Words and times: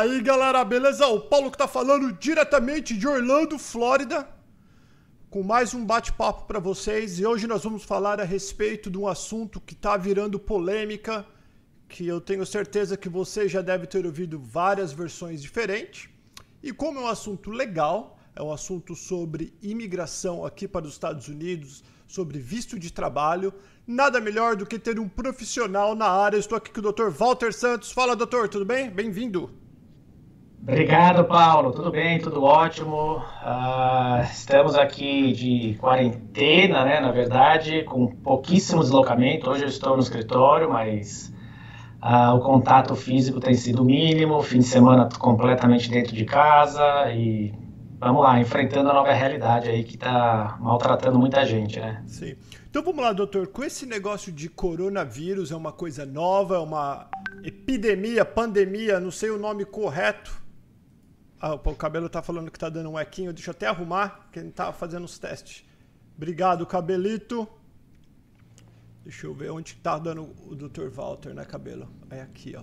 Fala 0.00 0.12
aí, 0.12 0.22
galera, 0.22 0.64
beleza? 0.64 1.06
O 1.08 1.20
Paulo 1.20 1.50
que 1.50 1.58
tá 1.58 1.68
falando 1.68 2.10
diretamente 2.10 2.96
de 2.96 3.06
Orlando, 3.06 3.58
Flórida, 3.58 4.26
com 5.28 5.42
mais 5.42 5.74
um 5.74 5.84
bate-papo 5.84 6.46
para 6.46 6.58
vocês. 6.58 7.18
E 7.18 7.26
hoje 7.26 7.46
nós 7.46 7.64
vamos 7.64 7.84
falar 7.84 8.18
a 8.18 8.24
respeito 8.24 8.90
de 8.90 8.96
um 8.96 9.06
assunto 9.06 9.60
que 9.60 9.74
tá 9.74 9.98
virando 9.98 10.38
polêmica, 10.38 11.26
que 11.86 12.06
eu 12.06 12.18
tenho 12.18 12.46
certeza 12.46 12.96
que 12.96 13.10
você 13.10 13.46
já 13.46 13.60
deve 13.60 13.86
ter 13.86 14.06
ouvido 14.06 14.38
várias 14.38 14.90
versões 14.90 15.42
diferentes. 15.42 16.08
E 16.62 16.72
como 16.72 16.98
é 16.98 17.02
um 17.02 17.06
assunto 17.06 17.50
legal, 17.50 18.18
é 18.34 18.42
um 18.42 18.50
assunto 18.50 18.96
sobre 18.96 19.52
imigração 19.60 20.46
aqui 20.46 20.66
para 20.66 20.86
os 20.86 20.94
Estados 20.94 21.28
Unidos, 21.28 21.84
sobre 22.08 22.38
visto 22.38 22.78
de 22.78 22.90
trabalho, 22.90 23.52
nada 23.86 24.18
melhor 24.18 24.56
do 24.56 24.64
que 24.64 24.78
ter 24.78 24.98
um 24.98 25.10
profissional 25.10 25.94
na 25.94 26.08
área. 26.08 26.38
Estou 26.38 26.56
aqui 26.56 26.70
com 26.70 26.80
o 26.80 26.90
Dr. 26.90 27.10
Walter 27.10 27.52
Santos. 27.52 27.92
Fala, 27.92 28.16
doutor, 28.16 28.48
tudo 28.48 28.64
bem? 28.64 28.88
Bem-vindo. 28.88 29.68
Obrigado, 30.62 31.24
Paulo. 31.24 31.72
Tudo 31.72 31.90
bem, 31.90 32.18
tudo 32.18 32.42
ótimo. 32.44 33.16
Uh, 33.16 34.22
estamos 34.30 34.76
aqui 34.76 35.32
de 35.32 35.78
quarentena, 35.80 36.84
né? 36.84 37.00
Na 37.00 37.10
verdade, 37.10 37.82
com 37.84 38.06
pouquíssimo 38.06 38.82
deslocamento. 38.82 39.48
Hoje 39.48 39.64
eu 39.64 39.68
estou 39.68 39.96
no 39.96 40.02
escritório, 40.02 40.68
mas 40.70 41.32
uh, 42.02 42.34
o 42.36 42.40
contato 42.40 42.94
físico 42.94 43.40
tem 43.40 43.54
sido 43.54 43.82
mínimo. 43.82 44.42
Fim 44.42 44.58
de 44.58 44.66
semana 44.66 45.08
completamente 45.18 45.90
dentro 45.90 46.14
de 46.14 46.26
casa 46.26 47.10
e 47.10 47.54
vamos 47.98 48.22
lá, 48.22 48.38
enfrentando 48.38 48.90
a 48.90 48.94
nova 48.94 49.12
realidade 49.12 49.68
aí 49.68 49.82
que 49.82 49.94
está 49.94 50.58
maltratando 50.60 51.18
muita 51.18 51.44
gente, 51.46 51.80
né? 51.80 52.02
Sim. 52.06 52.34
Então 52.68 52.82
vamos 52.82 53.02
lá, 53.02 53.14
doutor. 53.14 53.46
Com 53.48 53.64
esse 53.64 53.86
negócio 53.86 54.30
de 54.30 54.48
coronavírus, 54.48 55.50
é 55.50 55.56
uma 55.56 55.72
coisa 55.72 56.04
nova, 56.04 56.56
é 56.56 56.58
uma 56.58 57.08
epidemia, 57.42 58.26
pandemia, 58.26 59.00
não 59.00 59.10
sei 59.10 59.30
o 59.30 59.38
nome 59.38 59.64
correto. 59.64 60.39
Ah, 61.40 61.54
o 61.54 61.74
cabelo 61.74 62.08
tá 62.10 62.20
falando 62.20 62.50
que 62.50 62.58
tá 62.58 62.68
dando 62.68 62.90
um 62.90 63.00
equinho, 63.00 63.32
deixa 63.32 63.48
eu 63.48 63.52
até 63.52 63.66
arrumar, 63.66 64.28
que 64.30 64.38
ele 64.38 64.50
tá 64.50 64.72
fazendo 64.74 65.04
os 65.04 65.18
testes. 65.18 65.64
Obrigado, 66.14 66.66
cabelito. 66.66 67.48
Deixa 69.02 69.26
eu 69.26 69.32
ver 69.32 69.50
onde 69.50 69.74
tá 69.76 69.98
dando 69.98 70.34
o 70.46 70.54
Dr. 70.54 70.90
Walter, 70.90 71.32
né, 71.32 71.46
cabelo? 71.46 71.88
É 72.10 72.20
aqui, 72.20 72.54
ó. 72.54 72.62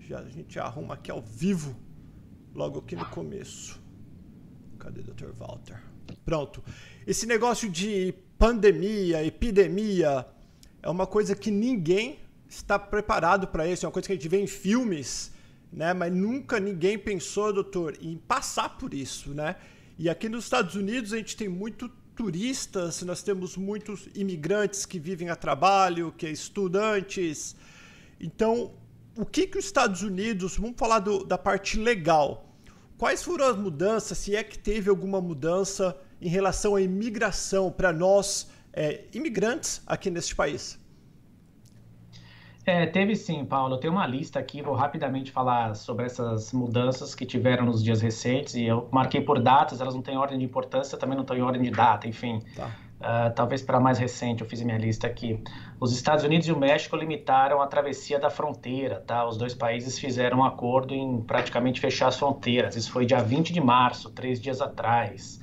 Já, 0.00 0.20
a 0.20 0.28
gente 0.30 0.58
arruma 0.58 0.94
aqui 0.94 1.10
ao 1.10 1.20
vivo, 1.20 1.76
logo 2.54 2.78
aqui 2.78 2.96
no 2.96 3.04
começo. 3.06 3.78
Cadê 4.78 5.00
o 5.00 5.04
Dr. 5.04 5.32
Walter? 5.34 5.82
Pronto. 6.24 6.64
Esse 7.06 7.26
negócio 7.26 7.68
de 7.68 8.14
pandemia, 8.38 9.22
epidemia, 9.24 10.26
é 10.82 10.88
uma 10.88 11.06
coisa 11.06 11.36
que 11.36 11.50
ninguém 11.50 12.18
está 12.48 12.78
preparado 12.78 13.46
para 13.48 13.66
isso. 13.66 13.84
É 13.84 13.88
uma 13.88 13.92
coisa 13.92 14.06
que 14.06 14.12
a 14.12 14.16
gente 14.16 14.28
vê 14.28 14.40
em 14.40 14.46
filmes, 14.46 15.32
né? 15.76 15.92
Mas 15.92 16.10
nunca 16.12 16.58
ninguém 16.58 16.98
pensou, 16.98 17.52
doutor, 17.52 17.98
em 18.00 18.16
passar 18.16 18.78
por 18.78 18.94
isso, 18.94 19.34
né? 19.34 19.56
E 19.98 20.08
aqui 20.08 20.26
nos 20.26 20.44
Estados 20.44 20.74
Unidos 20.74 21.12
a 21.12 21.18
gente 21.18 21.36
tem 21.36 21.48
muito 21.48 21.88
turistas, 22.14 23.02
nós 23.02 23.22
temos 23.22 23.58
muitos 23.58 24.08
imigrantes 24.14 24.86
que 24.86 24.98
vivem 24.98 25.28
a 25.28 25.36
trabalho, 25.36 26.14
que 26.16 26.26
é 26.26 26.30
estudantes. 26.30 27.54
Então, 28.18 28.72
o 29.14 29.26
que 29.26 29.46
que 29.46 29.58
os 29.58 29.66
Estados 29.66 30.02
Unidos, 30.02 30.56
vamos 30.56 30.76
falar 30.78 31.00
do, 31.00 31.22
da 31.22 31.36
parte 31.36 31.78
legal. 31.78 32.56
Quais 32.96 33.22
foram 33.22 33.46
as 33.46 33.56
mudanças, 33.58 34.16
se 34.16 34.34
é 34.34 34.42
que 34.42 34.58
teve 34.58 34.88
alguma 34.88 35.20
mudança 35.20 35.94
em 36.18 36.28
relação 36.28 36.74
à 36.74 36.80
imigração 36.80 37.70
para 37.70 37.92
nós, 37.92 38.48
é, 38.72 39.04
imigrantes, 39.12 39.82
aqui 39.86 40.10
neste 40.10 40.34
país? 40.34 40.78
É, 42.66 42.84
teve 42.84 43.14
sim, 43.14 43.44
Paulo. 43.44 43.76
Eu 43.76 43.78
tenho 43.78 43.92
uma 43.92 44.04
lista 44.08 44.40
aqui, 44.40 44.60
vou 44.60 44.74
rapidamente 44.74 45.30
falar 45.30 45.76
sobre 45.76 46.04
essas 46.04 46.52
mudanças 46.52 47.14
que 47.14 47.24
tiveram 47.24 47.64
nos 47.64 47.82
dias 47.82 48.00
recentes. 48.00 48.56
E 48.56 48.64
eu 48.64 48.88
marquei 48.90 49.20
por 49.20 49.40
datas, 49.40 49.80
elas 49.80 49.94
não 49.94 50.02
têm 50.02 50.18
ordem 50.18 50.36
de 50.36 50.44
importância, 50.44 50.98
também 50.98 51.14
não 51.14 51.22
estão 51.22 51.36
em 51.36 51.42
ordem 51.42 51.62
de 51.62 51.70
data, 51.70 52.08
enfim. 52.08 52.42
Tá. 52.56 52.68
Uh, 52.98 53.32
talvez 53.36 53.62
para 53.62 53.78
mais 53.78 53.98
recente, 53.98 54.42
eu 54.42 54.48
fiz 54.48 54.60
minha 54.62 54.78
lista 54.78 55.06
aqui. 55.06 55.40
Os 55.78 55.92
Estados 55.92 56.24
Unidos 56.24 56.48
e 56.48 56.52
o 56.52 56.58
México 56.58 56.96
limitaram 56.96 57.62
a 57.62 57.68
travessia 57.68 58.18
da 58.18 58.30
fronteira, 58.30 59.00
tá? 59.06 59.24
Os 59.24 59.36
dois 59.36 59.54
países 59.54 59.96
fizeram 59.96 60.38
um 60.38 60.44
acordo 60.44 60.92
em 60.92 61.20
praticamente 61.20 61.78
fechar 61.78 62.08
as 62.08 62.18
fronteiras. 62.18 62.74
Isso 62.74 62.90
foi 62.90 63.06
dia 63.06 63.22
20 63.22 63.52
de 63.52 63.60
março, 63.60 64.10
três 64.10 64.40
dias 64.40 64.60
atrás. 64.60 65.38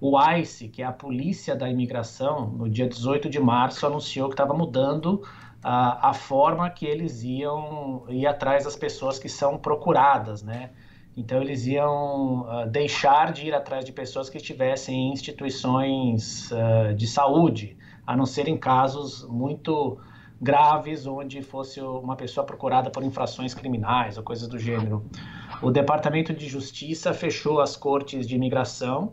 O 0.00 0.16
ICE, 0.34 0.68
que 0.68 0.82
é 0.82 0.86
a 0.86 0.92
polícia 0.92 1.56
da 1.56 1.68
imigração, 1.68 2.46
no 2.48 2.68
dia 2.68 2.88
18 2.88 3.28
de 3.28 3.40
março 3.40 3.84
anunciou 3.86 4.28
que 4.28 4.34
estava 4.34 4.54
mudando 4.54 5.22
a, 5.62 6.10
a 6.10 6.14
forma 6.14 6.68
que 6.70 6.86
eles 6.86 7.22
iam 7.22 8.04
ir 8.08 8.26
atrás 8.26 8.64
das 8.64 8.76
pessoas 8.76 9.18
que 9.18 9.28
são 9.28 9.58
procuradas, 9.58 10.42
né? 10.42 10.70
Então 11.16 11.42
eles 11.42 11.66
iam 11.66 12.42
uh, 12.42 12.66
deixar 12.66 13.32
de 13.32 13.48
ir 13.48 13.54
atrás 13.54 13.84
de 13.84 13.92
pessoas 13.92 14.30
que 14.30 14.38
estivessem 14.38 15.08
em 15.08 15.12
instituições 15.12 16.50
uh, 16.50 16.94
de 16.94 17.06
saúde, 17.06 17.76
a 18.06 18.16
não 18.16 18.24
ser 18.24 18.48
em 18.48 18.56
casos 18.56 19.26
muito 19.28 19.98
graves, 20.40 21.06
onde 21.06 21.42
fosse 21.42 21.80
uma 21.80 22.16
pessoa 22.16 22.46
procurada 22.46 22.90
por 22.90 23.02
infrações 23.02 23.52
criminais 23.52 24.16
ou 24.16 24.22
coisas 24.22 24.48
do 24.48 24.58
gênero. 24.58 25.04
O 25.60 25.70
Departamento 25.70 26.32
de 26.32 26.48
Justiça 26.48 27.12
fechou 27.12 27.60
as 27.60 27.76
cortes 27.76 28.26
de 28.26 28.36
imigração 28.36 29.12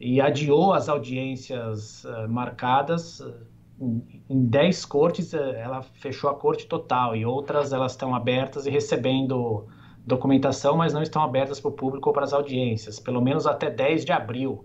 e 0.00 0.20
adiou 0.20 0.72
as 0.72 0.88
audiências 0.88 2.04
uh, 2.04 2.28
marcadas. 2.28 3.20
Em 4.28 4.46
10 4.46 4.86
cortes, 4.86 5.32
uh, 5.34 5.36
ela 5.36 5.82
fechou 5.82 6.30
a 6.30 6.34
corte 6.34 6.66
total 6.66 7.14
e 7.14 7.26
outras 7.26 7.72
elas 7.72 7.92
estão 7.92 8.14
abertas 8.14 8.66
e 8.66 8.70
recebendo 8.70 9.66
documentação, 10.06 10.76
mas 10.76 10.92
não 10.92 11.02
estão 11.02 11.22
abertas 11.22 11.60
para 11.60 11.68
o 11.68 11.72
público 11.72 12.08
ou 12.08 12.12
para 12.12 12.24
as 12.24 12.32
audiências, 12.32 12.98
pelo 12.98 13.20
menos 13.20 13.46
até 13.46 13.70
10 13.70 14.04
de 14.04 14.12
abril. 14.12 14.64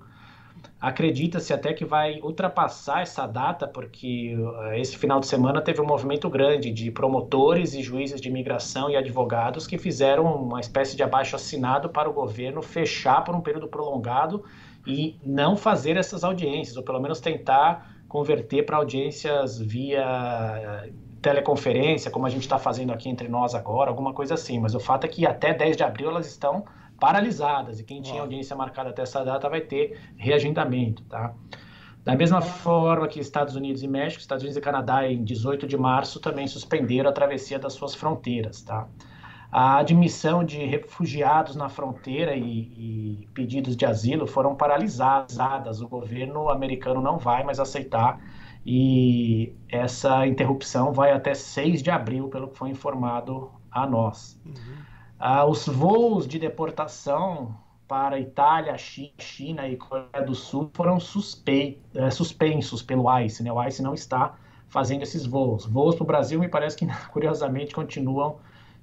Acredita-se 0.79 1.53
até 1.53 1.73
que 1.73 1.83
vai 1.83 2.21
ultrapassar 2.21 3.01
essa 3.01 3.27
data, 3.27 3.67
porque 3.67 4.33
uh, 4.37 4.73
esse 4.75 4.97
final 4.97 5.19
de 5.19 5.27
semana 5.27 5.61
teve 5.61 5.81
um 5.81 5.85
movimento 5.85 6.29
grande 6.29 6.71
de 6.71 6.89
promotores 6.89 7.73
e 7.73 7.81
juízes 7.81 8.21
de 8.21 8.29
imigração 8.29 8.89
e 8.89 8.95
advogados 8.95 9.67
que 9.67 9.77
fizeram 9.77 10.23
uma 10.25 10.61
espécie 10.61 10.95
de 10.95 11.03
abaixo 11.03 11.35
assinado 11.35 11.89
para 11.89 12.09
o 12.09 12.13
governo 12.13 12.61
fechar 12.61 13.25
por 13.25 13.35
um 13.35 13.41
período 13.41 13.67
prolongado 13.67 14.45
e 14.87 15.17
não 15.21 15.57
fazer 15.57 15.97
essas 15.97 16.23
audiências, 16.23 16.77
ou 16.77 16.83
pelo 16.83 17.01
menos 17.01 17.19
tentar 17.19 17.98
converter 18.09 18.65
para 18.65 18.75
audiências 18.77 19.59
via 19.59 20.89
teleconferência, 21.21 22.09
como 22.09 22.25
a 22.25 22.29
gente 22.29 22.41
está 22.41 22.57
fazendo 22.57 22.91
aqui 22.91 23.07
entre 23.07 23.27
nós 23.27 23.53
agora, 23.53 23.89
alguma 23.89 24.13
coisa 24.13 24.33
assim. 24.33 24.59
Mas 24.59 24.73
o 24.73 24.79
fato 24.79 25.05
é 25.05 25.07
que 25.07 25.25
até 25.25 25.53
10 25.53 25.77
de 25.77 25.83
abril 25.83 26.09
elas 26.09 26.27
estão 26.27 26.65
paralisadas 26.99 27.79
e 27.79 27.83
quem 27.83 28.01
tinha 28.01 28.21
audiência 28.21 28.55
marcada 28.55 28.89
até 28.89 29.03
essa 29.03 29.23
data 29.23 29.47
vai 29.47 29.61
ter 29.61 29.97
reagendamento, 30.17 31.03
tá? 31.03 31.33
Da 32.03 32.15
mesma 32.15 32.41
forma 32.41 33.07
que 33.07 33.19
Estados 33.19 33.55
Unidos 33.55 33.83
e 33.83 33.87
México, 33.87 34.19
Estados 34.19 34.43
Unidos 34.43 34.57
e 34.57 34.61
Canadá 34.61 35.07
em 35.07 35.23
18 35.23 35.67
de 35.67 35.77
março 35.77 36.19
também 36.19 36.47
suspenderam 36.47 37.09
a 37.09 37.13
travessia 37.13 37.59
das 37.59 37.73
suas 37.73 37.93
fronteiras, 37.93 38.61
tá? 38.63 38.87
A 39.51 39.77
admissão 39.77 40.43
de 40.43 40.63
refugiados 40.63 41.55
na 41.55 41.69
fronteira 41.69 42.35
e, 42.35 43.23
e, 43.23 43.27
pedidos 43.33 43.75
de 43.75 43.85
asilo 43.85 44.27
foram 44.27 44.55
paralisadas. 44.55 45.81
O 45.81 45.87
governo 45.87 46.49
americano 46.49 47.01
não 47.01 47.17
vai 47.17 47.43
mais 47.43 47.59
aceitar 47.59 48.21
e 48.65 49.55
essa 49.67 50.27
interrupção 50.27 50.93
vai 50.93 51.11
até 51.11 51.33
6 51.33 51.81
de 51.81 51.89
abril, 51.89 52.27
pelo 52.27 52.49
que 52.49 52.57
foi 52.57 52.69
informado 52.69 53.51
a 53.71 53.87
nós. 53.87 54.39
Uhum. 54.45 54.53
Ah, 55.17 55.45
os 55.45 55.67
voos 55.67 56.27
de 56.27 56.37
deportação 56.37 57.55
para 57.87 58.19
Itália, 58.19 58.77
China 58.77 59.67
e 59.67 59.75
Coreia 59.75 60.23
do 60.23 60.35
Sul 60.35 60.69
foram 60.75 60.99
é, 61.95 62.09
suspensos 62.11 62.83
pelo 62.83 63.19
ICE. 63.19 63.41
Né? 63.41 63.51
O 63.51 63.63
ICE 63.63 63.81
não 63.81 63.95
está 63.95 64.35
fazendo 64.67 65.01
esses 65.01 65.25
voos. 65.25 65.65
Voos 65.65 65.95
para 65.95 66.03
o 66.03 66.07
Brasil, 66.07 66.39
me 66.39 66.47
parece 66.47 66.77
que, 66.77 66.85
curiosamente, 67.11 67.73
continuam 67.73 68.37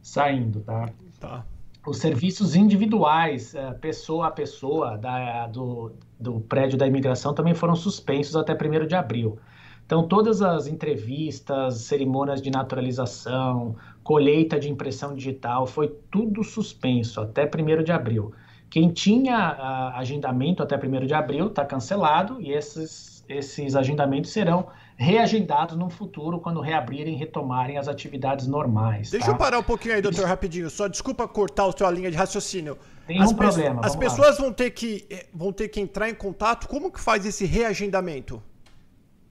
saindo, 0.07 0.61
tá? 0.61 0.89
Tá. 1.19 1.45
Os 1.85 1.99
serviços 1.99 2.55
individuais, 2.55 3.55
é, 3.55 3.73
pessoa 3.73 4.29
a 4.29 4.31
pessoa, 4.31 4.97
da, 4.97 5.49
do, 5.49 5.93
do 6.19 6.41
prédio 6.41 6.79
da 6.79 6.87
imigração 6.87 7.35
também 7.35 7.55
foram 7.55 7.75
suspensos 7.75 8.37
até 8.37 8.53
1 8.53 8.87
de 8.87 8.95
abril. 8.95 9.37
Então, 9.85 10.07
todas 10.07 10.43
as 10.43 10.69
entrevistas, 10.69 11.83
cerimônias 11.83 12.41
de 12.41 12.51
naturalização, 12.51 13.77
colheita 14.03 14.59
de 14.59 14.71
impressão 14.71 15.15
digital, 15.15 15.67
foi 15.67 15.89
tudo 16.11 16.43
suspenso 16.45 17.21
até 17.21 17.45
1 17.45 17.83
de 17.83 17.93
abril. 17.93 18.33
Quem 18.71 18.91
tinha 18.91 19.37
uh, 19.37 19.99
agendamento 19.99 20.63
até 20.63 20.77
1 20.77 21.07
de 21.07 21.15
abril 21.15 21.49
está 21.49 21.65
cancelado 21.65 22.41
e 22.41 22.53
esses, 22.53 23.25
esses 23.29 23.75
agendamentos 23.75 24.31
serão 24.31 24.67
reagendados 24.97 25.77
no 25.77 25.91
futuro 25.91 26.41
quando 26.41 26.61
reabrirem 26.61 27.15
e 27.15 27.17
retomarem 27.17 27.77
as 27.77 27.87
atividades 27.87 28.47
normais. 28.47 29.11
Deixa 29.11 29.27
tá? 29.27 29.33
eu 29.33 29.37
parar 29.37 29.59
um 29.59 29.63
pouquinho 29.63 29.95
aí, 29.95 30.03
doutor, 30.03 30.25
rapidinho. 30.25 30.71
Só 30.71 30.89
desculpa 30.89 31.29
cortar 31.29 31.67
a 31.67 31.73
sua 31.73 31.91
linha 31.91 32.11
de 32.11 32.17
raciocínio. 32.17 32.79
Nenhum 33.07 33.23
as 33.23 33.33
problema. 33.33 33.83
As 33.85 33.95
pessoas 33.95 34.39
vão 34.39 34.53
ter, 34.53 34.71
que, 34.71 35.07
eh, 35.11 35.27
vão 35.33 35.53
ter 35.53 35.69
que 35.69 35.81
entrar 35.81 36.09
em 36.09 36.15
contato. 36.15 36.67
Como 36.67 36.91
que 36.91 36.99
faz 36.99 37.27
esse 37.27 37.45
reagendamento? 37.45 38.43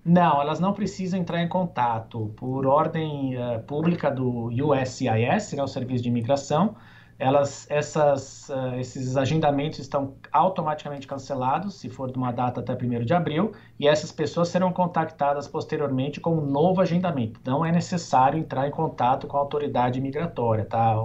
Não, 0.05 0.39
elas 0.39 0.59
não 0.59 0.71
precisam 0.71 1.19
entrar 1.19 1.41
em 1.41 1.49
contato. 1.49 2.31
Por 2.35 2.67
ordem 2.67 3.35
uh, 3.35 3.59
pública 3.63 4.11
do 4.11 4.49
USCIS, 4.49 5.53
né, 5.53 5.63
o 5.63 5.67
Serviço 5.67 6.03
de 6.03 6.09
Imigração, 6.09 6.75
elas, 7.17 7.65
essas, 7.69 8.49
uh, 8.49 8.75
esses 8.77 9.15
agendamentos 9.15 9.79
estão 9.79 10.15
automaticamente 10.31 11.07
cancelados, 11.07 11.75
se 11.75 11.89
for 11.89 12.11
de 12.11 12.17
uma 12.17 12.31
data 12.31 12.59
até 12.59 12.73
1 12.73 13.05
de 13.05 13.13
abril, 13.13 13.53
e 13.79 13.87
essas 13.87 14.11
pessoas 14.11 14.49
serão 14.49 14.71
contactadas 14.73 15.47
posteriormente 15.47 16.19
com 16.19 16.37
um 16.37 16.45
novo 16.45 16.81
agendamento. 16.81 17.39
Não 17.45 17.65
é 17.65 17.71
necessário 17.71 18.37
entrar 18.37 18.67
em 18.67 18.71
contato 18.71 19.27
com 19.27 19.37
a 19.37 19.39
autoridade 19.39 20.01
migratória, 20.01 20.65
tá? 20.65 20.95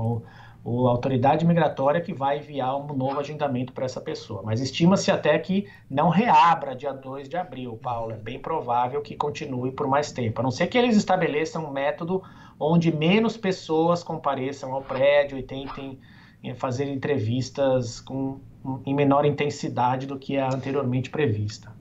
O 0.65 0.87
a 0.87 0.91
autoridade 0.91 1.47
migratória 1.47 2.01
que 2.01 2.12
vai 2.12 2.39
enviar 2.39 2.77
um 2.77 2.87
novo 2.95 3.19
agendamento 3.19 3.73
para 3.73 3.85
essa 3.85 4.01
pessoa. 4.01 4.43
Mas 4.45 4.61
estima-se 4.61 5.11
até 5.11 5.39
que 5.39 5.67
não 5.89 6.09
reabra 6.09 6.75
dia 6.75 6.93
2 6.93 7.29
de 7.29 7.37
abril, 7.37 7.79
Paulo. 7.83 8.12
É 8.12 8.17
bem 8.17 8.39
provável 8.39 9.01
que 9.01 9.17
continue 9.17 9.73
por 9.73 9.87
mais 9.87 10.12
tempo, 10.12 10.41
a 10.41 10.43
não 10.43 10.51
ser 10.51 10.67
que 10.67 10.77
eles 10.77 10.97
estabeleçam 10.97 11.65
um 11.65 11.73
método 11.73 12.23
onde 12.59 12.95
menos 12.95 13.37
pessoas 13.37 14.03
compareçam 14.03 14.73
ao 14.75 14.83
prédio 14.83 15.39
e 15.39 15.43
tentem 15.43 15.99
eh, 16.45 16.55
fazer 16.55 16.85
entrevistas 16.85 18.01
com, 18.01 18.41
em 18.85 18.95
menor 18.95 19.25
intensidade 19.25 20.06
do 20.06 20.19
que 20.19 20.37
a 20.37 20.49
anteriormente 20.53 21.09
prevista. 21.09 21.80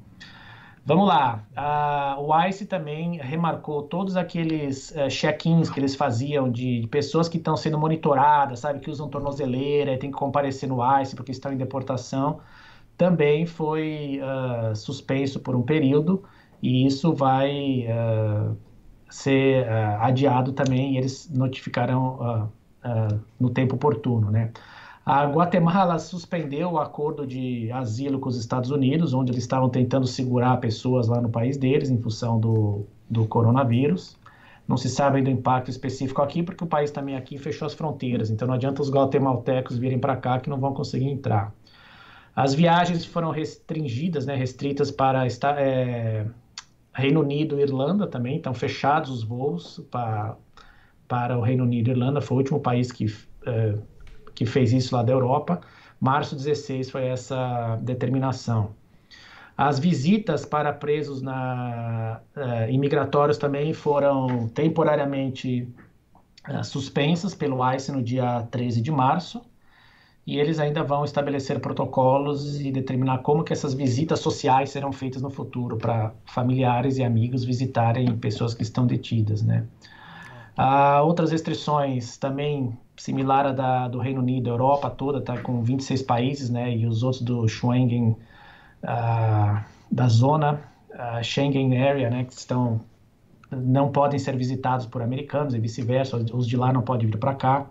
Vamos 0.90 1.08
lá. 1.08 1.46
Uh, 1.56 2.24
o 2.24 2.48
ICE 2.48 2.66
também 2.66 3.18
remarcou 3.18 3.84
todos 3.84 4.18
aqueles 4.18 4.90
uh, 4.90 5.08
check-ins 5.08 5.70
que 5.70 5.80
eles 5.80 5.96
faziam 5.96 6.52
de, 6.52 6.82
de 6.82 6.88
pessoas 6.88 7.30
que 7.30 7.38
estão 7.38 7.56
sendo 7.56 7.78
monitoradas, 7.78 8.62
sabe, 8.62 8.80
que 8.80 8.90
usam 8.90 9.08
tornozeleira 9.08 9.94
e 9.94 9.98
tem 10.00 10.10
que 10.10 10.18
comparecer 10.18 10.68
no 10.68 10.80
ICE 11.00 11.16
porque 11.16 11.32
estão 11.32 11.54
em 11.54 11.58
deportação. 11.58 12.40
Também 12.98 13.46
foi 13.46 14.20
uh, 14.20 14.76
suspenso 14.76 15.40
por 15.40 15.56
um 15.56 15.62
período 15.62 16.24
e 16.60 16.88
isso 16.88 17.14
vai 17.14 17.86
ser 19.10 19.68
uh, 19.68 20.02
adiado 20.02 20.54
também 20.54 20.98
eles 20.98 21.30
notificarão 21.30 22.18
uh, 22.20 22.44
uh, 22.88 23.20
no 23.40 23.50
tempo 23.52 23.76
oportuno, 23.76 24.32
né? 24.32 24.52
A 25.12 25.26
Guatemala 25.26 25.98
suspendeu 25.98 26.74
o 26.74 26.78
acordo 26.78 27.26
de 27.26 27.72
asilo 27.72 28.20
com 28.20 28.30
os 28.30 28.38
Estados 28.38 28.70
Unidos, 28.70 29.12
onde 29.12 29.32
eles 29.32 29.42
estavam 29.42 29.68
tentando 29.68 30.06
segurar 30.06 30.58
pessoas 30.58 31.08
lá 31.08 31.20
no 31.20 31.30
país 31.30 31.58
deles 31.58 31.90
em 31.90 32.00
função 32.00 32.40
do, 32.40 32.86
do 33.10 33.28
coronavírus. 33.28 34.16
Não 34.68 34.78
se 34.78 34.88
sabe 34.88 35.18
ainda 35.18 35.32
o 35.32 35.34
impacto 35.34 35.72
específico 35.72 36.22
aqui, 36.22 36.44
porque 36.44 36.64
o 36.64 36.68
país 36.68 36.92
também 36.92 37.16
aqui 37.16 37.40
fechou 37.40 37.66
as 37.66 37.74
fronteiras, 37.74 38.30
então 38.30 38.48
não 38.48 38.54
adianta 38.54 38.84
os 38.84 38.92
guatemaltecos 38.92 39.80
virem 39.80 39.98
para 39.98 40.16
cá 40.16 40.40
que 40.40 40.48
não 40.48 40.60
vão 40.60 40.76
conseguir 40.76 41.10
entrar. 41.10 41.52
As 42.36 42.54
viagens 42.54 43.04
foram 43.04 43.32
restringidas, 43.32 44.28
né, 44.28 44.36
restritas 44.36 44.92
para 44.92 45.26
é, 45.58 46.28
Reino 46.94 47.22
Unido 47.22 47.58
e 47.58 47.64
Irlanda 47.64 48.06
também 48.06 48.38
estão 48.38 48.54
fechados 48.54 49.10
os 49.10 49.24
voos 49.24 49.84
para, 49.90 50.38
para 51.08 51.36
o 51.36 51.42
Reino 51.42 51.64
Unido 51.64 51.88
e 51.88 51.92
Irlanda. 51.94 52.22
Foi 52.22 52.38
o 52.38 52.38
último 52.42 52.60
país 52.60 52.92
que, 52.92 53.08
é, 53.48 53.74
que 54.40 54.46
fez 54.46 54.72
isso 54.72 54.96
lá 54.96 55.04
da 55.04 55.12
Europa. 55.12 55.60
Março 56.00 56.34
16 56.34 56.90
foi 56.90 57.08
essa 57.08 57.76
determinação. 57.82 58.74
As 59.58 59.78
visitas 59.78 60.46
para 60.46 60.72
presos 60.72 61.22
na, 61.22 62.22
uh, 62.38 62.72
imigratórios 62.72 63.38
também 63.38 63.74
foram 63.74 64.48
temporariamente 64.48 65.68
uh, 66.50 66.64
suspensas 66.64 67.36
pelo 67.36 67.60
ICE 67.74 67.92
no 67.92 68.02
dia 68.02 68.48
13 68.50 68.80
de 68.82 68.90
março 68.90 69.42
e 70.26 70.40
eles 70.40 70.58
ainda 70.58 70.84
vão 70.84 71.04
estabelecer 71.04 71.60
protocolos 71.60 72.62
e 72.62 72.72
determinar 72.72 73.18
como 73.18 73.44
que 73.44 73.52
essas 73.52 73.74
visitas 73.74 74.22
sociais 74.22 74.70
serão 74.70 74.94
feitas 74.94 75.22
no 75.22 75.30
futuro 75.30 75.76
para 75.76 76.14
familiares 76.24 76.98
e 76.98 77.04
amigos 77.04 77.44
visitarem 77.44 78.16
pessoas 78.18 78.54
que 78.54 78.64
estão 78.64 78.88
detidas, 78.88 79.42
né? 79.42 79.68
Há 80.62 81.02
outras 81.04 81.32
restrições 81.32 82.18
também 82.18 82.78
similar 82.98 83.46
à 83.46 83.54
da, 83.54 83.88
do 83.88 83.98
Reino 83.98 84.20
Unido, 84.20 84.50
a 84.50 84.54
Europa 84.54 84.90
toda 84.90 85.20
está 85.20 85.38
com 85.38 85.64
26 85.64 86.02
países, 86.02 86.50
né? 86.50 86.76
E 86.76 86.86
os 86.86 87.02
outros 87.02 87.22
do 87.22 87.48
Schengen, 87.48 88.18
uh, 88.84 89.64
da 89.90 90.08
zona 90.10 90.62
Schengen 91.24 91.82
Area, 91.82 92.10
né? 92.10 92.26
Que 92.26 92.34
estão 92.34 92.82
não 93.50 93.90
podem 93.90 94.20
ser 94.20 94.36
visitados 94.36 94.86
por 94.86 95.02
americanos 95.02 95.54
e 95.54 95.60
vice-versa, 95.60 96.18
os 96.34 96.46
de 96.46 96.58
lá 96.58 96.74
não 96.74 96.82
podem 96.82 97.08
vir 97.08 97.18
para 97.18 97.36
cá. 97.36 97.66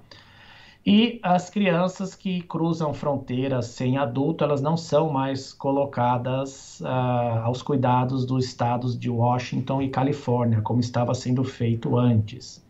E 0.86 1.20
as 1.22 1.50
crianças 1.50 2.14
que 2.14 2.40
cruzam 2.40 2.94
fronteiras 2.94 3.66
sem 3.66 3.98
adulto, 3.98 4.42
elas 4.42 4.62
não 4.62 4.78
são 4.78 5.10
mais 5.10 5.52
colocadas 5.52 6.80
uh, 6.80 7.44
aos 7.44 7.60
cuidados 7.60 8.24
dos 8.24 8.46
estados 8.46 8.98
de 8.98 9.10
Washington 9.10 9.82
e 9.82 9.90
Califórnia, 9.90 10.62
como 10.62 10.80
estava 10.80 11.12
sendo 11.14 11.44
feito 11.44 11.94
antes. 11.98 12.66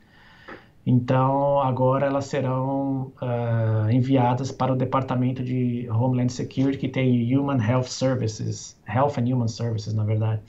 Então, 0.87 1.61
agora 1.61 2.07
elas 2.07 2.25
serão 2.27 3.13
uh, 3.21 3.91
enviadas 3.91 4.51
para 4.51 4.73
o 4.73 4.77
Departamento 4.77 5.43
de 5.45 5.89
Homeland 5.91 6.33
Security, 6.33 6.79
que 6.79 6.89
tem 6.89 7.37
Human 7.37 7.63
Health 7.63 7.85
Services, 7.85 8.81
Health 8.89 9.19
and 9.19 9.35
Human 9.35 9.49
Services, 9.49 9.93
na 9.93 10.05
verdade, 10.05 10.41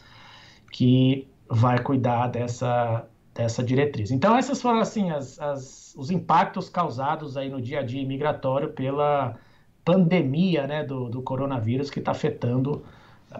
que 0.71 1.27
vai 1.49 1.81
cuidar 1.83 2.27
dessa, 2.27 3.05
dessa 3.33 3.63
diretriz. 3.63 4.11
Então, 4.11 4.37
essas 4.37 4.61
foram, 4.61 4.79
assim, 4.79 5.09
as, 5.09 5.39
as, 5.39 5.93
os 5.97 6.09
impactos 6.09 6.69
causados 6.69 7.35
aí 7.35 7.49
no 7.49 7.61
dia 7.61 7.79
a 7.79 7.83
dia 7.83 8.05
migratório 8.05 8.69
pela 8.69 9.35
pandemia 9.83 10.67
né, 10.67 10.83
do, 10.83 11.09
do 11.09 11.21
coronavírus 11.21 11.89
que 11.89 11.99
está 11.99 12.11
afetando 12.11 12.83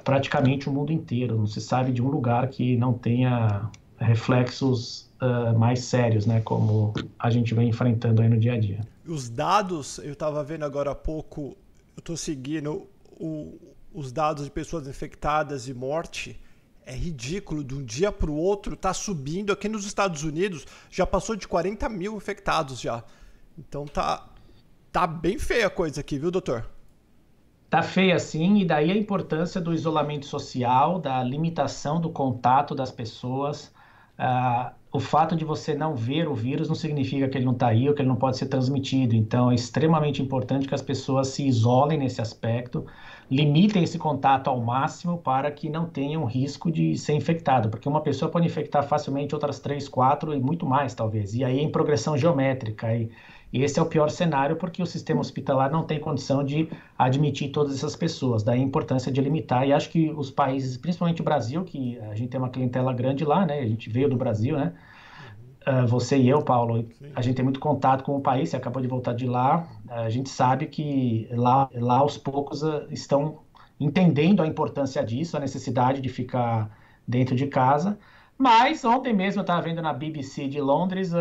praticamente 0.04 0.70
o 0.70 0.72
mundo 0.72 0.92
inteiro. 0.92 1.38
Não 1.38 1.48
se 1.48 1.62
sabe 1.62 1.92
de 1.92 2.02
um 2.02 2.08
lugar 2.08 2.48
que 2.50 2.76
não 2.76 2.94
tenha 2.94 3.70
reflexos 3.98 5.09
uh, 5.22 5.58
mais 5.58 5.86
sérios, 5.86 6.26
né, 6.26 6.42
como 6.42 6.94
a 7.18 7.30
gente 7.30 7.54
vem 7.54 7.70
enfrentando 7.70 8.22
aí 8.22 8.30
no 8.30 8.38
dia 8.38 8.54
a 8.54 8.60
dia. 8.60 8.80
Os 9.06 9.30
dados, 9.30 10.00
eu 10.00 10.14
estava 10.14 10.44
vendo 10.44 10.66
agora 10.66 10.92
há 10.92 10.96
pouco, 10.96 11.58
eu 11.96 12.00
estou 12.00 12.18
seguindo 12.18 12.88
o, 13.20 13.58
os 13.94 14.12
dados 14.12 14.46
de 14.46 14.52
pessoas 14.52 14.88
infectadas 14.88 15.68
e 15.68 15.74
morte 15.74 16.40
é 16.86 16.96
ridículo. 16.96 17.64
De 17.64 17.76
um 17.76 17.84
dia 17.84 18.12
para 18.12 18.32
o 18.32 18.36
outro 18.36 18.76
tá 18.76 18.94
subindo. 18.94 19.52
Aqui 19.52 19.70
nos 19.70 19.86
Estados 19.86 20.24
Unidos 20.24 20.66
já 20.90 21.06
passou 21.06 21.36
de 21.36 21.48
40 21.48 21.88
mil 21.90 22.16
infectados 22.18 22.80
já. 22.80 23.04
Então 23.58 23.86
tá, 23.86 24.26
tá 24.92 25.06
bem 25.06 25.38
feia 25.38 25.68
a 25.68 25.70
coisa 25.70 26.02
aqui, 26.02 26.18
viu, 26.18 26.32
doutor? 26.32 26.66
Tá 27.70 27.84
feia 27.84 28.18
sim, 28.18 28.62
e 28.62 28.66
daí 28.66 28.90
a 28.90 28.98
importância 28.98 29.62
do 29.62 29.72
isolamento 29.72 30.26
social, 30.26 31.00
da 31.00 31.22
limitação 31.24 32.02
do 32.02 32.10
contato 32.10 32.74
das 32.74 32.92
pessoas. 32.92 33.72
Uh, 34.18 34.74
o 34.92 35.00
fato 35.00 35.36
de 35.36 35.46
você 35.46 35.76
não 35.76 35.96
ver 35.96 36.28
o 36.28 36.34
vírus 36.34 36.68
não 36.68 36.76
significa 36.76 37.28
que 37.30 37.38
ele 37.38 37.46
não 37.46 37.54
está 37.54 37.68
aí 37.68 37.88
ou 37.88 37.94
que 37.94 38.02
ele 38.02 38.10
não 38.10 38.16
pode 38.16 38.38
ser 38.38 38.48
transmitido. 38.48 39.16
Então, 39.16 39.52
é 39.52 39.56
extremamente 39.56 40.22
importante 40.22 40.68
que 40.68 40.74
as 40.74 40.82
pessoas 40.82 41.28
se 41.28 41.46
isolem 41.48 42.00
nesse 42.00 42.22
aspecto 42.22 42.86
limitem 43.30 43.84
esse 43.84 43.98
contato 44.00 44.50
ao 44.50 44.60
máximo 44.60 45.18
para 45.18 45.52
que 45.52 45.70
não 45.70 45.86
tenham 45.86 46.26
risco 46.26 46.72
de 46.72 46.98
ser 46.98 47.14
infectado, 47.14 47.70
porque 47.70 47.88
uma 47.88 48.02
pessoa 48.02 48.32
pode 48.32 48.48
infectar 48.48 48.84
facilmente 48.88 49.36
outras 49.36 49.60
três, 49.60 49.88
quatro 49.88 50.34
e 50.34 50.40
muito 50.40 50.66
mais, 50.66 50.94
talvez. 50.96 51.36
E 51.36 51.44
aí 51.44 51.60
em 51.60 51.72
progressão 51.72 52.18
geométrica. 52.18 52.94
E, 52.96 53.12
e 53.54 53.64
esse 53.64 53.80
é 53.80 53.82
o 53.82 53.86
pior 53.86 54.10
cenário 54.10 54.56
porque 54.56 54.82
o 54.82 54.86
sistema 54.86 55.22
hospitalar 55.22 55.72
não 55.72 55.84
tem 55.84 56.00
condição 56.00 56.44
de 56.44 56.70
admitir 56.98 57.52
todas 57.52 57.76
essas 57.76 57.96
pessoas. 57.96 58.44
Daí 58.44 58.60
a 58.60 58.64
importância 58.64 59.12
de 59.12 59.22
limitar. 59.22 59.68
E 59.68 59.74
acho 59.74 59.90
que 59.90 60.10
os 60.12 60.32
países, 60.32 60.78
principalmente 60.78 61.22
o 61.22 61.26
Brasil, 61.26 61.64
que 61.64 62.00
a 62.00 62.16
gente 62.16 62.30
tem 62.30 62.40
uma 62.40 62.50
clientela 62.50 62.94
grande 62.94 63.24
lá, 63.26 63.46
né? 63.46 63.60
A 63.60 63.68
gente 63.68 63.90
veio 63.90 64.10
do 64.10 64.18
Brasil, 64.18 64.58
né? 64.58 64.74
Uh, 65.70 65.86
você 65.86 66.18
e 66.18 66.28
eu, 66.28 66.42
Paulo, 66.42 66.88
Sim. 66.98 67.12
a 67.14 67.22
gente 67.22 67.36
tem 67.36 67.44
muito 67.44 67.60
contato 67.60 68.04
com 68.04 68.16
o 68.16 68.22
país, 68.22 68.50
você 68.50 68.56
acabou 68.58 68.82
de 68.82 68.88
voltar 68.88 69.14
de 69.14 69.28
lá, 69.28 69.68
a 69.88 70.10
gente 70.10 70.28
sabe 70.30 70.66
que 70.66 71.28
lá, 71.32 71.70
lá 71.74 72.00
aos 72.00 72.18
poucos 72.18 72.64
uh, 72.64 72.88
estão 72.90 73.40
entendendo 73.80 74.42
a 74.42 74.48
importância 74.48 75.04
disso, 75.04 75.38
a 75.38 75.40
necessidade 75.40 76.02
de 76.02 76.10
ficar 76.10 76.76
dentro 77.08 77.36
de 77.36 77.46
casa, 77.46 78.00
mas 78.42 78.86
ontem 78.86 79.14
mesmo 79.14 79.42
eu 79.42 79.44
estava 79.44 79.62
vendo 79.62 79.82
na 79.82 79.92
BBC 79.92 80.48
de 80.48 80.62
Londres 80.62 81.14
uh, 81.14 81.18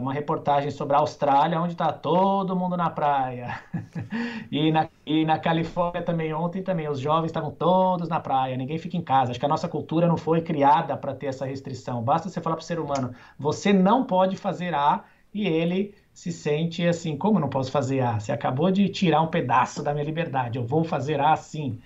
uma 0.00 0.12
reportagem 0.12 0.70
sobre 0.70 0.96
a 0.96 1.00
Austrália, 1.00 1.60
onde 1.60 1.74
está 1.74 1.92
todo 1.92 2.56
mundo 2.56 2.78
na 2.78 2.88
praia. 2.88 3.62
e, 4.50 4.72
na, 4.72 4.88
e 5.04 5.22
na 5.26 5.38
Califórnia 5.38 6.02
também, 6.02 6.32
ontem 6.32 6.62
também, 6.62 6.88
os 6.88 6.98
jovens 6.98 7.26
estavam 7.26 7.50
todos 7.50 8.08
na 8.08 8.18
praia, 8.20 8.56
ninguém 8.56 8.78
fica 8.78 8.96
em 8.96 9.02
casa. 9.02 9.32
Acho 9.32 9.38
que 9.40 9.44
a 9.44 9.48
nossa 9.48 9.68
cultura 9.68 10.06
não 10.06 10.16
foi 10.16 10.40
criada 10.40 10.96
para 10.96 11.14
ter 11.14 11.26
essa 11.26 11.44
restrição. 11.44 12.02
Basta 12.02 12.30
você 12.30 12.40
falar 12.40 12.56
para 12.56 12.62
o 12.62 12.66
ser 12.66 12.80
humano, 12.80 13.14
você 13.38 13.70
não 13.72 14.04
pode 14.04 14.36
fazer 14.38 14.74
A, 14.74 15.04
e 15.34 15.46
ele 15.46 15.94
se 16.12 16.32
sente 16.32 16.86
assim, 16.86 17.16
como 17.16 17.38
não 17.38 17.48
posso 17.50 17.70
fazer 17.70 18.00
A? 18.00 18.18
Você 18.18 18.32
acabou 18.32 18.70
de 18.70 18.88
tirar 18.88 19.20
um 19.22 19.28
pedaço 19.28 19.82
da 19.82 19.92
minha 19.92 20.04
liberdade, 20.04 20.58
eu 20.58 20.64
vou 20.64 20.84
fazer 20.84 21.20
A 21.20 21.36
sim 21.36 21.78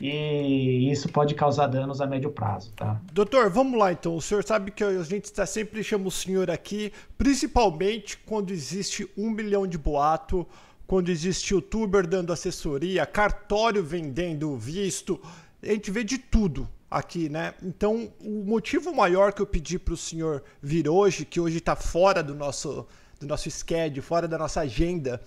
e 0.00 0.90
isso 0.90 1.08
pode 1.08 1.34
causar 1.34 1.66
danos 1.66 2.00
a 2.00 2.06
médio 2.06 2.30
prazo, 2.30 2.72
tá? 2.72 3.00
Doutor, 3.12 3.50
vamos 3.50 3.78
lá 3.78 3.92
então. 3.92 4.14
O 4.14 4.22
senhor 4.22 4.44
sabe 4.44 4.70
que 4.70 4.84
a 4.84 5.02
gente 5.02 5.24
está 5.24 5.44
sempre 5.44 5.82
chama 5.82 6.06
o 6.06 6.10
senhor 6.10 6.50
aqui, 6.50 6.92
principalmente 7.16 8.16
quando 8.18 8.52
existe 8.52 9.10
um 9.16 9.28
milhão 9.30 9.66
de 9.66 9.76
boato, 9.76 10.46
quando 10.86 11.08
existe 11.08 11.52
youtuber 11.52 12.06
dando 12.06 12.32
assessoria, 12.32 13.04
cartório 13.04 13.82
vendendo 13.82 14.56
visto, 14.56 15.20
a 15.62 15.66
gente 15.66 15.90
vê 15.90 16.04
de 16.04 16.16
tudo 16.16 16.68
aqui, 16.88 17.28
né? 17.28 17.54
Então, 17.62 18.10
o 18.20 18.44
motivo 18.44 18.94
maior 18.94 19.32
que 19.32 19.42
eu 19.42 19.46
pedi 19.46 19.78
para 19.78 19.94
o 19.94 19.96
senhor 19.96 20.44
vir 20.62 20.88
hoje, 20.88 21.24
que 21.24 21.40
hoje 21.40 21.58
está 21.58 21.74
fora 21.74 22.22
do 22.22 22.34
nosso, 22.34 22.86
do 23.18 23.26
nosso 23.26 23.50
schedule, 23.50 24.00
fora 24.00 24.28
da 24.28 24.38
nossa 24.38 24.60
agenda, 24.60 25.20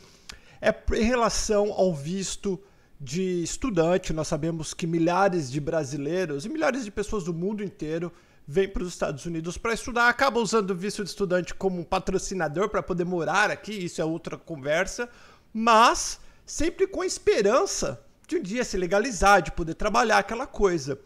é 0.62 0.74
em 0.96 1.04
relação 1.04 1.74
ao 1.74 1.94
visto 1.94 2.60
de 3.02 3.42
estudante. 3.42 4.14
Nós 4.14 4.28
sabemos 4.28 4.76
que 4.76 4.86
milhares 4.86 5.52
de 5.52 5.60
brasileiros 5.60 6.46
e 6.46 6.50
milhares 6.50 6.86
de 6.86 6.92
pessoas 6.92 7.24
do 7.24 7.34
mundo 7.34 7.64
inteiro 7.64 8.14
vêm 8.48 8.68
para 8.68 8.84
os 8.84 8.90
Estados 8.90 9.26
Unidos 9.26 9.58
para 9.58 9.74
estudar, 9.74 10.08
acabam 10.08 10.44
usando 10.44 10.72
o 10.72 10.76
visto 10.76 11.04
de 11.04 11.10
estudante 11.10 11.54
como 11.54 11.80
um 11.80 11.84
patrocinador 11.84 12.70
para 12.70 12.84
poder 12.84 13.06
morar 13.06 13.50
aqui, 13.50 13.72
isso 13.72 14.02
é 14.02 14.06
outra 14.06 14.38
conversa, 14.38 15.10
mas 15.54 16.20
sempre 16.46 16.86
com 16.86 17.02
a 17.02 17.06
esperança 17.06 18.04
de 18.28 18.38
um 18.38 18.42
dia 18.42 18.64
se 18.64 18.78
legalizar, 18.78 19.42
de 19.42 19.52
poder 19.52 19.74
trabalhar 19.76 20.20
aquela 20.20 20.46
coisa. 20.46 21.00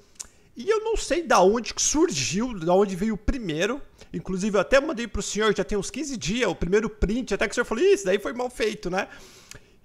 E 0.55 0.69
eu 0.69 0.83
não 0.83 0.95
sei 0.95 1.21
da 1.21 1.41
onde 1.41 1.73
que 1.73 1.81
surgiu, 1.81 2.57
da 2.57 2.73
onde 2.73 2.95
veio 2.95 3.15
o 3.15 3.17
primeiro. 3.17 3.81
Inclusive, 4.13 4.55
eu 4.55 4.61
até 4.61 4.79
mandei 4.79 5.05
para 5.07 5.19
o 5.19 5.23
senhor, 5.23 5.55
já 5.55 5.63
tem 5.63 5.77
uns 5.77 5.91
15 5.91 6.15
dias, 6.17 6.49
o 6.49 6.55
primeiro 6.55 6.89
print, 6.89 7.33
até 7.33 7.45
que 7.45 7.51
o 7.51 7.55
senhor 7.55 7.65
falou, 7.65 7.83
isso 7.83 8.05
daí 8.05 8.17
foi 8.17 8.33
mal 8.33 8.49
feito, 8.49 8.89
né? 8.89 9.07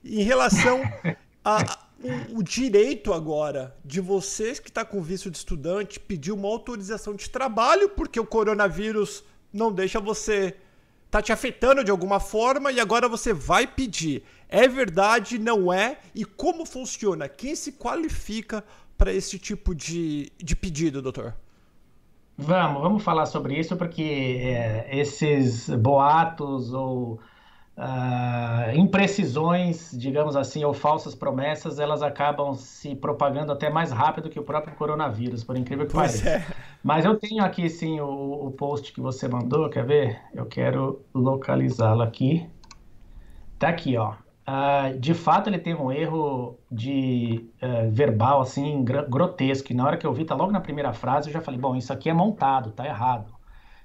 Em 0.04 0.22
relação 0.22 0.80
a, 1.44 1.78
o, 2.32 2.38
o, 2.38 2.42
direito 2.42 3.12
agora 3.12 3.76
de 3.84 4.00
vocês 4.00 4.58
que 4.58 4.68
está 4.68 4.84
com 4.84 5.02
visto 5.02 5.30
de 5.30 5.36
estudante 5.36 6.00
pedir 6.00 6.32
uma 6.32 6.48
autorização 6.48 7.14
de 7.14 7.28
trabalho, 7.28 7.88
porque 7.90 8.18
o 8.18 8.26
coronavírus 8.26 9.24
não 9.52 9.72
deixa 9.72 10.00
você 10.00 10.56
tá 11.10 11.20
te 11.20 11.32
afetando 11.32 11.82
de 11.82 11.90
alguma 11.90 12.20
forma 12.20 12.70
e 12.70 12.78
agora 12.78 13.08
você 13.08 13.32
vai 13.32 13.66
pedir. 13.66 14.22
É 14.48 14.68
verdade, 14.68 15.38
não 15.38 15.72
é? 15.72 15.98
E 16.14 16.24
como 16.24 16.64
funciona? 16.64 17.28
Quem 17.28 17.56
se 17.56 17.72
qualifica 17.72 18.64
para 18.96 19.12
esse 19.12 19.38
tipo 19.38 19.74
de, 19.74 20.30
de 20.38 20.54
pedido, 20.54 21.02
doutor? 21.02 21.34
Vamos, 22.38 22.80
vamos 22.80 23.02
falar 23.02 23.26
sobre 23.26 23.58
isso, 23.58 23.76
porque 23.76 24.02
é, 24.02 24.88
esses 24.92 25.68
boatos 25.68 26.72
ou 26.72 27.20
uh, 27.80 28.76
imprecisões, 28.76 29.90
digamos 29.92 30.36
assim, 30.36 30.62
ou 30.64 30.74
falsas 30.74 31.14
promessas, 31.14 31.78
elas 31.78 32.02
acabam 32.02 32.54
se 32.54 32.94
propagando 32.94 33.50
até 33.50 33.70
mais 33.70 33.90
rápido 33.90 34.28
que 34.28 34.38
o 34.38 34.42
próprio 34.42 34.76
coronavírus, 34.76 35.42
por 35.42 35.56
incrível 35.56 35.86
que 35.86 35.94
pareça. 35.94 36.28
É. 36.28 36.46
Mas 36.82 37.04
eu 37.04 37.18
tenho 37.18 37.42
aqui 37.42 37.70
sim 37.70 37.98
o, 38.00 38.46
o 38.46 38.50
post 38.50 38.92
que 38.92 39.00
você 39.00 39.26
mandou, 39.26 39.70
quer 39.70 39.84
ver? 39.84 40.20
Eu 40.34 40.44
quero 40.44 41.00
localizá-lo 41.14 42.02
aqui. 42.02 42.46
Tá 43.58 43.68
aqui, 43.68 43.96
ó. 43.96 44.12
Uh, 44.46 44.98
de 44.98 45.14
fato, 45.14 45.48
ele 45.48 45.58
tem 45.58 45.74
um 45.74 45.92
erro 45.92 46.58
de 46.70 47.48
uh, 47.62 47.90
verbal, 47.90 48.40
assim, 48.40 48.84
grotesco. 48.84 49.72
E 49.72 49.74
na 49.74 49.86
hora 49.86 49.96
que 49.96 50.06
eu 50.06 50.12
vi, 50.12 50.24
tá 50.24 50.34
logo 50.34 50.50
na 50.50 50.60
primeira 50.60 50.92
frase, 50.92 51.28
eu 51.28 51.32
já 51.32 51.40
falei, 51.40 51.58
bom, 51.58 51.76
isso 51.76 51.92
aqui 51.92 52.10
é 52.10 52.12
montado, 52.12 52.72
tá 52.72 52.84
errado. 52.84 53.32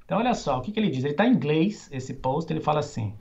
Então, 0.04 0.18
olha 0.18 0.34
só, 0.34 0.58
o 0.58 0.62
que, 0.62 0.72
que 0.72 0.80
ele 0.80 0.90
diz? 0.90 1.04
Ele 1.04 1.14
tá 1.14 1.26
em 1.26 1.34
inglês, 1.34 1.88
esse 1.92 2.14
post, 2.14 2.52
ele 2.52 2.62
fala 2.62 2.80
assim... 2.80 3.14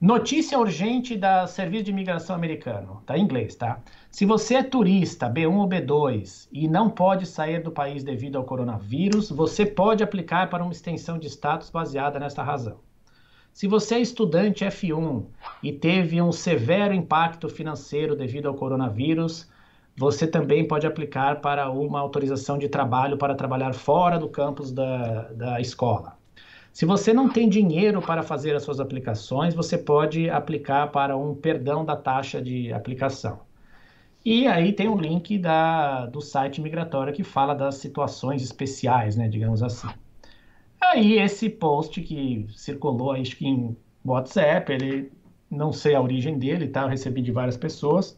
Notícia 0.00 0.56
urgente 0.56 1.16
da 1.16 1.44
Serviço 1.48 1.82
de 1.82 1.90
Imigração 1.90 2.36
Americano, 2.36 3.02
tá 3.04 3.18
em 3.18 3.22
inglês, 3.22 3.56
tá? 3.56 3.80
Se 4.12 4.24
você 4.24 4.54
é 4.54 4.62
turista 4.62 5.28
B1 5.28 5.52
ou 5.52 5.68
B2 5.68 6.46
e 6.52 6.68
não 6.68 6.88
pode 6.88 7.26
sair 7.26 7.60
do 7.64 7.72
país 7.72 8.04
devido 8.04 8.38
ao 8.38 8.44
coronavírus, 8.44 9.28
você 9.28 9.66
pode 9.66 10.00
aplicar 10.00 10.48
para 10.50 10.62
uma 10.62 10.70
extensão 10.70 11.18
de 11.18 11.26
status 11.26 11.68
baseada 11.68 12.20
nesta 12.20 12.44
razão. 12.44 12.78
Se 13.52 13.66
você 13.66 13.96
é 13.96 14.00
estudante 14.00 14.64
F1 14.64 15.24
e 15.64 15.72
teve 15.72 16.22
um 16.22 16.30
severo 16.30 16.94
impacto 16.94 17.48
financeiro 17.48 18.14
devido 18.14 18.46
ao 18.46 18.54
coronavírus, 18.54 19.50
você 19.96 20.28
também 20.28 20.64
pode 20.64 20.86
aplicar 20.86 21.40
para 21.40 21.68
uma 21.72 21.98
autorização 21.98 22.56
de 22.56 22.68
trabalho 22.68 23.18
para 23.18 23.34
trabalhar 23.34 23.74
fora 23.74 24.16
do 24.16 24.28
campus 24.28 24.70
da, 24.70 25.22
da 25.32 25.60
escola. 25.60 26.17
Se 26.78 26.86
você 26.86 27.12
não 27.12 27.28
tem 27.28 27.48
dinheiro 27.48 28.00
para 28.00 28.22
fazer 28.22 28.54
as 28.54 28.62
suas 28.62 28.78
aplicações, 28.78 29.52
você 29.52 29.76
pode 29.76 30.30
aplicar 30.30 30.86
para 30.92 31.16
um 31.16 31.34
perdão 31.34 31.84
da 31.84 31.96
taxa 31.96 32.40
de 32.40 32.72
aplicação. 32.72 33.40
E 34.24 34.46
aí 34.46 34.72
tem 34.72 34.88
um 34.88 34.96
link 34.96 35.38
da, 35.38 36.06
do 36.06 36.20
site 36.20 36.60
migratório 36.60 37.12
que 37.12 37.24
fala 37.24 37.52
das 37.52 37.78
situações 37.78 38.44
especiais, 38.44 39.16
né, 39.16 39.26
digamos 39.26 39.60
assim. 39.60 39.88
Aí 40.80 41.18
esse 41.18 41.50
post 41.50 42.00
que 42.00 42.46
circulou, 42.54 43.10
acho 43.10 43.36
que 43.36 43.48
em 43.48 43.76
WhatsApp, 44.04 44.72
ele 44.72 45.10
não 45.50 45.72
sei 45.72 45.96
a 45.96 46.00
origem 46.00 46.38
dele, 46.38 46.68
tá? 46.68 46.82
Eu 46.82 46.88
recebi 46.88 47.20
de 47.20 47.32
várias 47.32 47.56
pessoas. 47.56 48.16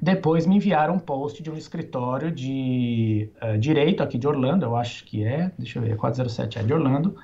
Depois 0.00 0.46
me 0.46 0.56
enviaram 0.56 0.94
um 0.94 0.98
post 0.98 1.42
de 1.42 1.50
um 1.50 1.56
escritório 1.58 2.32
de 2.32 3.28
uh, 3.42 3.58
direito 3.58 4.02
aqui 4.02 4.16
de 4.16 4.26
Orlando, 4.26 4.64
eu 4.64 4.74
acho 4.74 5.04
que 5.04 5.22
é, 5.22 5.52
deixa 5.58 5.78
eu 5.78 5.82
ver, 5.82 5.94
407 5.98 6.58
é 6.58 6.62
de 6.62 6.72
Orlando. 6.72 7.14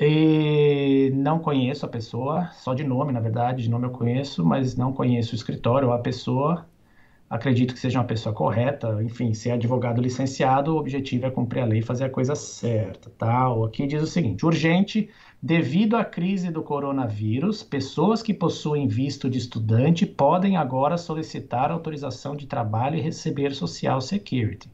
E 0.00 1.10
não 1.14 1.38
conheço 1.38 1.86
a 1.86 1.88
pessoa, 1.88 2.50
só 2.52 2.74
de 2.74 2.84
nome, 2.84 3.12
na 3.12 3.20
verdade, 3.20 3.62
de 3.62 3.70
nome 3.70 3.86
eu 3.86 3.90
conheço, 3.90 4.44
mas 4.44 4.76
não 4.76 4.92
conheço 4.92 5.32
o 5.32 5.36
escritório 5.36 5.88
ou 5.88 5.94
a 5.94 5.98
pessoa 5.98 6.66
acredito 7.28 7.74
que 7.74 7.80
seja 7.80 7.98
uma 7.98 8.04
pessoa 8.06 8.34
correta, 8.34 9.02
enfim, 9.02 9.34
ser 9.34 9.52
advogado 9.52 10.00
licenciado, 10.00 10.74
o 10.74 10.78
objetivo 10.78 11.26
é 11.26 11.30
cumprir 11.30 11.60
a 11.60 11.64
lei 11.64 11.80
e 11.80 11.82
fazer 11.82 12.04
a 12.04 12.10
coisa 12.10 12.34
certa, 12.34 13.10
tá? 13.10 13.46
Aqui 13.64 13.86
diz 13.86 14.02
o 14.02 14.06
seguinte: 14.06 14.46
urgente, 14.46 15.10
devido 15.42 15.96
à 15.96 16.04
crise 16.04 16.50
do 16.50 16.62
coronavírus, 16.62 17.62
pessoas 17.62 18.22
que 18.22 18.32
possuem 18.32 18.86
visto 18.86 19.28
de 19.28 19.38
estudante 19.38 20.06
podem 20.06 20.56
agora 20.56 20.96
solicitar 20.96 21.70
autorização 21.70 22.36
de 22.36 22.46
trabalho 22.46 22.96
e 22.96 23.00
receber 23.00 23.54
Social 23.54 24.00
Security. 24.00 24.70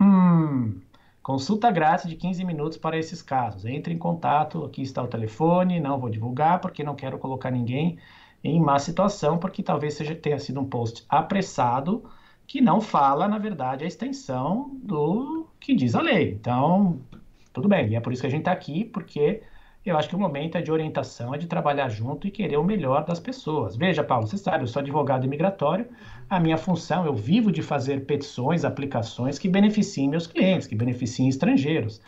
Hum. 0.00 0.83
Consulta 1.24 1.70
grátis 1.70 2.06
de 2.06 2.16
15 2.16 2.44
minutos 2.44 2.76
para 2.76 2.98
esses 2.98 3.22
casos. 3.22 3.64
Entre 3.64 3.94
em 3.94 3.96
contato, 3.96 4.62
aqui 4.62 4.82
está 4.82 5.02
o 5.02 5.08
telefone, 5.08 5.80
não 5.80 5.98
vou 5.98 6.10
divulgar 6.10 6.60
porque 6.60 6.84
não 6.84 6.94
quero 6.94 7.18
colocar 7.18 7.50
ninguém 7.50 7.98
em 8.44 8.60
má 8.60 8.78
situação, 8.78 9.38
porque 9.38 9.62
talvez 9.62 9.94
seja, 9.94 10.14
tenha 10.14 10.38
sido 10.38 10.60
um 10.60 10.66
post 10.68 11.02
apressado 11.08 12.04
que 12.46 12.60
não 12.60 12.78
fala, 12.78 13.26
na 13.26 13.38
verdade, 13.38 13.84
a 13.84 13.88
extensão 13.88 14.78
do 14.82 15.46
que 15.58 15.74
diz 15.74 15.94
a 15.94 16.02
lei. 16.02 16.32
Então, 16.32 17.00
tudo 17.54 17.68
bem, 17.68 17.88
e 17.88 17.96
é 17.96 18.00
por 18.00 18.12
isso 18.12 18.20
que 18.20 18.26
a 18.26 18.30
gente 18.30 18.40
está 18.40 18.52
aqui, 18.52 18.84
porque 18.84 19.42
eu 19.90 19.98
acho 19.98 20.08
que 20.08 20.16
o 20.16 20.18
momento 20.18 20.56
é 20.56 20.62
de 20.62 20.72
orientação, 20.72 21.34
é 21.34 21.38
de 21.38 21.46
trabalhar 21.46 21.88
junto 21.88 22.26
e 22.26 22.30
querer 22.30 22.56
o 22.56 22.64
melhor 22.64 23.04
das 23.04 23.20
pessoas. 23.20 23.76
Veja, 23.76 24.02
Paulo, 24.02 24.26
você 24.26 24.38
sabe, 24.38 24.64
eu 24.64 24.68
sou 24.68 24.80
advogado 24.80 25.26
imigratório, 25.26 25.86
a 26.28 26.40
minha 26.40 26.56
função, 26.56 27.04
eu 27.04 27.14
vivo 27.14 27.52
de 27.52 27.60
fazer 27.60 28.06
petições, 28.06 28.64
aplicações 28.64 29.38
que 29.38 29.48
beneficiem 29.48 30.08
meus 30.08 30.26
clientes, 30.26 30.66
que 30.66 30.74
beneficiem 30.74 31.28
estrangeiros. 31.28 32.00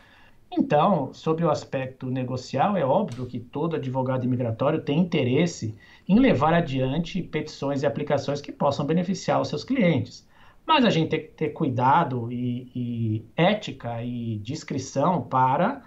Então, 0.50 1.12
sob 1.12 1.44
o 1.44 1.50
aspecto 1.50 2.06
negocial, 2.06 2.76
é 2.76 2.84
óbvio 2.84 3.26
que 3.26 3.38
todo 3.38 3.76
advogado 3.76 4.24
imigratório 4.24 4.80
tem 4.80 4.98
interesse 4.98 5.76
em 6.08 6.18
levar 6.18 6.54
adiante 6.54 7.20
petições 7.22 7.82
e 7.82 7.86
aplicações 7.86 8.40
que 8.40 8.52
possam 8.52 8.86
beneficiar 8.86 9.40
os 9.40 9.48
seus 9.48 9.64
clientes. 9.64 10.26
Mas 10.66 10.84
a 10.84 10.90
gente 10.90 11.10
tem 11.10 11.20
que 11.20 11.28
ter 11.28 11.50
cuidado 11.50 12.32
e, 12.32 12.70
e 12.74 13.24
ética 13.36 14.02
e 14.02 14.38
discrição 14.38 15.20
para 15.22 15.82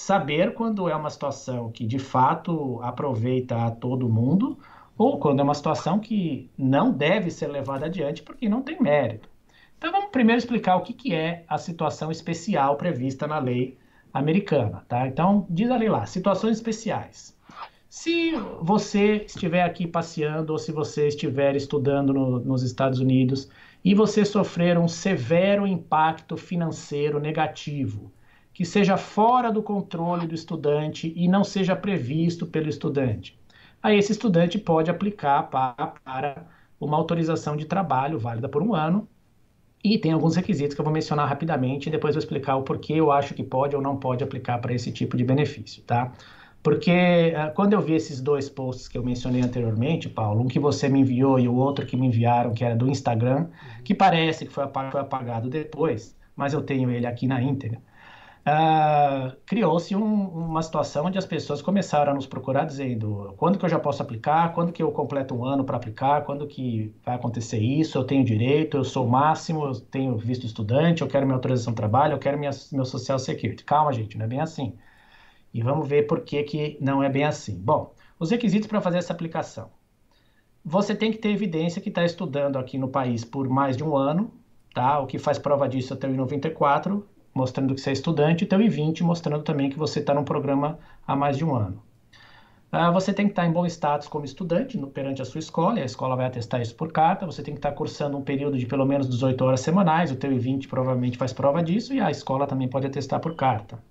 saber 0.00 0.54
quando 0.54 0.88
é 0.88 0.96
uma 0.96 1.10
situação 1.10 1.70
que 1.70 1.86
de 1.86 1.98
fato 1.98 2.80
aproveita 2.82 3.66
a 3.66 3.70
todo 3.70 4.08
mundo 4.08 4.58
ou 4.96 5.18
quando 5.18 5.40
é 5.40 5.42
uma 5.42 5.54
situação 5.54 5.98
que 5.98 6.50
não 6.56 6.90
deve 6.90 7.30
ser 7.30 7.48
levada 7.48 7.86
adiante 7.86 8.22
porque 8.22 8.48
não 8.48 8.62
tem 8.62 8.80
mérito. 8.80 9.28
Então 9.76 9.92
vamos 9.92 10.10
primeiro 10.10 10.38
explicar 10.38 10.76
o 10.76 10.82
que, 10.82 10.94
que 10.94 11.14
é 11.14 11.44
a 11.46 11.58
situação 11.58 12.10
especial 12.10 12.76
prevista 12.76 13.26
na 13.26 13.38
lei 13.38 13.76
americana, 14.12 14.84
tá? 14.88 15.06
Então, 15.06 15.46
diz 15.48 15.70
ali 15.70 15.88
lá, 15.88 16.06
situações 16.06 16.56
especiais. 16.56 17.36
Se 17.88 18.32
você 18.60 19.24
estiver 19.26 19.62
aqui 19.62 19.86
passeando 19.86 20.52
ou 20.52 20.58
se 20.58 20.72
você 20.72 21.08
estiver 21.08 21.56
estudando 21.56 22.12
no, 22.12 22.40
nos 22.40 22.62
Estados 22.62 23.00
Unidos 23.00 23.50
e 23.84 23.94
você 23.94 24.24
sofrer 24.24 24.78
um 24.78 24.88
severo 24.88 25.66
impacto 25.66 26.36
financeiro 26.36 27.20
negativo, 27.20 28.10
que 28.52 28.64
seja 28.64 28.96
fora 28.96 29.50
do 29.50 29.62
controle 29.62 30.26
do 30.26 30.34
estudante 30.34 31.12
e 31.16 31.28
não 31.28 31.44
seja 31.44 31.76
previsto 31.76 32.46
pelo 32.46 32.68
estudante, 32.68 33.38
aí 33.82 33.98
esse 33.98 34.12
estudante 34.12 34.58
pode 34.58 34.90
aplicar 34.90 35.44
para, 35.44 36.46
uma 36.80 36.96
autorização 36.96 37.56
de 37.56 37.66
trabalho 37.66 38.18
válida 38.18 38.48
por 38.48 38.62
um 38.62 38.74
ano 38.74 39.08
e 39.82 39.98
tem 39.98 40.12
alguns 40.12 40.36
requisitos 40.36 40.74
que 40.74 40.80
eu 40.80 40.84
vou 40.84 40.92
mencionar 40.92 41.28
rapidamente 41.28 41.88
e 41.88 41.92
depois 41.92 42.14
vou 42.14 42.20
explicar 42.20 42.56
o 42.56 42.62
porquê 42.62 42.94
eu 42.94 43.10
acho 43.10 43.34
que 43.34 43.42
pode 43.42 43.76
ou 43.76 43.82
não 43.82 43.96
pode 43.96 44.24
aplicar 44.24 44.58
para 44.58 44.74
esse 44.74 44.92
tipo 44.92 45.16
de 45.16 45.24
benefício, 45.24 45.82
tá? 45.84 46.12
Porque 46.62 47.32
uh, 47.34 47.54
quando 47.54 47.72
eu 47.72 47.80
vi 47.80 47.94
esses 47.94 48.20
dois 48.20 48.50
posts 48.50 48.86
que 48.86 48.98
eu 48.98 49.02
mencionei 49.02 49.40
anteriormente, 49.40 50.08
Paulo, 50.10 50.42
um 50.42 50.48
que 50.48 50.58
você 50.58 50.88
me 50.88 51.00
enviou 51.00 51.38
e 51.38 51.48
o 51.48 51.54
outro 51.54 51.86
que 51.86 51.96
me 51.96 52.06
enviaram, 52.06 52.52
que 52.52 52.62
era 52.62 52.76
do 52.76 52.88
Instagram, 52.90 53.48
que 53.82 53.94
parece 53.94 54.44
que 54.44 54.52
foi 54.52 54.64
apagado 54.64 55.48
depois, 55.48 56.14
mas 56.36 56.52
eu 56.52 56.60
tenho 56.60 56.90
ele 56.90 57.06
aqui 57.06 57.26
na 57.26 57.42
íntegra 57.42 57.80
uh, 58.46 59.36
criou-se 59.46 59.94
um, 59.94 60.28
uma 60.28 60.62
situação 60.62 61.06
onde 61.06 61.18
as 61.18 61.26
pessoas 61.26 61.60
começaram 61.62 62.12
a 62.12 62.14
nos 62.14 62.26
procurar 62.26 62.64
dizendo 62.64 63.34
quando 63.36 63.58
que 63.58 63.64
eu 63.64 63.68
já 63.68 63.78
posso 63.78 64.02
aplicar, 64.02 64.52
quando 64.52 64.72
que 64.72 64.82
eu 64.82 64.90
completo 64.92 65.34
um 65.34 65.44
ano 65.44 65.64
para 65.64 65.76
aplicar, 65.76 66.24
quando 66.24 66.46
que 66.46 66.94
vai 67.04 67.14
acontecer 67.16 67.58
isso, 67.58 67.98
eu 67.98 68.04
tenho 68.04 68.24
direito, 68.24 68.76
eu 68.76 68.84
sou 68.84 69.06
o 69.06 69.10
máximo, 69.10 69.64
eu 69.64 69.80
tenho 69.80 70.16
visto 70.16 70.46
estudante, 70.46 71.02
eu 71.02 71.08
quero 71.08 71.26
minha 71.26 71.36
autorização 71.36 71.72
de 71.72 71.76
trabalho, 71.76 72.14
eu 72.14 72.18
quero 72.18 72.38
minha, 72.38 72.50
meu 72.72 72.84
social 72.84 73.18
security. 73.18 73.64
Calma, 73.64 73.92
gente, 73.92 74.16
não 74.16 74.24
é 74.24 74.28
bem 74.28 74.40
assim. 74.40 74.76
E 75.52 75.62
vamos 75.62 75.88
ver 75.88 76.06
por 76.06 76.20
que, 76.20 76.42
que 76.44 76.78
não 76.80 77.02
é 77.02 77.08
bem 77.08 77.24
assim. 77.24 77.56
Bom, 77.58 77.94
os 78.18 78.30
requisitos 78.30 78.68
para 78.68 78.80
fazer 78.80 78.98
essa 78.98 79.12
aplicação. 79.12 79.70
você 80.64 80.94
tem 80.94 81.10
que 81.10 81.18
ter 81.18 81.30
evidência 81.30 81.80
que 81.82 81.88
está 81.88 82.04
estudando 82.04 82.58
aqui 82.58 82.78
no 82.78 82.88
país 82.88 83.24
por 83.24 83.48
mais 83.48 83.76
de 83.76 83.84
um 83.84 83.96
ano, 83.96 84.32
tá? 84.74 85.00
O 85.00 85.06
que 85.06 85.18
faz 85.18 85.38
prova 85.38 85.68
disso 85.68 85.92
é 85.94 85.96
o 85.96 85.98
teu 85.98 86.12
I-94, 86.12 87.02
mostrando 87.34 87.74
que 87.74 87.80
você 87.80 87.90
é 87.90 87.92
estudante, 87.92 88.44
e 88.44 88.46
teu 88.46 88.60
I-20, 88.60 89.02
mostrando 89.02 89.42
também 89.42 89.70
que 89.70 89.78
você 89.78 90.00
está 90.00 90.14
num 90.14 90.24
programa 90.24 90.78
há 91.06 91.14
mais 91.14 91.36
de 91.36 91.44
um 91.44 91.54
ano. 91.54 91.82
Uh, 92.72 92.92
você 92.92 93.12
tem 93.12 93.26
que 93.26 93.32
estar 93.32 93.42
tá 93.42 93.48
em 93.48 93.52
bom 93.52 93.66
status 93.66 94.06
como 94.06 94.24
estudante 94.24 94.78
no, 94.78 94.86
perante 94.86 95.20
a 95.20 95.24
sua 95.24 95.40
escola, 95.40 95.80
e 95.80 95.82
a 95.82 95.84
escola 95.84 96.14
vai 96.14 96.26
atestar 96.26 96.60
isso 96.60 96.74
por 96.76 96.92
carta. 96.92 97.26
Você 97.26 97.42
tem 97.42 97.52
que 97.52 97.58
estar 97.58 97.70
tá 97.70 97.76
cursando 97.76 98.16
um 98.16 98.22
período 98.22 98.56
de 98.56 98.64
pelo 98.64 98.86
menos 98.86 99.08
18 99.08 99.44
horas 99.44 99.60
semanais, 99.60 100.12
o 100.12 100.16
teu 100.16 100.32
I-20 100.32 100.68
provavelmente 100.68 101.18
faz 101.18 101.32
prova 101.32 101.62
disso, 101.62 101.92
e 101.92 102.00
a 102.00 102.10
escola 102.10 102.46
também 102.46 102.68
pode 102.68 102.86
atestar 102.86 103.18
por 103.18 103.34
carta. 103.34 103.82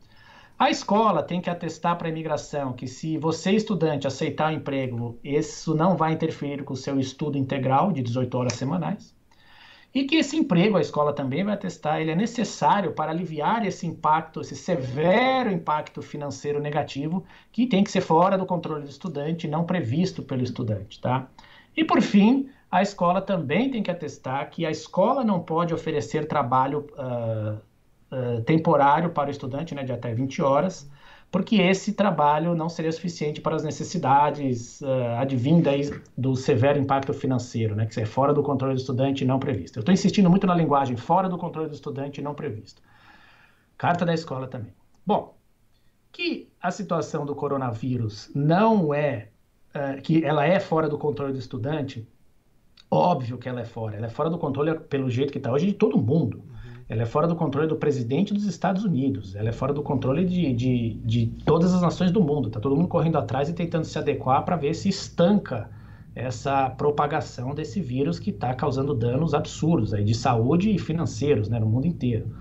A 0.58 0.70
escola 0.70 1.24
tem 1.24 1.40
que 1.40 1.50
atestar 1.50 1.98
para 1.98 2.08
a 2.08 2.12
imigração 2.12 2.74
que 2.74 2.86
se 2.86 3.18
você, 3.18 3.52
estudante, 3.52 4.08
aceitar 4.08 4.52
o 4.52 4.56
emprego, 4.56 5.18
isso 5.24 5.74
não 5.74 5.96
vai 5.96 6.14
interferir 6.14 6.64
com 6.64 6.74
o 6.74 6.78
seu 6.78 7.00
estudo 7.00 7.38
integral 7.38 7.92
de 7.94 8.02
18 8.02 8.38
horas 8.38 8.54
semanais. 8.54 9.16
E 9.94 10.04
que 10.04 10.18
esse 10.18 10.38
emprego, 10.38 10.78
a 10.78 10.82
escola 10.82 11.14
também 11.14 11.44
vai 11.44 11.56
atestar, 11.56 12.00
ele 12.00 12.12
é 12.12 12.16
necessário 12.16 12.92
para 12.92 13.12
aliviar 13.12 13.66
esse 13.66 13.88
impacto, 13.88 14.42
esse 14.42 14.56
severo 14.56 15.52
impacto 15.52 16.02
financeiro 16.02 16.60
negativo, 16.60 17.26
que 17.52 17.66
tem 17.66 17.84
que 17.84 17.92
ser 17.92 18.02
fora 18.02 18.38
do 18.38 18.46
controle 18.46 18.84
do 18.84 18.90
estudante, 18.90 19.48
não 19.48 19.66
previsto 19.66 20.22
pelo 20.22 20.44
estudante, 20.44 21.02
tá? 21.02 21.28
E 21.76 21.84
por 21.84 22.02
fim, 22.02 22.50
a 22.70 22.84
escola 22.84 23.20
também 23.20 23.72
tem 23.72 23.82
que 23.82 23.90
atestar 23.90 24.50
que 24.52 24.64
a 24.64 24.70
escola 24.70 25.24
não 25.24 25.40
pode 25.40 25.74
oferecer 25.74 26.28
trabalho 26.28 26.86
uh, 26.94 27.58
uh, 28.16 28.42
temporário 28.44 29.10
para 29.10 29.30
o 29.30 29.32
estudante, 29.32 29.74
né, 29.74 29.84
de 29.84 29.92
até 29.92 30.14
20 30.14 30.40
horas, 30.44 30.88
porque 31.32 31.58
esse 31.58 31.94
trabalho 31.94 32.56
não 32.56 32.68
seria 32.70 32.92
suficiente 32.92 33.40
para 33.40 33.56
as 33.56 33.64
necessidades 33.64 34.82
uh, 34.82 35.16
advindas 35.20 35.92
do 36.18 36.36
severo 36.36 36.80
impacto 36.80 37.14
financeiro, 37.14 37.76
né, 37.76 37.86
que 37.86 38.00
é 38.00 38.06
fora 38.06 38.34
do 38.34 38.42
controle 38.42 38.74
do 38.74 38.80
estudante 38.80 39.24
não 39.26 39.38
previsto. 39.38 39.78
Eu 39.78 39.82
estou 39.82 39.94
insistindo 39.94 40.30
muito 40.30 40.48
na 40.48 40.56
linguagem 40.56 40.98
fora 40.98 41.30
do 41.30 41.38
controle 41.38 41.70
do 41.70 41.76
estudante 41.76 42.22
não 42.22 42.34
previsto. 42.34 42.82
Carta 43.78 44.06
da 44.06 44.14
escola 44.14 44.48
também. 44.48 44.74
Bom, 45.06 45.38
que 46.12 46.50
a 46.60 46.72
situação 46.72 47.26
do 47.26 47.36
coronavírus 47.36 48.32
não 48.34 48.94
é, 48.94 49.30
uh, 49.76 50.02
que 50.02 50.26
ela 50.26 50.46
é 50.46 50.60
fora 50.60 50.90
do 50.90 50.98
controle 50.98 51.34
do 51.34 51.40
estudante, 51.40 52.08
óbvio 52.90 53.38
que 53.38 53.48
ela 53.48 53.62
é 53.62 53.66
fora. 53.66 53.98
Ela 53.98 54.08
é 54.08 54.10
fora 54.10 54.32
do 54.32 54.38
controle, 54.40 54.80
pelo 54.80 55.12
jeito 55.12 55.32
que 55.32 55.38
está 55.38 55.52
hoje, 55.52 55.68
de 55.68 55.74
todo 55.74 56.02
mundo. 56.02 56.44
Ela 56.90 57.04
é 57.04 57.06
fora 57.06 57.28
do 57.28 57.36
controle 57.36 57.68
do 57.68 57.76
presidente 57.76 58.34
dos 58.34 58.46
Estados 58.46 58.84
Unidos. 58.84 59.36
Ela 59.36 59.50
é 59.50 59.52
fora 59.52 59.72
do 59.72 59.84
controle 59.84 60.26
de, 60.26 60.52
de, 60.52 60.94
de 61.06 61.28
todas 61.46 61.72
as 61.72 61.84
nações 61.84 62.12
do 62.12 62.20
mundo. 62.20 62.48
Está 62.48 62.60
todo 62.60 62.76
mundo 62.76 62.88
correndo 62.88 63.20
atrás 63.20 63.48
e 63.48 63.54
tentando 63.54 63.86
se 63.86 64.00
adequar 64.00 64.44
para 64.44 64.56
ver 64.56 64.74
se 64.74 64.90
estanca 64.90 65.70
essa 66.16 66.68
propagação 66.72 67.54
desse 67.54 67.80
vírus 67.80 68.18
que 68.18 68.32
está 68.32 68.56
causando 68.56 68.96
danos 68.96 69.36
absurdos 69.36 69.94
aí 69.94 70.04
de 70.04 70.16
saúde 70.16 70.72
e 70.72 70.80
financeiros 70.80 71.48
né, 71.48 71.60
no 71.60 71.68
mundo 71.68 71.86
inteiro. 71.86 72.36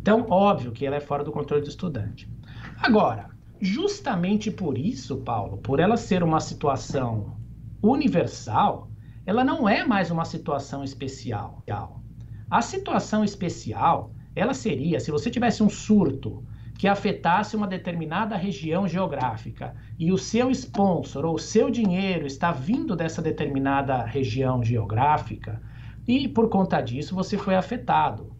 Então, 0.00 0.26
óbvio 0.28 0.70
que 0.70 0.84
ela 0.84 0.96
é 0.96 1.00
fora 1.00 1.24
do 1.24 1.32
controle 1.32 1.62
do 1.62 1.68
estudante. 1.68 2.30
Agora, 2.78 3.30
justamente 3.58 4.50
por 4.50 4.76
isso, 4.76 5.16
Paulo, 5.16 5.56
por 5.56 5.80
ela 5.80 5.96
ser 5.96 6.22
uma 6.22 6.40
situação 6.40 7.38
universal, 7.82 8.90
ela 9.24 9.42
não 9.42 9.66
é 9.66 9.84
mais 9.84 10.10
uma 10.10 10.26
situação 10.26 10.84
especial. 10.84 11.62
A 12.50 12.62
situação 12.62 13.22
especial, 13.22 14.10
ela 14.34 14.54
seria 14.54 14.98
se 15.00 15.10
você 15.10 15.30
tivesse 15.30 15.62
um 15.62 15.68
surto 15.68 16.42
que 16.78 16.88
afetasse 16.88 17.54
uma 17.54 17.66
determinada 17.66 18.36
região 18.36 18.88
geográfica 18.88 19.74
e 19.98 20.10
o 20.10 20.16
seu 20.16 20.50
sponsor 20.50 21.26
ou 21.26 21.34
o 21.34 21.38
seu 21.38 21.68
dinheiro 21.68 22.26
está 22.26 22.50
vindo 22.50 22.96
dessa 22.96 23.20
determinada 23.20 24.02
região 24.02 24.62
geográfica 24.62 25.60
e 26.06 26.26
por 26.26 26.48
conta 26.48 26.80
disso 26.80 27.14
você 27.14 27.36
foi 27.36 27.54
afetado. 27.54 28.32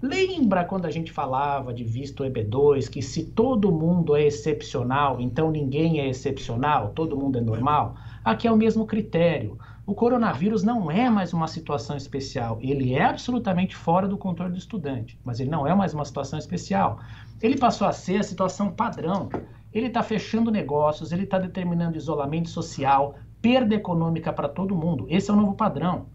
Lembra 0.00 0.64
quando 0.64 0.86
a 0.86 0.90
gente 0.90 1.10
falava 1.10 1.74
de 1.74 1.82
visto 1.82 2.22
EB2 2.22 2.88
que 2.88 3.02
se 3.02 3.24
todo 3.24 3.72
mundo 3.72 4.14
é 4.14 4.22
excepcional, 4.22 5.20
então 5.20 5.50
ninguém 5.50 5.98
é 5.98 6.08
excepcional, 6.08 6.90
todo 6.90 7.16
mundo 7.16 7.38
é 7.38 7.40
normal? 7.40 7.96
Aqui 8.22 8.46
é 8.46 8.52
o 8.52 8.56
mesmo 8.56 8.86
critério. 8.86 9.58
O 9.88 9.94
coronavírus 9.94 10.62
não 10.62 10.90
é 10.90 11.08
mais 11.08 11.32
uma 11.32 11.48
situação 11.48 11.96
especial, 11.96 12.58
ele 12.60 12.92
é 12.92 13.04
absolutamente 13.04 13.74
fora 13.74 14.06
do 14.06 14.18
controle 14.18 14.52
do 14.52 14.58
estudante, 14.58 15.18
mas 15.24 15.40
ele 15.40 15.48
não 15.48 15.66
é 15.66 15.74
mais 15.74 15.94
uma 15.94 16.04
situação 16.04 16.38
especial. 16.38 17.00
Ele 17.40 17.56
passou 17.56 17.88
a 17.88 17.92
ser 17.92 18.18
a 18.18 18.22
situação 18.22 18.70
padrão. 18.70 19.30
Ele 19.72 19.86
está 19.86 20.02
fechando 20.02 20.50
negócios, 20.50 21.10
ele 21.10 21.22
está 21.22 21.38
determinando 21.38 21.96
isolamento 21.96 22.50
social, 22.50 23.14
perda 23.40 23.74
econômica 23.74 24.30
para 24.30 24.46
todo 24.46 24.76
mundo. 24.76 25.06
Esse 25.08 25.30
é 25.30 25.32
o 25.32 25.36
novo 25.38 25.54
padrão. 25.54 26.08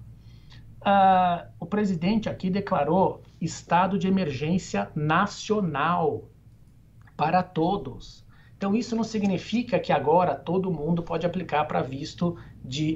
Uh, 0.81 1.49
o 1.59 1.65
presidente 1.65 2.29
aqui 2.29 2.51
declarou 2.51 3.23
estado 3.41 3.97
de 3.97 4.07
emergência 4.07 4.91
nacional 4.93 6.25
para 7.17 7.41
todos. 7.41 8.23
Então, 8.55 8.75
isso 8.75 8.95
não 8.95 9.03
significa 9.03 9.79
que 9.79 9.91
agora 9.91 10.35
todo 10.35 10.71
mundo 10.71 11.01
pode 11.01 11.25
aplicar 11.25 11.65
para 11.65 11.81
visto 11.81 12.37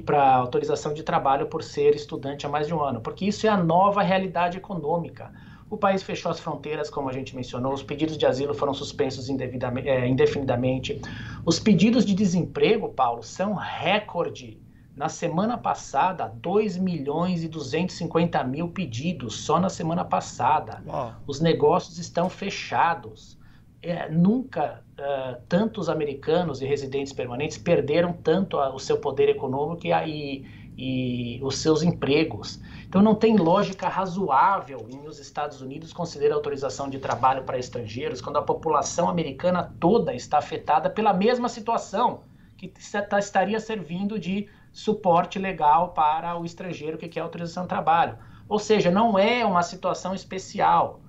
para 0.04 0.34
autorização 0.34 0.94
de 0.94 1.02
trabalho 1.02 1.46
por 1.46 1.62
ser 1.62 1.94
estudante 1.94 2.46
há 2.46 2.48
mais 2.48 2.66
de 2.66 2.74
um 2.74 2.82
ano, 2.82 3.00
porque 3.00 3.26
isso 3.26 3.46
é 3.46 3.50
a 3.50 3.56
nova 3.56 4.02
realidade 4.02 4.56
econômica. 4.56 5.32
O 5.70 5.76
país 5.76 6.02
fechou 6.02 6.30
as 6.30 6.40
fronteiras, 6.40 6.88
como 6.88 7.10
a 7.10 7.12
gente 7.12 7.36
mencionou, 7.36 7.74
os 7.74 7.82
pedidos 7.82 8.16
de 8.16 8.24
asilo 8.24 8.54
foram 8.54 8.72
suspensos 8.72 9.28
é, 9.28 10.08
indefinidamente. 10.08 11.00
Os 11.44 11.60
pedidos 11.60 12.06
de 12.06 12.14
desemprego, 12.14 12.88
Paulo, 12.88 13.22
são 13.22 13.52
recorde. 13.54 14.58
Na 14.96 15.08
semana 15.08 15.56
passada, 15.56 16.26
2 16.26 16.78
milhões 16.78 17.44
e 17.44 17.48
250 17.48 18.42
mil 18.44 18.70
pedidos, 18.70 19.36
só 19.36 19.60
na 19.60 19.68
semana 19.68 20.04
passada. 20.04 20.82
Uau. 20.86 21.14
Os 21.26 21.40
negócios 21.40 21.98
estão 21.98 22.28
fechados 22.28 23.37
é, 23.82 24.08
nunca 24.08 24.82
uh, 24.98 25.40
tantos 25.48 25.88
americanos 25.88 26.60
e 26.60 26.66
residentes 26.66 27.12
permanentes 27.12 27.56
perderam 27.56 28.12
tanto 28.12 28.58
a, 28.58 28.74
o 28.74 28.78
seu 28.78 28.98
poder 28.98 29.28
econômico 29.28 29.86
e, 29.86 29.92
a, 29.92 30.06
e, 30.06 30.44
e, 30.76 31.40
os 31.42 31.58
seus 31.58 31.82
empregos. 31.82 32.60
Então 32.86 33.00
não 33.00 33.14
tem 33.14 33.36
lógica 33.36 33.88
razoável 33.88 34.86
em 34.90 35.06
os 35.06 35.18
Estados 35.18 35.60
Unidos 35.60 35.92
considerar 35.92 36.34
autorização 36.34 36.88
de 36.88 36.98
trabalho 36.98 37.44
para 37.44 37.58
estrangeiros 37.58 38.20
quando 38.20 38.38
a 38.38 38.42
população 38.42 39.08
americana 39.08 39.74
toda 39.78 40.14
está 40.14 40.38
afetada 40.38 40.90
pela 40.90 41.12
mesma 41.12 41.48
situação 41.48 42.22
que 42.56 42.72
tá, 43.08 43.18
estaria 43.20 43.60
servindo 43.60 44.18
de 44.18 44.48
suporte 44.72 45.38
legal 45.38 45.90
para 45.90 46.36
o 46.36 46.44
estrangeiro 46.44 46.98
que 46.98 47.08
quer 47.08 47.20
autorização 47.20 47.62
de 47.62 47.68
trabalho. 47.68 48.18
Ou 48.48 48.58
seja, 48.58 48.90
não 48.90 49.16
é 49.16 49.44
uma 49.44 49.62
situação 49.62 50.14
especial 50.14 51.00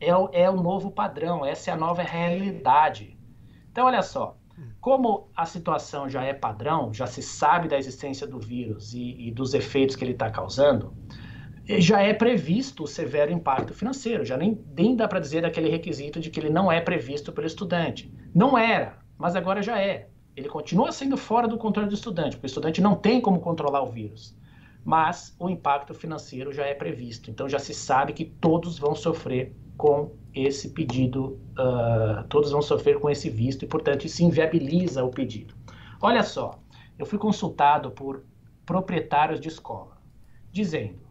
é 0.00 0.14
o, 0.16 0.28
é 0.32 0.50
o 0.50 0.56
novo 0.56 0.90
padrão, 0.90 1.44
essa 1.44 1.70
é 1.70 1.74
a 1.74 1.76
nova 1.76 2.02
realidade. 2.02 3.18
Então, 3.70 3.86
olha 3.86 4.02
só, 4.02 4.36
como 4.80 5.28
a 5.34 5.46
situação 5.46 6.08
já 6.08 6.22
é 6.22 6.32
padrão, 6.32 6.92
já 6.92 7.06
se 7.06 7.22
sabe 7.22 7.68
da 7.68 7.78
existência 7.78 8.26
do 8.26 8.38
vírus 8.38 8.92
e, 8.94 9.28
e 9.28 9.30
dos 9.30 9.54
efeitos 9.54 9.96
que 9.96 10.04
ele 10.04 10.12
está 10.12 10.30
causando, 10.30 10.94
já 11.66 12.02
é 12.02 12.12
previsto 12.12 12.84
o 12.84 12.86
severo 12.86 13.32
impacto 13.32 13.72
financeiro, 13.72 14.24
já 14.24 14.36
nem, 14.36 14.62
nem 14.76 14.94
dá 14.94 15.08
para 15.08 15.20
dizer 15.20 15.42
daquele 15.42 15.70
requisito 15.70 16.20
de 16.20 16.30
que 16.30 16.38
ele 16.38 16.50
não 16.50 16.70
é 16.70 16.80
previsto 16.80 17.32
pelo 17.32 17.46
estudante. 17.46 18.12
Não 18.34 18.58
era, 18.58 18.98
mas 19.16 19.34
agora 19.34 19.62
já 19.62 19.80
é. 19.80 20.08
Ele 20.36 20.48
continua 20.48 20.92
sendo 20.92 21.16
fora 21.16 21.48
do 21.48 21.56
controle 21.56 21.88
do 21.88 21.94
estudante, 21.94 22.36
porque 22.36 22.46
o 22.46 22.48
estudante 22.48 22.80
não 22.80 22.94
tem 22.94 23.20
como 23.20 23.40
controlar 23.40 23.82
o 23.82 23.90
vírus. 23.90 24.36
Mas 24.84 25.34
o 25.38 25.48
impacto 25.48 25.94
financeiro 25.94 26.52
já 26.52 26.66
é 26.66 26.74
previsto, 26.74 27.30
então 27.30 27.48
já 27.48 27.58
se 27.58 27.72
sabe 27.72 28.12
que 28.12 28.26
todos 28.26 28.78
vão 28.78 28.94
sofrer 28.94 29.56
com 29.76 30.12
esse 30.34 30.70
pedido, 30.70 31.40
uh, 31.58 32.24
todos 32.28 32.50
vão 32.50 32.62
sofrer 32.62 32.98
com 32.98 33.08
esse 33.08 33.30
visto 33.30 33.64
e, 33.64 33.68
portanto, 33.68 34.04
isso 34.04 34.22
inviabiliza 34.22 35.04
o 35.04 35.10
pedido. 35.10 35.54
Olha 36.00 36.22
só, 36.22 36.58
eu 36.98 37.06
fui 37.06 37.18
consultado 37.18 37.90
por 37.90 38.24
proprietários 38.66 39.40
de 39.40 39.48
escola, 39.48 39.96
dizendo: 40.50 41.04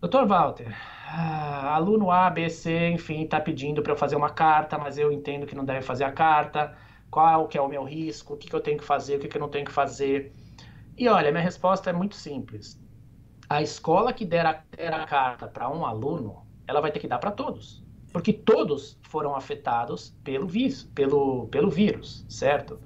Doutor 0.00 0.26
Walter, 0.26 0.74
ah, 1.06 1.74
aluno 1.74 2.10
A, 2.10 2.28
B, 2.28 2.50
C, 2.50 2.90
enfim, 2.90 3.22
está 3.22 3.40
pedindo 3.40 3.82
para 3.82 3.92
eu 3.92 3.96
fazer 3.96 4.16
uma 4.16 4.30
carta, 4.30 4.76
mas 4.76 4.98
eu 4.98 5.10
entendo 5.12 5.46
que 5.46 5.54
não 5.54 5.64
deve 5.64 5.82
fazer 5.82 6.04
a 6.04 6.12
carta. 6.12 6.76
Qual 7.10 7.46
que 7.46 7.56
é 7.56 7.62
o 7.62 7.68
meu 7.68 7.84
risco? 7.84 8.34
O 8.34 8.36
que, 8.36 8.48
que 8.48 8.54
eu 8.54 8.60
tenho 8.60 8.78
que 8.78 8.84
fazer? 8.84 9.16
O 9.16 9.20
que, 9.20 9.28
que 9.28 9.36
eu 9.36 9.40
não 9.40 9.48
tenho 9.48 9.64
que 9.64 9.72
fazer? 9.72 10.32
E 10.98 11.08
olha, 11.08 11.30
minha 11.30 11.42
resposta 11.42 11.90
é 11.90 11.92
muito 11.92 12.16
simples. 12.16 12.80
A 13.48 13.62
escola 13.62 14.12
que 14.12 14.24
der 14.24 14.44
a, 14.44 14.62
der 14.76 14.92
a 14.92 15.06
carta 15.06 15.46
para 15.46 15.70
um 15.70 15.86
aluno 15.86 16.43
ela 16.66 16.80
vai 16.80 16.90
ter 16.90 16.98
que 16.98 17.08
dar 17.08 17.18
para 17.18 17.30
todos. 17.30 17.82
Porque 18.12 18.32
todos 18.32 18.98
foram 19.02 19.34
afetados 19.34 20.16
pelo 20.22 20.46
vírus, 20.46 20.84
pelo, 20.94 21.46
pelo 21.48 21.70
vírus, 21.70 22.24
certo? 22.28 22.78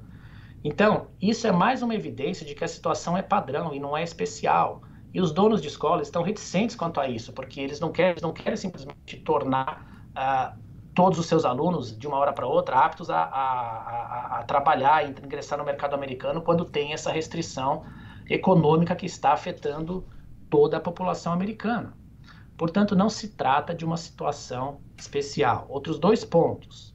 Então, 0.65 1.09
isso 1.21 1.47
é 1.47 1.53
mais 1.53 1.83
uma 1.83 1.95
evidência 1.95 2.45
de 2.45 2.55
que 2.55 2.65
a 2.65 2.69
situação 2.69 3.17
é 3.17 3.23
padrão 3.23 3.75
e 3.75 3.79
não 3.79 3.97
é 3.97 4.03
especial. 4.03 4.83
E 5.13 5.21
os 5.21 5.33
donos 5.33 5.63
de 5.63 5.69
escola 5.69 6.03
estão 6.03 6.23
reticentes 6.23 6.75
quanto 6.75 7.01
a 7.01 7.09
isso, 7.09 7.33
porque 7.33 7.61
eles 7.61 7.81
não 7.81 7.93
querem, 7.93 8.17
não 8.21 8.33
querem 8.33 8.57
simplesmente 8.57 9.19
tornar 9.19 10.07
uh, 10.11 10.59
todos 10.95 11.19
os 11.19 11.27
seus 11.27 11.45
alunos, 11.45 11.97
de 11.97 12.07
uma 12.07 12.19
hora 12.19 12.33
para 12.33 12.47
outra, 12.47 12.77
aptos 12.77 13.09
a, 13.09 13.19
a, 13.19 13.23
a, 13.23 14.39
a 14.41 14.43
trabalhar 14.43 15.07
e 15.07 15.11
ingressar 15.11 15.59
no 15.59 15.65
mercado 15.65 15.95
americano 15.95 16.43
quando 16.43 16.65
tem 16.65 16.93
essa 16.93 17.13
restrição 17.13 17.85
econômica 18.29 18.97
que 18.97 19.07
está 19.07 19.33
afetando 19.33 20.05
toda 20.51 20.77
a 20.77 20.81
população 20.81 21.33
americana. 21.33 21.95
Portanto, 22.59 22.97
não 22.97 23.09
se 23.09 23.29
trata 23.29 23.73
de 23.73 23.85
uma 23.85 23.97
situação 23.97 24.81
especial. 24.99 25.65
Outros 25.69 25.97
dois 25.97 26.25
pontos. 26.25 26.93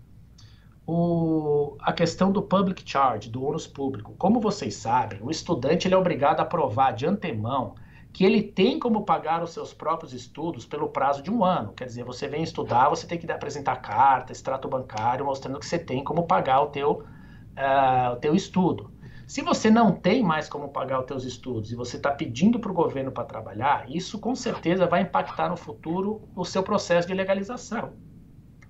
O, 0.85 1.77
a 1.79 1.93
questão 1.93 2.33
do 2.33 2.41
public 2.41 2.83
charge, 2.85 3.29
do 3.29 3.41
ônus 3.41 3.65
público. 3.65 4.13
Como 4.17 4.41
vocês 4.41 4.75
sabem, 4.75 5.19
o 5.23 5.31
estudante 5.31 5.87
ele 5.87 5.95
é 5.95 5.97
obrigado 5.97 6.41
a 6.41 6.45
provar 6.45 6.91
de 6.91 7.05
antemão 7.05 7.75
que 8.11 8.25
ele 8.25 8.43
tem 8.43 8.77
como 8.77 9.05
pagar 9.05 9.41
os 9.41 9.51
seus 9.51 9.73
próprios 9.73 10.13
estudos 10.13 10.65
pelo 10.65 10.89
prazo 10.89 11.23
de 11.23 11.31
um 11.31 11.43
ano. 11.43 11.73
Quer 11.73 11.85
dizer, 11.85 12.03
você 12.03 12.27
vem 12.27 12.43
estudar, 12.43 12.89
você 12.89 13.07
tem 13.07 13.17
que 13.17 13.31
apresentar 13.31 13.77
carta, 13.77 14.33
extrato 14.33 14.67
bancário, 14.67 15.25
mostrando 15.25 15.59
que 15.59 15.65
você 15.65 15.79
tem 15.79 16.03
como 16.03 16.27
pagar 16.27 16.61
o 16.61 16.67
teu, 16.67 16.91
uh, 16.91 18.13
o 18.13 18.15
teu 18.17 18.35
estudo. 18.35 18.92
Se 19.25 19.41
você 19.41 19.69
não 19.69 19.93
tem 19.93 20.21
mais 20.21 20.49
como 20.49 20.69
pagar 20.69 20.99
os 20.99 21.05
teus 21.05 21.23
estudos 21.23 21.71
e 21.71 21.75
você 21.75 21.97
está 21.97 22.11
pedindo 22.11 22.59
para 22.59 22.71
o 22.71 22.73
governo 22.73 23.11
para 23.11 23.23
trabalhar, 23.23 23.89
isso 23.89 24.19
com 24.19 24.35
certeza 24.35 24.85
vai 24.85 25.01
impactar 25.01 25.49
no 25.49 25.55
futuro 25.55 26.27
o 26.35 26.43
seu 26.43 26.61
processo 26.61 27.07
de 27.07 27.13
legalização. 27.13 27.93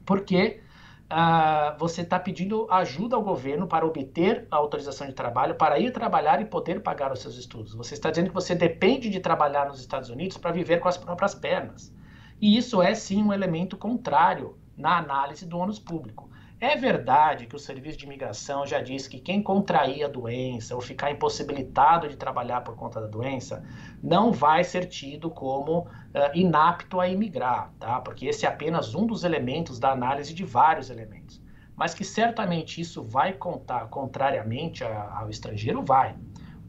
Porque 0.06 0.62
uh, 1.12 1.78
você 1.80 2.02
está 2.02 2.20
pedindo 2.20 2.68
ajuda 2.70 3.16
ao 3.16 3.24
governo 3.24 3.68
para 3.68 3.86
obter 3.86 4.48
a 4.52 4.58
autorização 4.58 5.08
de 5.08 5.13
trabalho, 5.13 5.56
para 5.56 5.80
ir 5.80 5.92
trabalhar 5.92 6.39
e 6.39 6.46
poder 6.46 6.82
pagar 6.82 7.12
os 7.12 7.20
seus 7.20 7.36
estudos. 7.36 7.74
Você 7.74 7.96
está 7.96 8.12
dizendo 8.12 8.28
que 8.28 8.36
você 8.36 8.54
depende 8.54 9.10
de 9.10 9.20
trabalhar 9.20 9.68
nos 9.68 9.80
Estados 9.80 10.10
Unidos 10.10 10.38
para 10.38 10.52
viver 10.52 10.80
com 10.80 10.88
as 10.88 10.98
próprias 10.98 11.34
pernas. 11.34 11.94
E 12.39 12.58
isso 12.58 12.82
é 12.82 12.94
sim 12.94 13.24
um 13.24 13.34
elemento 13.34 13.76
contrário 13.76 14.58
na 14.78 14.98
análise 14.98 15.46
do 15.46 15.58
ônus 15.58 15.80
público. 15.80 16.30
É 16.63 16.78
verdade 16.78 17.45
que 17.45 17.58
o 17.58 17.60
Serviço 17.60 17.97
de 17.97 18.06
Imigração 18.06 18.65
já 18.65 18.80
disse 18.80 19.10
que 19.10 19.19
quem 19.19 19.43
contrair 19.43 20.06
a 20.06 20.08
doença 20.08 20.73
ou 20.73 20.80
ficar 20.80 21.12
impossibilitado 21.12 22.08
de 22.08 22.15
trabalhar 22.15 22.62
por 22.62 22.73
conta 22.78 23.02
da 23.02 23.08
doença 23.08 23.62
não 24.02 24.32
vai 24.32 24.63
ser 24.63 24.86
tido 24.86 25.30
como 25.30 25.80
uh, 25.80 25.88
inapto 26.34 27.02
a 27.02 27.10
imigrar, 27.10 27.73
tá? 27.78 27.99
Porque 27.99 28.28
esse 28.28 28.45
é 28.45 28.47
apenas 28.47 28.95
um 28.95 29.06
dos 29.06 29.26
elementos 29.26 29.78
da 29.78 29.91
análise 29.91 30.34
de 30.34 30.45
vários 30.45 30.89
elementos. 30.89 31.43
Mas 31.76 31.93
que 31.93 32.06
certamente 32.06 32.80
isso 32.80 33.04
vai 33.04 33.34
contar 33.34 33.89
contrariamente 33.89 34.86
a, 34.86 35.19
ao 35.19 35.30
estrangeiro, 35.30 35.84
vai. 35.84 36.15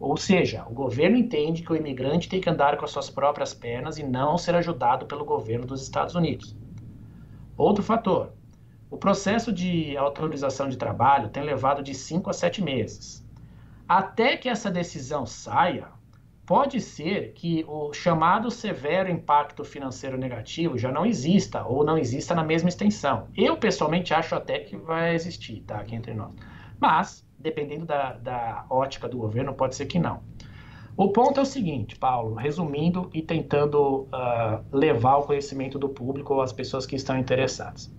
Ou 0.01 0.17
seja, 0.17 0.67
o 0.69 0.75
governo 0.75 1.17
entende 1.17 1.63
que 1.63 1.73
o 1.73 1.77
imigrante 1.77 2.29
tem 2.29 2.41
que 2.41 2.51
andar 2.51 2.77
com 2.77 2.85
as 2.85 2.91
suas 2.91 3.11
próprias 3.11 3.55
pernas 3.55 3.97
e 3.97 4.03
não 4.03 4.37
ser 4.39 4.57
ajudado 4.57 5.07
pelo 5.07 5.25
governo 5.25 5.65
dos 5.65 5.81
Estados 5.81 6.17
Unidos. 6.17 6.57
Outro 7.57 7.85
fator, 7.85 8.33
o 8.91 8.97
processo 8.97 9.53
de 9.53 9.97
autorização 9.97 10.69
de 10.69 10.77
trabalho 10.77 11.29
tem 11.29 11.43
levado 11.43 11.83
de 11.83 11.95
5 11.95 12.31
a 12.31 12.33
7 12.33 12.63
meses. 12.63 13.25
Até 13.89 14.37
que 14.37 14.49
essa 14.49 14.71
decisão 14.71 15.27
saia, 15.27 15.89
pode 16.47 16.81
ser 16.81 17.33
que 17.33 17.65
o 17.67 17.93
chamado 17.93 18.51
severo 18.51 19.11
impacto 19.11 19.65
financeiro 19.65 20.17
negativo 20.17 20.77
já 20.77 20.93
não 20.93 21.07
exista 21.07 21.65
ou 21.65 21.85
não 21.85 21.99
exista 21.99 22.35
na 22.35 22.45
mesma 22.45 22.69
extensão. 22.69 23.29
Eu 23.37 23.57
pessoalmente 23.57 24.13
acho 24.13 24.35
até 24.35 24.61
que 24.61 24.77
vai 24.77 25.15
existir, 25.15 25.63
tá? 25.67 25.79
Aqui 25.79 25.95
entre 25.95 26.15
nós. 26.15 26.33
Mas, 26.79 27.27
dependendo 27.39 27.87
da, 27.87 28.13
da 28.13 28.67
ótica 28.69 29.09
do 29.09 29.17
governo, 29.17 29.55
pode 29.55 29.75
ser 29.75 29.87
que 29.87 29.99
não. 29.99 30.23
O 30.97 31.11
ponto 31.11 31.41
é 31.41 31.43
o 31.43 31.47
seguinte, 31.47 31.97
Paulo, 31.97 32.35
resumindo 32.35 33.11
e 33.13 33.21
tentando 33.21 34.03
uh, 34.03 34.65
levar 34.71 35.17
o 35.17 35.23
conhecimento 35.25 35.79
do 35.79 35.89
público 35.89 36.41
às 36.41 36.53
pessoas 36.53 36.87
que 36.87 36.95
estão 36.95 37.19
interessadas 37.19 37.91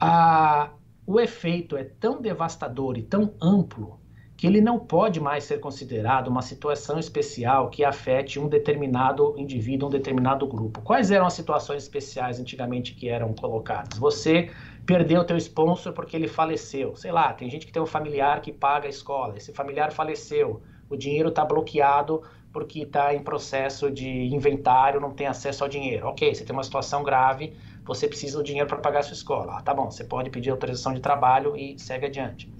a, 0.00 0.70
o 1.06 1.20
efeito 1.20 1.76
é 1.76 1.84
tão 1.84 2.20
devastador 2.20 2.96
e 2.96 3.02
tão 3.02 3.34
amplo 3.40 4.00
que 4.40 4.46
ele 4.46 4.62
não 4.62 4.78
pode 4.78 5.20
mais 5.20 5.44
ser 5.44 5.60
considerado 5.60 6.28
uma 6.28 6.40
situação 6.40 6.98
especial 6.98 7.68
que 7.68 7.84
afete 7.84 8.40
um 8.40 8.48
determinado 8.48 9.34
indivíduo, 9.36 9.88
um 9.88 9.92
determinado 9.92 10.46
grupo. 10.46 10.80
Quais 10.80 11.10
eram 11.10 11.26
as 11.26 11.34
situações 11.34 11.82
especiais 11.82 12.40
antigamente 12.40 12.94
que 12.94 13.06
eram 13.06 13.34
colocadas? 13.34 13.98
Você 13.98 14.48
perdeu 14.86 15.22
teu 15.26 15.36
sponsor 15.36 15.92
porque 15.92 16.16
ele 16.16 16.26
faleceu. 16.26 16.96
Sei 16.96 17.12
lá, 17.12 17.34
tem 17.34 17.50
gente 17.50 17.66
que 17.66 17.72
tem 17.72 17.82
um 17.82 17.86
familiar 17.86 18.40
que 18.40 18.50
paga 18.50 18.86
a 18.86 18.88
escola. 18.88 19.36
Esse 19.36 19.52
familiar 19.52 19.92
faleceu. 19.92 20.62
O 20.88 20.96
dinheiro 20.96 21.28
está 21.28 21.44
bloqueado 21.44 22.22
porque 22.52 22.80
está 22.80 23.14
em 23.14 23.22
processo 23.22 23.90
de 23.90 24.08
inventário, 24.08 25.00
não 25.00 25.12
tem 25.12 25.26
acesso 25.26 25.62
ao 25.62 25.68
dinheiro. 25.68 26.06
Ok, 26.08 26.34
você 26.34 26.44
tem 26.44 26.54
uma 26.54 26.64
situação 26.64 27.02
grave, 27.02 27.56
você 27.84 28.08
precisa 28.08 28.38
do 28.38 28.44
dinheiro 28.44 28.68
para 28.68 28.78
pagar 28.78 29.00
a 29.00 29.02
sua 29.02 29.14
escola. 29.14 29.58
Ah, 29.58 29.62
tá 29.62 29.72
bom, 29.72 29.90
você 29.90 30.04
pode 30.04 30.30
pedir 30.30 30.50
autorização 30.50 30.92
de 30.92 31.00
trabalho 31.00 31.56
e 31.56 31.78
segue 31.78 32.06
adiante. 32.06 32.52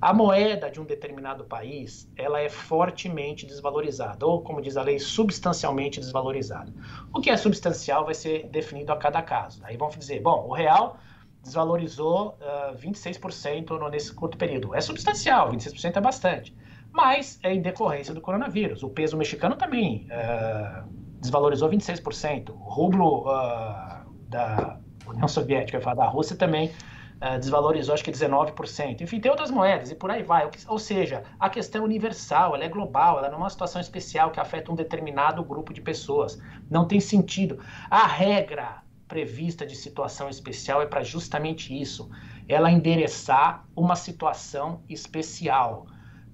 A 0.00 0.12
moeda 0.12 0.70
de 0.70 0.78
um 0.78 0.84
determinado 0.84 1.44
país, 1.44 2.06
ela 2.16 2.40
é 2.40 2.50
fortemente 2.50 3.46
desvalorizada, 3.46 4.26
ou 4.26 4.42
como 4.42 4.60
diz 4.60 4.76
a 4.76 4.82
lei, 4.82 4.98
substancialmente 4.98 5.98
desvalorizada. 5.98 6.70
O 7.14 7.20
que 7.20 7.30
é 7.30 7.36
substancial 7.36 8.04
vai 8.04 8.14
ser 8.14 8.46
definido 8.48 8.92
a 8.92 8.96
cada 8.96 9.22
caso. 9.22 9.62
Aí 9.64 9.76
vamos 9.76 9.96
dizer, 9.96 10.20
bom, 10.20 10.46
o 10.46 10.52
real 10.52 10.98
desvalorizou 11.42 12.36
uh, 12.40 12.76
26% 12.76 13.70
no, 13.70 13.88
nesse 13.88 14.12
curto 14.12 14.36
período. 14.36 14.74
É 14.74 14.80
substancial, 14.80 15.50
26% 15.50 15.96
é 15.96 16.00
bastante. 16.00 16.54
Mas 16.96 17.38
é 17.42 17.52
em 17.52 17.60
decorrência 17.60 18.14
do 18.14 18.22
coronavírus. 18.22 18.82
O 18.82 18.88
peso 18.88 19.18
mexicano 19.18 19.54
também 19.54 20.08
uh, 20.08 20.88
desvalorizou 21.20 21.68
26%. 21.68 22.48
O 22.48 22.54
rublo 22.54 23.28
uh, 23.28 24.10
da 24.26 24.80
União 25.06 25.28
Soviética, 25.28 25.78
falar 25.78 25.96
da 25.96 26.06
Rússia 26.06 26.34
também 26.34 26.72
uh, 27.20 27.38
desvalorizou 27.38 27.92
acho 27.92 28.02
que 28.02 28.10
19%. 28.10 29.02
Enfim, 29.02 29.20
tem 29.20 29.30
outras 29.30 29.50
moedas 29.50 29.90
e 29.90 29.94
por 29.94 30.10
aí 30.10 30.22
vai. 30.22 30.48
Ou 30.68 30.78
seja, 30.78 31.22
a 31.38 31.50
questão 31.50 31.82
é 31.82 31.84
universal, 31.84 32.54
ela 32.54 32.64
é 32.64 32.68
global, 32.68 33.18
ela 33.18 33.28
não 33.28 33.36
é 33.36 33.40
uma 33.42 33.50
situação 33.50 33.78
especial 33.78 34.30
que 34.30 34.40
afeta 34.40 34.72
um 34.72 34.74
determinado 34.74 35.44
grupo 35.44 35.74
de 35.74 35.82
pessoas. 35.82 36.40
Não 36.70 36.88
tem 36.88 36.98
sentido. 36.98 37.58
A 37.90 38.06
regra 38.06 38.82
prevista 39.06 39.66
de 39.66 39.76
situação 39.76 40.30
especial 40.30 40.80
é 40.80 40.86
para 40.86 41.02
justamente 41.02 41.78
isso, 41.78 42.08
ela 42.48 42.72
endereçar 42.72 43.66
uma 43.76 43.94
situação 43.94 44.82
especial 44.88 45.86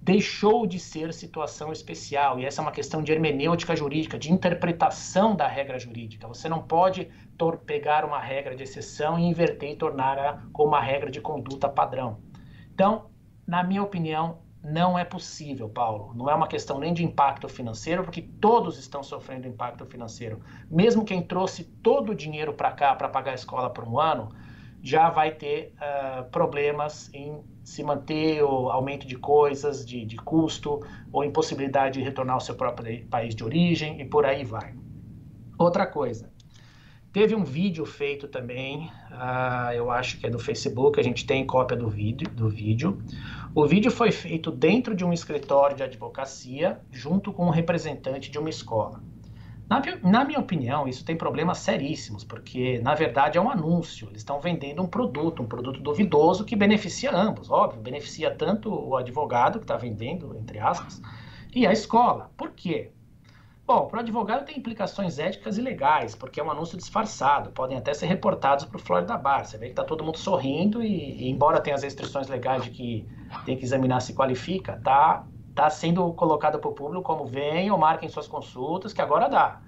deixou 0.02 0.66
de 0.66 0.80
ser 0.80 1.14
situação 1.14 1.72
especial. 1.72 2.38
E 2.38 2.44
essa 2.44 2.60
é 2.60 2.62
uma 2.62 2.72
questão 2.72 3.02
de 3.02 3.12
hermenêutica 3.12 3.76
jurídica, 3.76 4.18
de 4.18 4.32
interpretação 4.32 5.36
da 5.36 5.46
regra 5.46 5.78
jurídica. 5.78 6.26
Você 6.26 6.48
não 6.48 6.60
pode 6.60 7.08
pegar 7.64 8.04
uma 8.04 8.18
regra 8.18 8.54
de 8.54 8.64
exceção 8.64 9.18
e 9.18 9.22
inverter 9.22 9.70
e 9.70 9.76
torná-la 9.76 10.42
como 10.52 10.70
uma 10.70 10.80
regra 10.80 11.10
de 11.10 11.20
conduta 11.20 11.68
padrão. 11.68 12.18
Então, 12.74 13.10
na 13.46 13.62
minha 13.62 13.82
opinião, 13.82 14.38
não 14.62 14.98
é 14.98 15.04
possível, 15.04 15.68
Paulo. 15.68 16.12
Não 16.14 16.28
é 16.30 16.34
uma 16.34 16.46
questão 16.46 16.78
nem 16.78 16.94
de 16.94 17.04
impacto 17.04 17.48
financeiro, 17.48 18.04
porque 18.04 18.22
todos 18.22 18.78
estão 18.78 19.02
sofrendo 19.02 19.48
impacto 19.48 19.84
financeiro. 19.86 20.40
Mesmo 20.70 21.04
quem 21.04 21.22
trouxe 21.22 21.64
todo 21.64 22.12
o 22.12 22.14
dinheiro 22.14 22.52
para 22.54 22.72
cá 22.72 22.94
para 22.94 23.08
pagar 23.08 23.32
a 23.32 23.36
escola 23.36 23.70
por 23.70 23.84
um 23.84 23.98
ano, 23.98 24.30
já 24.82 25.08
vai 25.08 25.30
ter 25.30 25.72
uh, 25.76 26.28
problemas 26.30 27.08
em 27.14 27.40
se 27.62 27.84
manter, 27.84 28.42
o 28.42 28.68
aumento 28.68 29.06
de 29.06 29.16
coisas, 29.16 29.86
de, 29.86 30.04
de 30.04 30.16
custo, 30.16 30.80
ou 31.12 31.24
impossibilidade 31.24 32.00
de 32.00 32.04
retornar 32.04 32.34
ao 32.34 32.40
seu 32.40 32.56
próprio 32.56 33.06
país 33.06 33.34
de 33.34 33.44
origem, 33.44 34.00
e 34.00 34.04
por 34.04 34.26
aí 34.26 34.44
vai. 34.44 34.74
Outra 35.56 35.86
coisa, 35.86 36.28
teve 37.12 37.36
um 37.36 37.44
vídeo 37.44 37.86
feito 37.86 38.26
também, 38.26 38.90
uh, 39.12 39.72
eu 39.72 39.88
acho 39.90 40.18
que 40.18 40.26
é 40.26 40.30
do 40.30 40.40
Facebook, 40.40 40.98
a 40.98 41.04
gente 41.04 41.24
tem 41.24 41.46
cópia 41.46 41.76
do 41.76 41.88
vídeo, 41.88 42.28
do 42.28 42.48
vídeo. 42.48 43.00
O 43.54 43.64
vídeo 43.66 43.90
foi 43.90 44.10
feito 44.10 44.50
dentro 44.50 44.96
de 44.96 45.04
um 45.04 45.12
escritório 45.12 45.76
de 45.76 45.84
advocacia, 45.84 46.80
junto 46.90 47.32
com 47.32 47.46
um 47.46 47.50
representante 47.50 48.30
de 48.30 48.38
uma 48.38 48.50
escola. 48.50 49.00
Na, 49.72 50.10
na, 50.10 50.24
minha 50.24 50.38
opinião, 50.38 50.86
isso 50.86 51.02
tem 51.02 51.16
problemas 51.16 51.56
seríssimos, 51.56 52.22
porque 52.24 52.78
na 52.80 52.94
verdade 52.94 53.38
é 53.38 53.40
um 53.40 53.48
anúncio. 53.48 54.08
Eles 54.08 54.20
estão 54.20 54.38
vendendo 54.38 54.82
um 54.82 54.86
produto, 54.86 55.42
um 55.42 55.46
produto 55.46 55.80
duvidoso 55.80 56.44
que 56.44 56.54
beneficia 56.54 57.10
ambos. 57.16 57.50
Óbvio, 57.50 57.80
beneficia 57.80 58.30
tanto 58.30 58.70
o 58.70 58.94
advogado 58.96 59.58
que 59.58 59.64
está 59.64 59.78
vendendo, 59.78 60.36
entre 60.36 60.58
aspas, 60.58 61.00
e 61.54 61.66
a 61.66 61.72
escola. 61.72 62.30
Por 62.36 62.50
quê? 62.50 62.90
Bom, 63.66 63.86
para 63.86 63.98
o 63.98 64.00
advogado 64.00 64.44
tem 64.44 64.58
implicações 64.58 65.18
éticas 65.18 65.56
e 65.56 65.62
legais, 65.62 66.14
porque 66.14 66.38
é 66.38 66.44
um 66.44 66.50
anúncio 66.50 66.76
disfarçado, 66.76 67.50
podem 67.52 67.78
até 67.78 67.94
ser 67.94 68.06
reportados 68.06 68.66
para 68.66 68.76
o 68.76 68.78
Florida 68.80 69.16
Bar. 69.16 69.46
Você 69.46 69.56
vê 69.56 69.66
que 69.66 69.72
está 69.72 69.84
todo 69.84 70.04
mundo 70.04 70.18
sorrindo 70.18 70.82
e, 70.82 71.22
e, 71.22 71.30
embora 71.30 71.60
tenha 71.62 71.76
as 71.76 71.82
restrições 71.82 72.28
legais 72.28 72.64
de 72.64 72.70
que 72.70 73.06
tem 73.46 73.56
que 73.56 73.64
examinar 73.64 74.00
se 74.00 74.12
qualifica, 74.12 74.78
tá 74.84 75.24
está 75.52 75.68
sendo 75.68 76.10
colocado 76.14 76.58
para 76.58 76.70
o 76.70 76.72
público 76.72 77.02
como 77.02 77.26
venham, 77.26 77.76
marquem 77.76 78.08
suas 78.08 78.26
consultas, 78.26 78.92
que 78.92 79.02
agora 79.02 79.28
dá. 79.28 79.60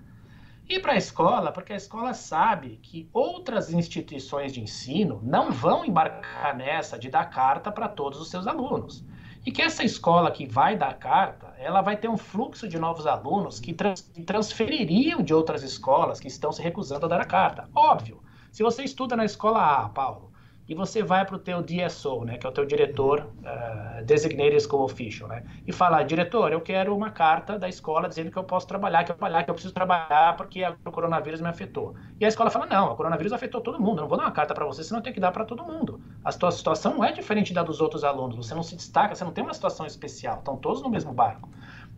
E 0.67 0.81
para 0.81 0.93
a 0.93 0.97
escola, 0.97 1.53
porque 1.53 1.75
a 1.75 1.77
escola 1.77 2.15
sabe 2.15 2.81
que 2.83 3.09
outras 3.13 3.71
instituições 3.71 4.51
de 4.51 4.63
ensino 4.63 5.21
não 5.23 5.53
vão 5.53 5.85
embarcar 5.85 6.57
nessa 6.57 6.99
de 6.99 7.11
dar 7.11 7.27
carta 7.27 7.71
para 7.71 7.87
todos 7.87 8.19
os 8.19 8.31
seus 8.31 8.47
alunos. 8.47 9.05
E 9.45 9.53
que 9.53 9.61
essa 9.61 9.85
escola 9.85 10.31
que 10.31 10.47
vai 10.47 10.75
dar 10.75 10.95
carta, 10.95 11.55
ela 11.59 11.83
vai 11.83 11.99
ter 11.99 12.09
um 12.09 12.17
fluxo 12.17 12.67
de 12.67 12.79
novos 12.79 13.07
alunos 13.07 13.61
que, 13.61 13.75
trans 13.75 14.11
transfeririam 14.25 15.23
de 15.23 15.35
outras 15.35 15.63
escolas 15.63 16.19
que 16.19 16.29
estão 16.29 16.51
se 16.51 16.63
recusando 16.63 17.05
a 17.05 17.09
dar 17.11 17.21
a 17.21 17.27
carta. 17.27 17.69
Óbvio, 17.75 18.23
se 18.51 18.63
você 18.63 18.85
estuda 18.85 19.15
na 19.15 19.27
escola 19.27 19.61
A, 19.61 19.91
Paulo, 19.91 20.33
e 20.69 20.75
você 20.75 21.03
vai 21.03 21.25
para 21.27 21.37
o 21.37 21.39
teu 21.39 21.63
DSO, 21.63 22.25
né, 22.25 22.39
que 22.39 22.47
é 22.47 22.49
o 22.49 22.53
teu 22.53 22.65
diretor 22.65 23.31
uh, 23.41 24.05
Designated 24.05 24.61
School 24.61 24.85
Official, 24.85 25.29
né, 25.29 25.45
e 25.67 25.73
fala, 25.73 26.03
diretor, 26.03 26.53
eu 26.53 26.61
quero 26.61 26.97
uma 26.97 27.11
carta 27.11 27.59
da 27.59 27.69
escola 27.69 28.09
dizendo 28.09 28.31
que 28.31 28.37
eu 28.37 28.45
posso 28.45 28.67
trabalhar, 28.67 29.05
que 29.05 29.13
eu, 29.13 29.17
trabalhar, 29.17 29.45
que 29.45 29.51
eu 29.51 29.55
preciso 29.55 29.75
trabalhar 29.75 30.37
porque 30.37 30.65
o 30.65 30.91
coronavírus 30.91 31.41
me 31.41 31.49
afetou. 31.49 31.95
E 32.19 32.25
a 32.25 32.29
escola 32.29 32.51
fala, 32.51 32.67
não, 32.67 32.93
o 32.93 32.97
coronavírus 32.97 33.33
afetou 33.33 33.61
todo 33.61 33.79
mundo, 33.79 33.99
eu 33.99 34.03
não 34.03 34.09
vou 34.09 34.17
dar 34.17 34.25
uma 34.25 34.33
carta 34.33 34.55
para 34.55 34.65
você, 34.65 34.83
senão 34.83 35.03
tem 35.03 35.13
que 35.13 35.21
dar 35.21 35.33
para 35.33 35.45
todo 35.45 35.63
mundo. 35.63 36.01
A 36.25 36.33
tua 36.33 36.51
situação 36.51 36.95
não 36.95 37.05
é 37.05 37.13
diferente 37.13 37.53
da 37.53 37.63
dos 37.63 37.81
outros 37.81 38.05
alunos, 38.05 38.37
você 38.37 38.55
não 38.55 38.63
se 38.63 38.77
destaca, 38.77 39.15
você 39.15 39.25
não 39.25 39.33
tem 39.33 39.45
uma 39.45 39.55
situação 39.55 39.87
especial, 39.87 40.39
estão 40.39 40.57
todos 40.57 40.83
no 40.83 40.89
mesmo 40.89 41.13
barco. 41.13 41.49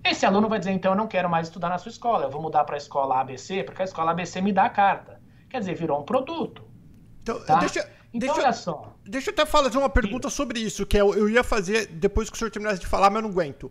Esse 0.04 0.24
aluno 0.24 0.48
vai 0.48 0.58
dizer, 0.58 0.72
então, 0.72 0.92
eu 0.92 0.96
não 0.96 1.08
quero 1.08 1.28
mais 1.28 1.48
estudar 1.48 1.68
na 1.68 1.78
sua 1.78 1.90
escola, 1.90 2.24
eu 2.24 2.30
vou 2.30 2.40
mudar 2.40 2.64
para 2.64 2.76
a 2.76 2.78
escola 2.78 3.20
ABC, 3.20 3.64
porque 3.64 3.82
a 3.82 3.84
escola 3.84 4.12
ABC 4.12 4.40
me 4.40 4.52
dá 4.52 4.64
a 4.64 4.70
carta. 4.70 5.20
Quer 5.48 5.60
dizer, 5.60 5.74
virou 5.74 6.00
um 6.00 6.04
produto. 6.04 6.64
Então, 7.22 7.44
tá? 7.44 7.58
deixa, 7.58 7.88
então, 8.16 8.34
deixa, 8.34 8.40
olha 8.40 8.52
só. 8.52 8.92
Deixa 9.04 9.30
eu 9.30 9.32
até 9.32 9.46
fazer 9.46 9.78
uma 9.78 9.88
pergunta 9.88 10.28
sobre 10.30 10.60
isso, 10.60 10.86
que 10.86 10.96
eu, 10.96 11.14
eu 11.14 11.28
ia 11.28 11.44
fazer 11.44 11.86
depois 11.86 12.28
que 12.30 12.36
o 12.36 12.38
senhor 12.38 12.50
terminasse 12.50 12.80
de 12.80 12.86
falar, 12.86 13.10
mas 13.10 13.16
eu 13.16 13.22
não 13.22 13.30
aguento. 13.30 13.70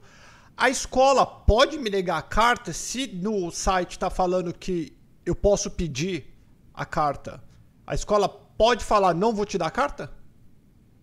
A 0.55 0.69
escola 0.69 1.25
pode 1.25 1.77
me 1.77 1.89
negar 1.89 2.17
a 2.17 2.21
carta 2.21 2.71
se 2.71 3.07
no 3.07 3.51
site 3.51 3.91
está 3.91 4.09
falando 4.09 4.53
que 4.53 4.95
eu 5.25 5.35
posso 5.35 5.69
pedir 5.71 6.33
a 6.73 6.85
carta? 6.85 7.43
A 7.85 7.93
escola 7.93 8.29
pode 8.29 8.83
falar, 8.83 9.13
não 9.13 9.33
vou 9.33 9.45
te 9.45 9.57
dar 9.57 9.67
a 9.67 9.71
carta? 9.71 10.11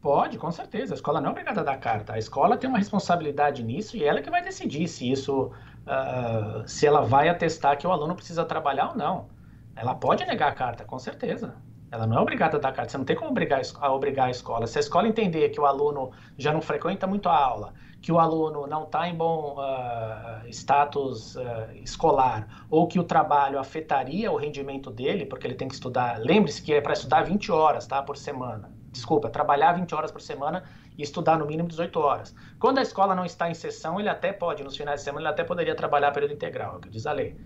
Pode, 0.00 0.38
com 0.38 0.50
certeza. 0.50 0.94
A 0.94 0.96
escola 0.96 1.20
não 1.20 1.28
é 1.28 1.30
obrigada 1.32 1.60
a 1.60 1.64
dar 1.64 1.76
carta. 1.76 2.14
A 2.14 2.18
escola 2.18 2.56
tem 2.56 2.68
uma 2.68 2.78
responsabilidade 2.78 3.62
nisso 3.62 3.96
e 3.96 4.02
ela 4.02 4.18
é 4.18 4.22
que 4.22 4.30
vai 4.30 4.42
decidir 4.42 4.88
se 4.88 5.10
isso, 5.10 5.52
uh, 5.86 6.66
se 6.66 6.86
ela 6.86 7.02
vai 7.02 7.28
atestar 7.28 7.78
que 7.78 7.86
o 7.86 7.92
aluno 7.92 8.14
precisa 8.14 8.44
trabalhar 8.44 8.90
ou 8.90 8.96
não. 8.96 9.28
Ela 9.76 9.94
pode 9.94 10.24
negar 10.24 10.50
a 10.50 10.54
carta, 10.54 10.84
com 10.84 10.98
certeza. 10.98 11.54
Ela 11.92 12.06
não 12.06 12.16
é 12.16 12.20
obrigada 12.20 12.56
a 12.56 12.60
dar 12.60 12.72
carta. 12.72 12.90
Você 12.90 12.96
não 12.96 13.04
tem 13.04 13.14
como 13.14 13.30
obrigar 13.30 13.60
a, 13.78 13.92
obrigar 13.92 14.28
a 14.28 14.30
escola. 14.30 14.66
Se 14.66 14.78
a 14.78 14.80
escola 14.80 15.06
entender 15.06 15.50
que 15.50 15.60
o 15.60 15.66
aluno 15.66 16.10
já 16.38 16.50
não 16.50 16.62
frequenta 16.62 17.06
muito 17.06 17.28
a 17.28 17.36
aula, 17.36 17.74
que 18.00 18.10
o 18.10 18.18
aluno 18.18 18.66
não 18.66 18.84
está 18.84 19.06
em 19.06 19.14
bom 19.14 19.58
uh, 19.58 20.48
status 20.48 21.36
uh, 21.36 21.70
escolar, 21.84 22.64
ou 22.70 22.88
que 22.88 22.98
o 22.98 23.04
trabalho 23.04 23.58
afetaria 23.58 24.32
o 24.32 24.36
rendimento 24.36 24.90
dele, 24.90 25.26
porque 25.26 25.46
ele 25.46 25.54
tem 25.54 25.68
que 25.68 25.74
estudar. 25.74 26.18
Lembre-se 26.18 26.62
que 26.62 26.72
é 26.72 26.80
para 26.80 26.94
estudar 26.94 27.24
20 27.24 27.52
horas 27.52 27.86
tá, 27.86 28.02
por 28.02 28.16
semana. 28.16 28.72
Desculpa, 28.90 29.28
trabalhar 29.28 29.72
20 29.72 29.94
horas 29.94 30.10
por 30.10 30.22
semana 30.22 30.64
e 30.96 31.02
estudar 31.02 31.38
no 31.38 31.46
mínimo 31.46 31.68
18 31.68 32.00
horas. 32.00 32.34
Quando 32.58 32.78
a 32.78 32.82
escola 32.82 33.14
não 33.14 33.26
está 33.26 33.50
em 33.50 33.54
sessão, 33.54 34.00
ele 34.00 34.08
até 34.08 34.32
pode, 34.32 34.64
nos 34.64 34.76
finais 34.76 35.00
de 35.00 35.04
semana, 35.04 35.26
ele 35.26 35.32
até 35.32 35.44
poderia 35.44 35.74
trabalhar 35.74 36.10
período 36.12 36.32
integral, 36.32 36.74
é 36.74 36.76
o 36.78 36.80
que 36.80 36.88
diz 36.88 37.06
a 37.06 37.12
lei. 37.12 37.36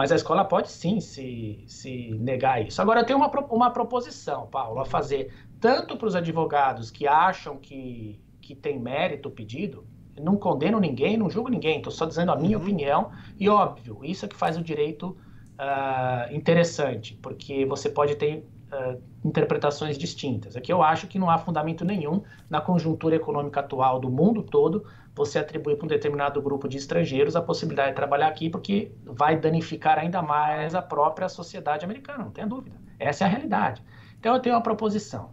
Mas 0.00 0.10
a 0.10 0.16
escola 0.16 0.46
pode 0.46 0.70
sim 0.70 0.98
se, 0.98 1.62
se 1.66 2.14
negar 2.18 2.66
isso. 2.66 2.80
Agora, 2.80 3.00
eu 3.00 3.04
tenho 3.04 3.18
uma, 3.18 3.28
uma 3.50 3.70
proposição, 3.70 4.46
Paulo, 4.46 4.80
a 4.80 4.86
fazer 4.86 5.30
tanto 5.60 5.94
para 5.94 6.06
os 6.06 6.16
advogados 6.16 6.90
que 6.90 7.06
acham 7.06 7.58
que, 7.58 8.18
que 8.40 8.54
tem 8.54 8.80
mérito 8.80 9.28
o 9.28 9.30
pedido, 9.30 9.84
não 10.18 10.36
condeno 10.38 10.80
ninguém, 10.80 11.18
não 11.18 11.28
julgo 11.28 11.50
ninguém, 11.50 11.76
estou 11.76 11.92
só 11.92 12.06
dizendo 12.06 12.32
a 12.32 12.36
minha 12.36 12.56
uhum. 12.56 12.62
opinião, 12.62 13.10
e 13.38 13.46
óbvio, 13.50 14.00
isso 14.02 14.24
é 14.24 14.28
que 14.28 14.34
faz 14.34 14.56
o 14.56 14.62
direito 14.62 15.08
uh, 15.58 16.34
interessante, 16.34 17.14
porque 17.20 17.66
você 17.66 17.90
pode 17.90 18.14
ter 18.14 18.48
uh, 18.72 18.98
interpretações 19.22 19.98
distintas. 19.98 20.56
Aqui 20.56 20.72
eu 20.72 20.82
acho 20.82 21.08
que 21.08 21.18
não 21.18 21.28
há 21.28 21.36
fundamento 21.36 21.84
nenhum 21.84 22.22
na 22.48 22.62
conjuntura 22.62 23.16
econômica 23.16 23.60
atual 23.60 24.00
do 24.00 24.08
mundo 24.08 24.42
todo 24.42 24.86
você 25.14 25.38
atribuir 25.38 25.76
para 25.76 25.84
um 25.84 25.88
determinado 25.88 26.40
grupo 26.40 26.68
de 26.68 26.76
estrangeiros 26.76 27.36
a 27.36 27.42
possibilidade 27.42 27.90
de 27.90 27.96
trabalhar 27.96 28.28
aqui, 28.28 28.48
porque 28.48 28.92
vai 29.04 29.38
danificar 29.38 29.98
ainda 29.98 30.22
mais 30.22 30.74
a 30.74 30.82
própria 30.82 31.28
sociedade 31.28 31.84
americana, 31.84 32.24
não 32.24 32.30
tenha 32.30 32.46
dúvida. 32.46 32.76
Essa 32.98 33.24
é 33.24 33.26
a 33.26 33.30
realidade. 33.30 33.82
Então 34.18 34.34
eu 34.34 34.40
tenho 34.40 34.54
uma 34.54 34.62
proposição. 34.62 35.30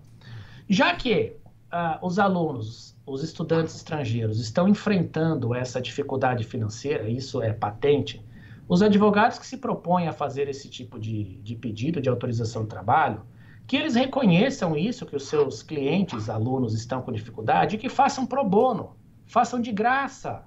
Já 0.68 0.96
que 0.96 1.38
uh, 1.72 2.06
os 2.06 2.20
alunos, 2.20 2.98
os 3.06 3.24
estudantes 3.24 3.76
estrangeiros 3.76 4.40
estão 4.40 4.68
enfrentando 4.68 5.54
essa 5.54 5.82
dificuldade 5.82 6.44
financeira, 6.44 7.10
isso 7.10 7.42
é 7.42 7.54
patente, 7.54 8.26
os 8.68 8.82
advogados 8.82 9.40
que 9.40 9.48
se 9.48 9.58
propõem 9.58 10.08
a 10.10 10.14
fazer 10.14 10.50
esse 10.50 10.70
tipo 10.70 11.00
de, 11.00 11.38
de 11.38 11.56
pedido 11.56 12.02
de 12.02 12.10
autorização 12.10 12.64
de 12.64 12.70
trabalho, 12.70 13.22
que 13.66 13.78
eles 13.78 13.96
reconheçam 13.96 14.76
isso, 14.76 15.06
que 15.06 15.16
os 15.16 15.28
seus 15.28 15.64
clientes, 15.64 16.30
alunos 16.30 16.74
estão 16.74 17.02
com 17.02 17.12
dificuldade, 17.12 17.76
e 17.76 17.80
que 17.80 17.88
façam 17.88 18.26
pro 18.26 18.44
bono 18.44 18.97
façam 19.28 19.60
de 19.60 19.72
graça. 19.72 20.44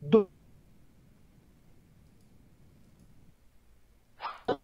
Do... 0.00 0.28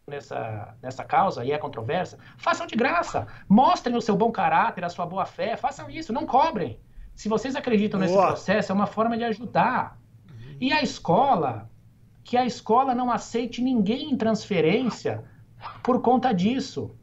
Nessa, 0.06 0.76
nessa 0.82 1.04
causa 1.04 1.44
e 1.44 1.52
é 1.52 1.58
controversa, 1.58 2.18
façam 2.36 2.66
de 2.66 2.76
graça. 2.76 3.26
Mostrem 3.48 3.96
o 3.96 4.00
seu 4.00 4.16
bom 4.16 4.30
caráter, 4.30 4.84
a 4.84 4.88
sua 4.88 5.04
boa 5.04 5.26
fé, 5.26 5.56
façam 5.56 5.90
isso, 5.90 6.12
não 6.12 6.26
cobrem. 6.26 6.78
Se 7.14 7.28
vocês 7.28 7.56
acreditam 7.56 7.98
nesse 7.98 8.14
processo, 8.14 8.72
é 8.72 8.74
uma 8.74 8.86
forma 8.86 9.16
de 9.16 9.24
ajudar. 9.24 9.98
E 10.60 10.72
a 10.72 10.82
escola, 10.82 11.70
que 12.22 12.36
a 12.36 12.44
escola 12.44 12.94
não 12.94 13.10
aceite 13.10 13.62
ninguém 13.62 14.10
em 14.10 14.16
transferência 14.16 15.24
por 15.82 16.00
conta 16.02 16.32
disso. 16.32 16.94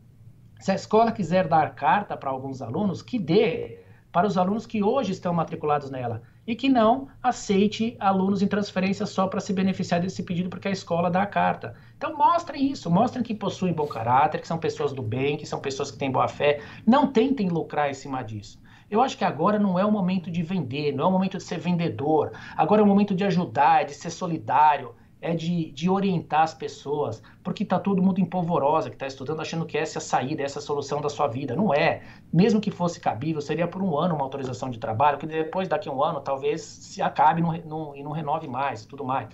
Se 0.60 0.72
a 0.72 0.76
escola 0.76 1.12
quiser 1.12 1.48
dar 1.48 1.76
carta 1.76 2.16
para 2.16 2.30
alguns 2.30 2.62
alunos, 2.62 3.02
que 3.02 3.20
dê 3.20 3.84
para 4.12 4.28
os 4.28 4.38
alunos 4.38 4.66
que 4.66 4.84
hoje 4.84 5.12
estão 5.12 5.34
matriculados 5.34 5.90
nela 5.90 6.22
e 6.46 6.56
que 6.56 6.70
não 6.70 7.08
aceite 7.22 7.96
alunos 8.00 8.42
em 8.42 8.48
transferência 8.48 9.06
só 9.06 9.28
para 9.28 9.40
se 9.40 9.54
beneficiar 9.54 10.02
desse 10.02 10.24
pedido 10.24 10.50
porque 10.50 10.68
a 10.68 10.72
escola 10.72 11.10
dá 11.10 11.22
a 11.22 11.28
carta. 11.28 11.76
Então 11.98 12.18
mostrem 12.18 12.72
isso, 12.72 12.92
mostrem 12.92 13.24
que 13.24 13.34
possuem 13.34 13.74
bom 13.74 13.88
caráter, 13.88 14.42
que 14.42 14.48
são 14.48 14.58
pessoas 14.58 14.94
do 14.94 15.02
bem, 15.02 15.38
que 15.38 15.46
são 15.46 15.60
pessoas 15.60 15.90
que 15.90 15.98
têm 15.98 16.12
boa 16.12 16.28
fé. 16.28 16.62
Não 16.86 17.12
tentem 17.12 17.50
lucrar 17.50 17.90
em 17.90 17.94
cima 17.94 18.22
disso. 18.22 18.62
Eu 18.90 19.02
acho 19.02 19.18
que 19.18 19.24
agora 19.24 19.58
não 19.58 19.80
é 19.80 19.86
o 19.86 19.92
momento 19.92 20.30
de 20.30 20.44
vender, 20.44 20.92
não 20.92 21.06
é 21.06 21.08
o 21.08 21.12
momento 21.12 21.38
de 21.38 21.44
ser 21.44 21.58
vendedor. 21.58 22.32
Agora 22.56 22.82
é 22.82 22.84
o 22.84 22.88
momento 22.88 23.16
de 23.16 23.24
ajudar, 23.24 23.86
de 23.86 23.94
ser 23.94 24.12
solidário, 24.12 24.94
é 25.24 25.34
de, 25.34 25.72
de 25.72 25.90
orientar 25.90 26.42
as 26.42 26.54
pessoas, 26.54 27.24
porque 27.42 27.64
está 27.64 27.80
todo 27.80 28.04
mundo 28.04 28.20
em 28.20 28.26
polvorosa, 28.26 28.90
que 28.90 28.96
está 28.96 29.08
estudando 29.08 29.42
achando 29.42 29.66
que 29.66 29.78
essa 29.78 29.98
é 29.98 30.00
a 30.00 30.02
saída, 30.02 30.44
essa 30.44 30.60
é 30.60 30.62
a 30.62 30.64
solução 30.64 31.00
da 31.00 31.10
sua 31.10 31.28
vida. 31.28 31.56
Não 31.56 31.74
é. 31.74 32.02
Mesmo 32.32 32.60
que 32.60 32.70
fosse 32.70 33.00
cabível, 33.00 33.42
seria 33.42 33.66
por 33.66 33.82
um 33.82 33.98
ano 33.98 34.16
uma 34.16 34.24
autorização 34.24 34.70
de 34.70 34.78
trabalho, 34.78 35.18
que 35.18 35.26
depois, 35.26 35.70
daqui 35.70 35.88
a 35.88 35.94
um 35.94 36.04
ano, 36.04 36.20
talvez 36.20 36.62
se 36.62 37.02
acabe 37.02 37.42
não, 37.42 37.54
não, 37.66 37.96
e 37.96 38.04
não 38.04 38.12
renove 38.12 38.50
mais, 38.50 38.86
tudo 38.86 39.06
mais. 39.06 39.30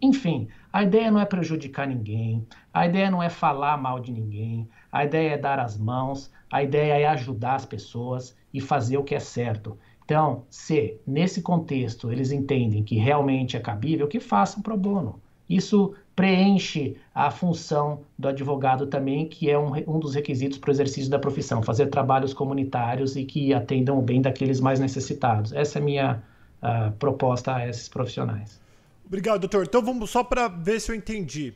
Enfim, 0.00 0.48
a 0.72 0.82
ideia 0.82 1.10
não 1.10 1.20
é 1.20 1.26
prejudicar 1.26 1.86
ninguém, 1.86 2.46
a 2.72 2.86
ideia 2.86 3.10
não 3.10 3.22
é 3.22 3.28
falar 3.28 3.76
mal 3.76 4.00
de 4.00 4.12
ninguém, 4.12 4.68
a 4.90 5.04
ideia 5.04 5.34
é 5.34 5.38
dar 5.38 5.58
as 5.58 5.78
mãos, 5.78 6.32
a 6.50 6.62
ideia 6.62 6.98
é 7.00 7.06
ajudar 7.06 7.56
as 7.56 7.66
pessoas 7.66 8.36
e 8.52 8.60
fazer 8.60 8.96
o 8.96 9.04
que 9.04 9.14
é 9.14 9.20
certo. 9.20 9.78
Então, 10.04 10.44
se 10.50 11.00
nesse 11.06 11.40
contexto 11.40 12.12
eles 12.12 12.32
entendem 12.32 12.82
que 12.82 12.96
realmente 12.96 13.56
é 13.56 13.60
cabível, 13.60 14.08
que 14.08 14.20
façam 14.20 14.62
pro 14.62 14.76
bono. 14.76 15.22
Isso 15.48 15.94
preenche 16.16 16.96
a 17.14 17.30
função 17.30 18.02
do 18.18 18.28
advogado 18.28 18.86
também, 18.86 19.28
que 19.28 19.50
é 19.50 19.58
um, 19.58 19.72
um 19.86 19.98
dos 19.98 20.14
requisitos 20.14 20.58
para 20.58 20.68
o 20.68 20.72
exercício 20.72 21.10
da 21.10 21.18
profissão, 21.18 21.62
fazer 21.62 21.86
trabalhos 21.86 22.32
comunitários 22.32 23.16
e 23.16 23.24
que 23.24 23.52
atendam 23.52 23.98
o 23.98 24.02
bem 24.02 24.22
daqueles 24.22 24.60
mais 24.60 24.78
necessitados. 24.78 25.52
Essa 25.52 25.78
é 25.78 25.82
a 25.82 25.84
minha 25.84 26.22
uh, 26.62 26.92
proposta 26.92 27.56
a 27.56 27.68
esses 27.68 27.88
profissionais. 27.88 28.60
Obrigado, 29.04 29.40
doutor. 29.40 29.64
Então 29.64 29.82
vamos 29.82 30.10
só 30.10 30.24
para 30.24 30.48
ver 30.48 30.80
se 30.80 30.90
eu 30.90 30.94
entendi. 30.94 31.52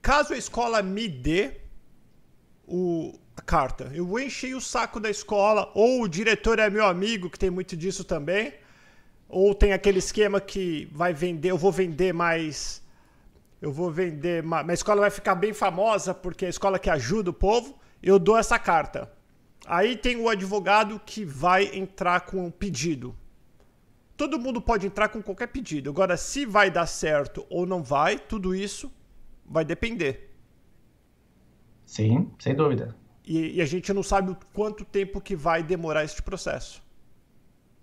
Caso 0.00 0.34
a 0.34 0.36
escola 0.36 0.82
me 0.82 1.08
dê 1.08 1.52
o, 2.66 3.18
a 3.36 3.42
carta, 3.42 3.90
eu 3.92 4.18
enchei 4.18 4.54
o 4.54 4.60
saco 4.60 5.00
da 5.00 5.10
escola, 5.10 5.70
ou 5.74 6.02
o 6.02 6.08
diretor 6.08 6.58
é 6.58 6.70
meu 6.70 6.86
amigo, 6.86 7.28
que 7.28 7.38
tem 7.38 7.50
muito 7.50 7.76
disso 7.76 8.04
também, 8.04 8.52
ou 9.28 9.54
tem 9.54 9.72
aquele 9.72 9.98
esquema 9.98 10.40
que 10.40 10.88
vai 10.92 11.12
vender, 11.12 11.50
eu 11.50 11.58
vou 11.58 11.72
vender 11.72 12.12
mais 12.14 12.80
eu 13.60 13.72
vou 13.72 13.90
vender, 13.90 14.42
uma, 14.42 14.62
minha 14.62 14.74
escola 14.74 15.02
vai 15.02 15.10
ficar 15.10 15.34
bem 15.34 15.52
famosa 15.52 16.14
porque 16.14 16.44
é 16.44 16.48
a 16.48 16.50
escola 16.50 16.78
que 16.78 16.88
ajuda 16.88 17.30
o 17.30 17.34
povo, 17.34 17.78
eu 18.02 18.18
dou 18.18 18.38
essa 18.38 18.58
carta. 18.58 19.12
Aí 19.66 19.96
tem 19.96 20.16
o 20.16 20.28
advogado 20.28 21.00
que 21.04 21.24
vai 21.24 21.76
entrar 21.76 22.22
com 22.22 22.46
um 22.46 22.50
pedido. 22.50 23.14
Todo 24.16 24.38
mundo 24.38 24.60
pode 24.60 24.86
entrar 24.86 25.08
com 25.08 25.22
qualquer 25.22 25.48
pedido. 25.48 25.90
Agora, 25.90 26.16
se 26.16 26.46
vai 26.46 26.70
dar 26.70 26.86
certo 26.86 27.46
ou 27.48 27.66
não 27.66 27.82
vai, 27.82 28.18
tudo 28.18 28.54
isso 28.54 28.90
vai 29.44 29.64
depender. 29.64 30.34
Sim, 31.84 32.30
sem 32.38 32.54
dúvida. 32.54 32.96
E, 33.24 33.56
e 33.56 33.60
a 33.60 33.66
gente 33.66 33.92
não 33.92 34.02
sabe 34.02 34.36
quanto 34.52 34.84
tempo 34.84 35.20
que 35.20 35.36
vai 35.36 35.62
demorar 35.62 36.04
este 36.04 36.22
processo. 36.22 36.82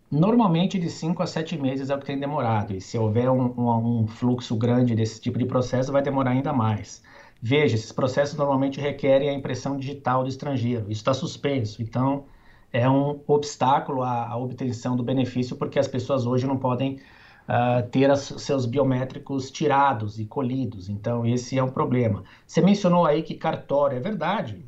Normalmente 0.09 0.79
de 0.79 0.89
5 0.89 1.21
a 1.21 1.27
7 1.27 1.57
meses 1.57 1.89
é 1.89 1.95
o 1.95 1.99
que 1.99 2.05
tem 2.05 2.17
demorado, 2.17 2.73
e 2.73 2.79
se 2.79 2.97
houver 2.97 3.29
um, 3.29 3.53
um, 3.57 4.01
um, 4.01 4.07
fluxo 4.07 4.55
grande 4.55 4.95
desse 4.95 5.19
tipo 5.19 5.37
de 5.37 5.45
processo, 5.45 5.91
vai 5.91 6.01
demorar 6.01 6.31
ainda 6.31 6.53
mais. 6.53 7.03
Veja, 7.41 7.75
esses 7.75 7.91
processos 7.91 8.37
normalmente 8.37 8.79
requerem 8.79 9.29
a 9.29 9.33
impressão 9.33 9.75
digital 9.77 10.23
do 10.23 10.29
estrangeiro, 10.29 10.83
isso 10.83 11.01
está 11.01 11.13
suspenso, 11.13 11.81
então 11.81 12.23
é 12.71 12.89
um 12.89 13.19
obstáculo 13.27 14.01
à, 14.01 14.29
à, 14.29 14.37
obtenção 14.37 14.95
do 14.95 15.03
benefício, 15.03 15.57
porque 15.57 15.77
as 15.77 15.89
pessoas 15.89 16.25
hoje 16.25 16.47
não 16.47 16.57
podem 16.57 17.01
uh, 17.49 17.85
ter 17.89 18.09
as, 18.09 18.21
seus 18.21 18.65
biométricos 18.65 19.51
tirados 19.51 20.19
e 20.19 20.25
colhidos, 20.25 20.87
então 20.87 21.25
esse 21.25 21.57
é 21.57 21.63
um 21.63 21.69
problema. 21.69 22.23
Você 22.45 22.61
mencionou 22.61 23.05
aí 23.05 23.23
que 23.23 23.35
cartório, 23.35 23.97
é 23.97 23.99
verdade, 23.99 24.65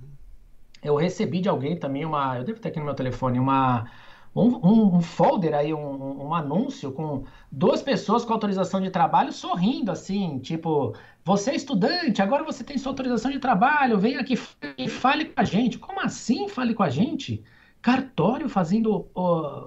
eu 0.82 0.96
recebi 0.96 1.42
de 1.42 1.50
alguém 1.50 1.78
também 1.78 2.06
uma. 2.06 2.38
Eu 2.38 2.44
devo 2.44 2.60
ter 2.60 2.70
aqui 2.70 2.80
no 2.80 2.86
meu 2.86 2.94
telefone 2.94 3.40
uma. 3.40 3.90
Um, 4.36 4.96
um, 4.98 5.02
folder 5.02 5.54
aí, 5.56 5.74
um, 5.74 6.28
um, 6.28 6.34
anúncio 6.34 6.92
com 6.92 7.24
duas 7.52 7.82
pessoas 7.82 8.24
com 8.24 8.32
autorização 8.32 8.80
de 8.80 8.92
trabalho 8.92 9.34
sorrindo 9.34 9.92
assim, 9.92 10.38
tipo, 10.40 10.96
você 11.26 11.52
é 11.52 11.56
estudante, 11.56 12.22
agora 12.22 12.44
você 12.44 12.64
tem 12.64 12.78
sua 12.78 12.92
autorização 12.92 13.32
de 13.32 13.40
trabalho, 13.40 13.98
vem 13.98 14.18
aqui 14.18 14.40
e 14.78 14.88
fale 14.88 15.26
com 15.26 15.42
a 15.42 15.44
gente. 15.44 15.80
Como 15.80 16.00
assim 16.00 16.48
fale 16.48 16.74
com 16.74 16.84
a 16.84 16.90
gente? 16.90 17.44
Cartório 17.82 18.48
fazendo 18.48 19.08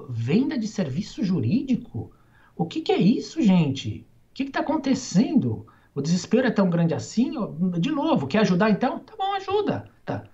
venda 0.08 0.56
de 0.56 0.68
serviço 0.68 1.24
jurídico? 1.24 2.12
O 2.56 2.64
que, 2.64 2.80
que 2.82 2.92
é 2.92 2.98
isso, 2.98 3.42
gente? 3.42 4.06
O 4.30 4.34
que 4.34 4.44
está 4.44 4.60
acontecendo? 4.60 5.66
O 5.94 6.00
desespero 6.00 6.46
é 6.46 6.50
tão 6.50 6.70
grande 6.70 6.94
assim? 6.94 7.32
De 7.78 7.90
novo, 7.90 8.26
quer 8.26 8.38
ajudar 8.38 8.70
então? 8.70 8.98
Tá 9.00 9.14
bom, 9.16 9.34
ajuda. 9.34 9.90
Tá. 10.04 10.24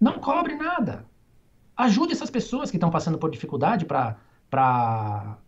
Não 0.00 0.20
cobre 0.20 0.54
nada. 0.54 1.04
Ajude 1.78 2.12
essas 2.12 2.28
pessoas 2.28 2.72
que 2.72 2.76
estão 2.76 2.90
passando 2.90 3.18
por 3.18 3.30
dificuldade 3.30 3.86
para 3.86 4.16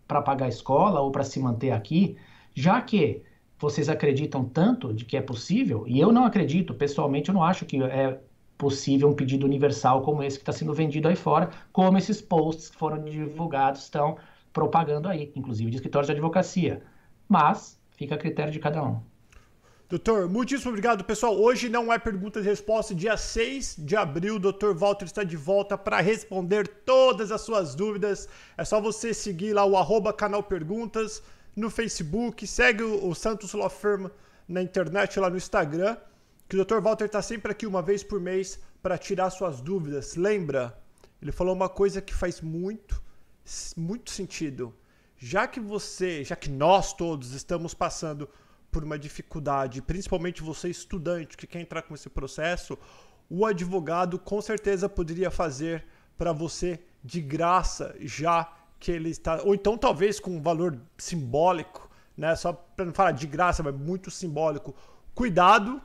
pagar 0.07 0.47
a 0.47 0.49
escola 0.49 1.01
ou 1.01 1.11
para 1.11 1.25
se 1.25 1.41
manter 1.41 1.73
aqui, 1.73 2.17
já 2.55 2.81
que 2.81 3.25
vocês 3.59 3.89
acreditam 3.89 4.45
tanto 4.45 4.95
de 4.95 5.05
que 5.05 5.17
é 5.17 5.21
possível, 5.21 5.85
e 5.89 5.99
eu 5.99 6.13
não 6.13 6.25
acredito, 6.25 6.73
pessoalmente, 6.73 7.31
eu 7.31 7.35
não 7.35 7.43
acho 7.43 7.67
que 7.67 7.83
é 7.83 8.21
possível 8.57 9.09
um 9.09 9.13
pedido 9.13 9.45
universal 9.45 10.03
como 10.03 10.23
esse 10.23 10.39
que 10.39 10.43
está 10.43 10.53
sendo 10.53 10.73
vendido 10.73 11.09
aí 11.09 11.17
fora, 11.17 11.51
como 11.73 11.99
esses 11.99 12.23
posts 12.23 12.71
que 12.71 12.77
foram 12.77 13.03
divulgados 13.03 13.83
estão 13.83 14.17
propagando 14.53 15.09
aí, 15.09 15.33
inclusive 15.35 15.69
de 15.71 15.79
escritórios 15.79 16.07
de 16.07 16.13
advocacia. 16.13 16.83
Mas 17.29 17.77
fica 17.91 18.15
a 18.15 18.19
critério 18.19 18.53
de 18.53 18.61
cada 18.61 18.83
um. 18.85 19.10
Doutor, 19.91 20.29
muitíssimo 20.29 20.71
obrigado, 20.71 21.03
pessoal. 21.03 21.37
Hoje 21.37 21.69
não 21.69 21.93
é 21.93 21.99
pergunta 21.99 22.39
e 22.39 22.43
resposta. 22.45 22.95
Dia 22.95 23.17
6 23.17 23.75
de 23.77 23.97
abril, 23.97 24.37
o 24.37 24.39
doutor 24.39 24.73
Walter 24.73 25.05
está 25.05 25.25
de 25.25 25.37
volta 25.37 25.77
para 25.77 26.01
responder 26.01 26.69
todas 26.69 27.33
as 27.33 27.41
suas 27.41 27.75
dúvidas. 27.75 28.29
É 28.57 28.65
só 28.65 28.81
você 28.81 29.13
seguir 29.13 29.53
lá 29.53 29.65
o 29.65 29.77
arroba 29.77 30.13
canal 30.13 30.45
Perguntas 30.45 31.21
no 31.57 31.69
Facebook, 31.69 32.47
segue 32.47 32.85
o 32.85 33.13
Santos 33.17 33.53
Law 33.53 33.69
Firm 33.69 34.07
na 34.47 34.63
internet, 34.63 35.19
lá 35.19 35.29
no 35.29 35.37
Instagram, 35.37 35.97
que 36.49 36.55
o 36.55 36.59
doutor 36.59 36.81
Walter 36.81 37.07
está 37.07 37.21
sempre 37.21 37.51
aqui 37.51 37.67
uma 37.67 37.83
vez 37.83 38.05
por 38.05 38.21
mês 38.21 38.61
para 38.81 38.97
tirar 38.97 39.29
suas 39.31 39.61
dúvidas. 39.61 40.15
Lembra? 40.15 40.79
Ele 41.21 41.33
falou 41.33 41.53
uma 41.53 41.69
coisa 41.69 42.01
que 42.01 42.15
faz 42.15 42.41
muito, 42.41 43.03
muito 43.77 44.13
sentido. 44.13 44.73
Já 45.17 45.49
que 45.49 45.59
você, 45.59 46.23
já 46.23 46.37
que 46.37 46.49
nós 46.49 46.93
todos 46.93 47.33
estamos 47.33 47.75
passando 47.75 48.29
por 48.71 48.85
uma 48.85 48.99
dificuldade, 48.99 49.83
principalmente 49.83 50.43
você 50.43 50.69
estudante 50.69 51.37
que 51.37 51.47
quer 51.47 51.61
entrar 51.61 51.83
com 51.83 51.95
esse 51.95 52.09
processo, 52.09 52.79
o 53.29 53.45
advogado 53.45 54.19
com 54.19 54.41
certeza 54.41 54.89
poderia 54.89 55.31
fazer 55.31 55.85
para 56.17 56.33
você 56.33 56.81
de 57.03 57.21
graça, 57.21 57.95
já 58.01 58.53
que 58.79 58.91
ele 58.91 59.11
está, 59.11 59.43
ou 59.43 59.55
então 59.55 59.77
talvez 59.77 60.19
com 60.19 60.37
um 60.37 60.43
valor 60.43 60.79
simbólico, 60.99 61.91
né? 62.17 62.35
Só 62.37 62.53
para 62.53 62.85
não 62.85 62.93
falar 62.93 63.13
de 63.13 63.27
graça, 63.27 63.63
mas 63.63 63.75
muito 63.75 64.11
simbólico. 64.11 64.75
Cuidado 65.15 65.81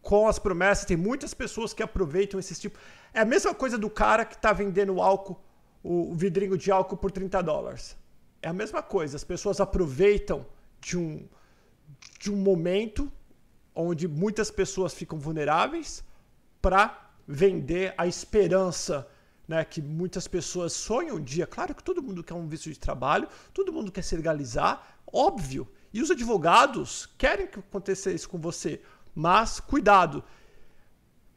com 0.00 0.26
as 0.26 0.38
promessas. 0.38 0.84
Tem 0.84 0.96
muitas 0.96 1.32
pessoas 1.34 1.72
que 1.72 1.82
aproveitam 1.82 2.40
esse 2.40 2.54
tipo. 2.54 2.78
É 3.14 3.20
a 3.20 3.24
mesma 3.24 3.54
coisa 3.54 3.78
do 3.78 3.90
cara 3.90 4.24
que 4.24 4.34
está 4.34 4.52
vendendo 4.52 5.00
álcool, 5.00 5.40
o 5.82 6.14
vidrinho 6.14 6.56
de 6.56 6.70
álcool 6.70 6.96
por 6.96 7.10
30 7.10 7.42
dólares. 7.42 7.96
É 8.40 8.48
a 8.48 8.52
mesma 8.52 8.82
coisa. 8.82 9.16
As 9.16 9.24
pessoas 9.24 9.60
aproveitam 9.60 10.44
de 10.80 10.98
um 10.98 11.28
de 12.18 12.30
um 12.30 12.36
momento 12.36 13.10
onde 13.74 14.06
muitas 14.06 14.50
pessoas 14.50 14.92
ficam 14.92 15.18
vulneráveis 15.18 16.04
para 16.60 17.10
vender 17.26 17.94
a 17.96 18.06
esperança 18.06 19.08
né, 19.46 19.64
que 19.64 19.82
muitas 19.82 20.28
pessoas 20.28 20.72
sonham 20.72 21.16
um 21.16 21.22
dia. 21.22 21.46
Claro 21.46 21.74
que 21.74 21.82
todo 21.82 22.02
mundo 22.02 22.22
quer 22.22 22.34
um 22.34 22.46
visto 22.46 22.70
de 22.70 22.78
trabalho, 22.78 23.28
todo 23.52 23.72
mundo 23.72 23.90
quer 23.90 24.02
se 24.02 24.16
legalizar, 24.16 24.96
óbvio. 25.12 25.68
E 25.92 26.00
os 26.00 26.10
advogados 26.10 27.06
querem 27.18 27.46
que 27.46 27.58
aconteça 27.58 28.10
isso 28.10 28.28
com 28.28 28.38
você, 28.38 28.80
mas 29.14 29.60
cuidado. 29.60 30.24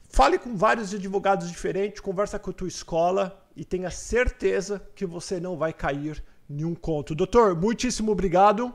Fale 0.09 0.37
com 0.37 0.55
vários 0.55 0.93
advogados 0.93 1.49
diferentes, 1.49 1.99
conversa 1.99 2.39
com 2.39 2.51
a 2.51 2.53
tua 2.53 2.67
escola 2.67 3.45
e 3.55 3.65
tenha 3.65 3.91
certeza 3.91 4.81
que 4.95 5.05
você 5.05 5.39
não 5.39 5.57
vai 5.57 5.73
cair 5.73 6.23
em 6.49 6.63
um 6.63 6.73
conto. 6.73 7.13
Doutor, 7.13 7.59
muitíssimo 7.59 8.11
obrigado. 8.11 8.73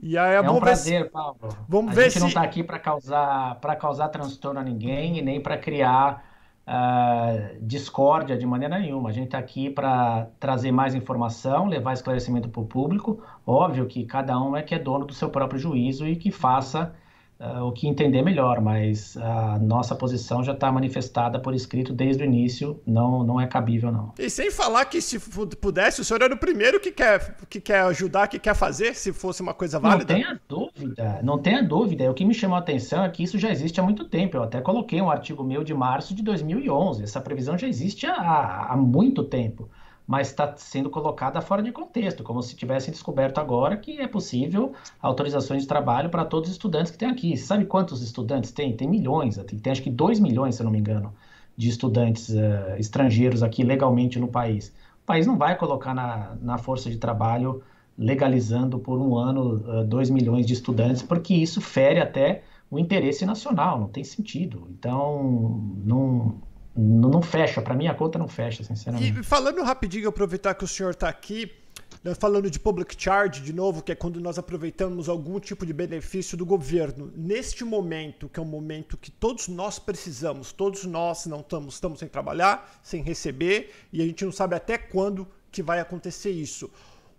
E 0.00 0.16
aí, 0.16 0.36
é 0.36 0.40
um 0.40 0.60
prazer, 0.60 1.04
se... 1.04 1.10
Paulo. 1.10 1.36
Vamos 1.68 1.92
a 1.92 1.94
ver 1.94 2.04
gente 2.04 2.12
se... 2.14 2.20
não 2.20 2.28
está 2.28 2.42
aqui 2.42 2.62
para 2.62 2.78
causar, 2.78 3.56
para 3.56 3.74
causar 3.74 4.08
transtorno 4.08 4.60
a 4.60 4.62
ninguém 4.62 5.18
e 5.18 5.22
nem 5.22 5.40
para 5.40 5.58
criar 5.58 6.24
uh, 6.66 7.56
discórdia 7.60 8.36
de 8.36 8.46
maneira 8.46 8.78
nenhuma. 8.78 9.08
A 9.08 9.12
gente 9.12 9.26
está 9.26 9.38
aqui 9.38 9.68
para 9.68 10.28
trazer 10.38 10.70
mais 10.70 10.94
informação, 10.94 11.66
levar 11.66 11.94
esclarecimento 11.94 12.48
para 12.48 12.60
o 12.60 12.66
público. 12.66 13.20
Óbvio 13.46 13.86
que 13.86 14.04
cada 14.04 14.38
um 14.40 14.56
é 14.56 14.62
que 14.62 14.74
é 14.74 14.78
dono 14.78 15.04
do 15.04 15.14
seu 15.14 15.30
próprio 15.30 15.58
juízo 15.58 16.06
e 16.06 16.14
que 16.14 16.30
faça 16.30 16.94
uh, 17.40 17.64
o 17.64 17.72
que 17.72 17.88
entender 17.88 18.22
melhor, 18.22 18.60
mas 18.60 19.16
a 19.16 19.58
nossa 19.58 19.94
posição 19.94 20.42
já 20.42 20.52
está 20.52 20.70
manifestada 20.70 21.38
por 21.38 21.54
escrito 21.54 21.92
desde 21.92 22.22
o 22.22 22.26
início, 22.26 22.80
não, 22.86 23.22
não 23.24 23.40
é 23.40 23.46
cabível, 23.46 23.90
não. 23.92 24.12
E 24.18 24.28
sem 24.28 24.50
falar 24.50 24.84
que 24.86 25.00
se 25.00 25.18
pudesse, 25.60 26.00
o 26.00 26.04
senhor 26.04 26.22
era 26.22 26.34
o 26.34 26.38
primeiro 26.38 26.80
que 26.80 26.90
quer, 26.90 27.36
que 27.48 27.60
quer 27.60 27.80
ajudar, 27.82 28.28
que 28.28 28.38
quer 28.38 28.54
fazer, 28.54 28.94
se 28.94 29.12
fosse 29.12 29.40
uma 29.42 29.54
coisa 29.54 29.78
válida. 29.78 30.14
Não 30.14 30.20
tenha 30.20 30.40
dúvida, 30.48 31.20
não 31.22 31.38
tenha 31.38 31.62
dúvida. 31.62 32.10
O 32.10 32.14
que 32.14 32.24
me 32.24 32.34
chamou 32.34 32.56
a 32.56 32.60
atenção 32.60 33.04
é 33.04 33.08
que 33.08 33.22
isso 33.22 33.38
já 33.38 33.50
existe 33.50 33.80
há 33.80 33.82
muito 33.82 34.04
tempo. 34.04 34.36
Eu 34.36 34.42
até 34.42 34.60
coloquei 34.60 35.00
um 35.00 35.10
artigo 35.10 35.42
meu 35.44 35.62
de 35.64 35.74
março 35.74 36.14
de 36.14 36.22
2011. 36.22 37.02
Essa 37.02 37.20
previsão 37.20 37.56
já 37.56 37.66
existe 37.66 38.06
há, 38.06 38.68
há 38.70 38.76
muito 38.76 39.24
tempo 39.24 39.68
mas 40.08 40.28
está 40.28 40.56
sendo 40.56 40.88
colocada 40.88 41.38
fora 41.42 41.62
de 41.62 41.70
contexto, 41.70 42.24
como 42.24 42.42
se 42.42 42.56
tivessem 42.56 42.90
descoberto 42.90 43.36
agora 43.36 43.76
que 43.76 44.00
é 44.00 44.08
possível 44.08 44.72
autorizações 45.02 45.62
de 45.62 45.68
trabalho 45.68 46.08
para 46.08 46.24
todos 46.24 46.48
os 46.48 46.54
estudantes 46.54 46.90
que 46.90 46.96
tem 46.96 47.10
aqui. 47.10 47.36
Sabe 47.36 47.66
quantos 47.66 48.00
estudantes 48.00 48.50
tem? 48.50 48.74
Tem 48.74 48.88
milhões, 48.88 49.36
tem, 49.36 49.58
tem 49.58 49.70
acho 49.70 49.82
que 49.82 49.90
2 49.90 50.18
milhões, 50.18 50.54
se 50.54 50.62
não 50.62 50.70
me 50.70 50.78
engano, 50.78 51.12
de 51.54 51.68
estudantes 51.68 52.30
uh, 52.30 52.76
estrangeiros 52.78 53.42
aqui 53.42 53.62
legalmente 53.62 54.18
no 54.18 54.28
país. 54.28 54.68
O 55.02 55.06
país 55.06 55.26
não 55.26 55.36
vai 55.36 55.58
colocar 55.58 55.92
na, 55.92 56.38
na 56.40 56.56
força 56.56 56.88
de 56.88 56.96
trabalho 56.96 57.62
legalizando 57.98 58.78
por 58.78 58.98
um 58.98 59.14
ano 59.14 59.84
2 59.84 60.08
uh, 60.08 60.12
milhões 60.14 60.46
de 60.46 60.54
estudantes, 60.54 61.02
porque 61.02 61.34
isso 61.34 61.60
fere 61.60 62.00
até 62.00 62.44
o 62.70 62.78
interesse 62.78 63.26
nacional, 63.26 63.78
não 63.78 63.88
tem 63.88 64.04
sentido. 64.04 64.68
Então, 64.70 65.60
não, 65.84 66.36
não, 66.78 67.10
não 67.10 67.22
fecha, 67.22 67.60
para 67.60 67.74
mim 67.74 67.88
a 67.88 67.94
conta 67.94 68.18
não 68.18 68.28
fecha, 68.28 68.62
sinceramente. 68.62 69.18
E 69.18 69.22
falando 69.24 69.62
rapidinho, 69.62 70.08
aproveitar 70.08 70.54
que 70.54 70.62
o 70.62 70.68
senhor 70.68 70.90
está 70.90 71.08
aqui, 71.08 71.50
né, 72.04 72.14
falando 72.14 72.48
de 72.48 72.60
public 72.60 72.94
charge 72.96 73.40
de 73.42 73.52
novo, 73.52 73.82
que 73.82 73.90
é 73.90 73.96
quando 73.96 74.20
nós 74.20 74.38
aproveitamos 74.38 75.08
algum 75.08 75.40
tipo 75.40 75.66
de 75.66 75.72
benefício 75.72 76.36
do 76.36 76.46
governo. 76.46 77.12
Neste 77.16 77.64
momento, 77.64 78.28
que 78.28 78.38
é 78.38 78.42
um 78.42 78.46
momento 78.46 78.96
que 78.96 79.10
todos 79.10 79.48
nós 79.48 79.80
precisamos, 79.80 80.52
todos 80.52 80.84
nós 80.84 81.26
não 81.26 81.40
estamos, 81.40 81.74
estamos 81.74 81.98
sem 81.98 82.08
trabalhar, 82.08 82.78
sem 82.80 83.02
receber, 83.02 83.74
e 83.92 84.00
a 84.00 84.06
gente 84.06 84.24
não 84.24 84.30
sabe 84.30 84.54
até 84.54 84.78
quando 84.78 85.26
que 85.50 85.64
vai 85.64 85.80
acontecer 85.80 86.30
isso. 86.30 86.70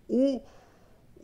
O, 0.08 0.40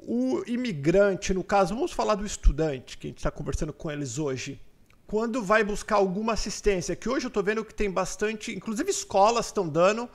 o 0.03 0.42
imigrante, 0.46 1.33
no 1.33 1.42
caso, 1.42 1.75
vamos 1.75 1.92
falar 1.92 2.16
do 2.16 2.27
estudante, 2.27 2.99
que 2.99 3.07
a 3.07 3.11
gente 3.11 3.18
está 3.18 3.31
conversando 3.31 3.72
com 3.72 3.90
eles 3.90 4.18
hoje 4.18 4.61
quando 5.07 5.43
vai 5.43 5.62
buscar 5.62 5.97
alguma 5.97 6.33
assistência, 6.33 6.97
que 6.97 7.09
hoje 7.09 7.26
eu 7.26 7.28
estou 7.28 7.43
vendo 7.43 7.64
que 7.64 7.72
tem 7.72 7.91
bastante, 7.91 8.55
inclusive 8.55 8.91
escolas 8.91 9.47
estão 9.47 9.68
dando 9.68 10.11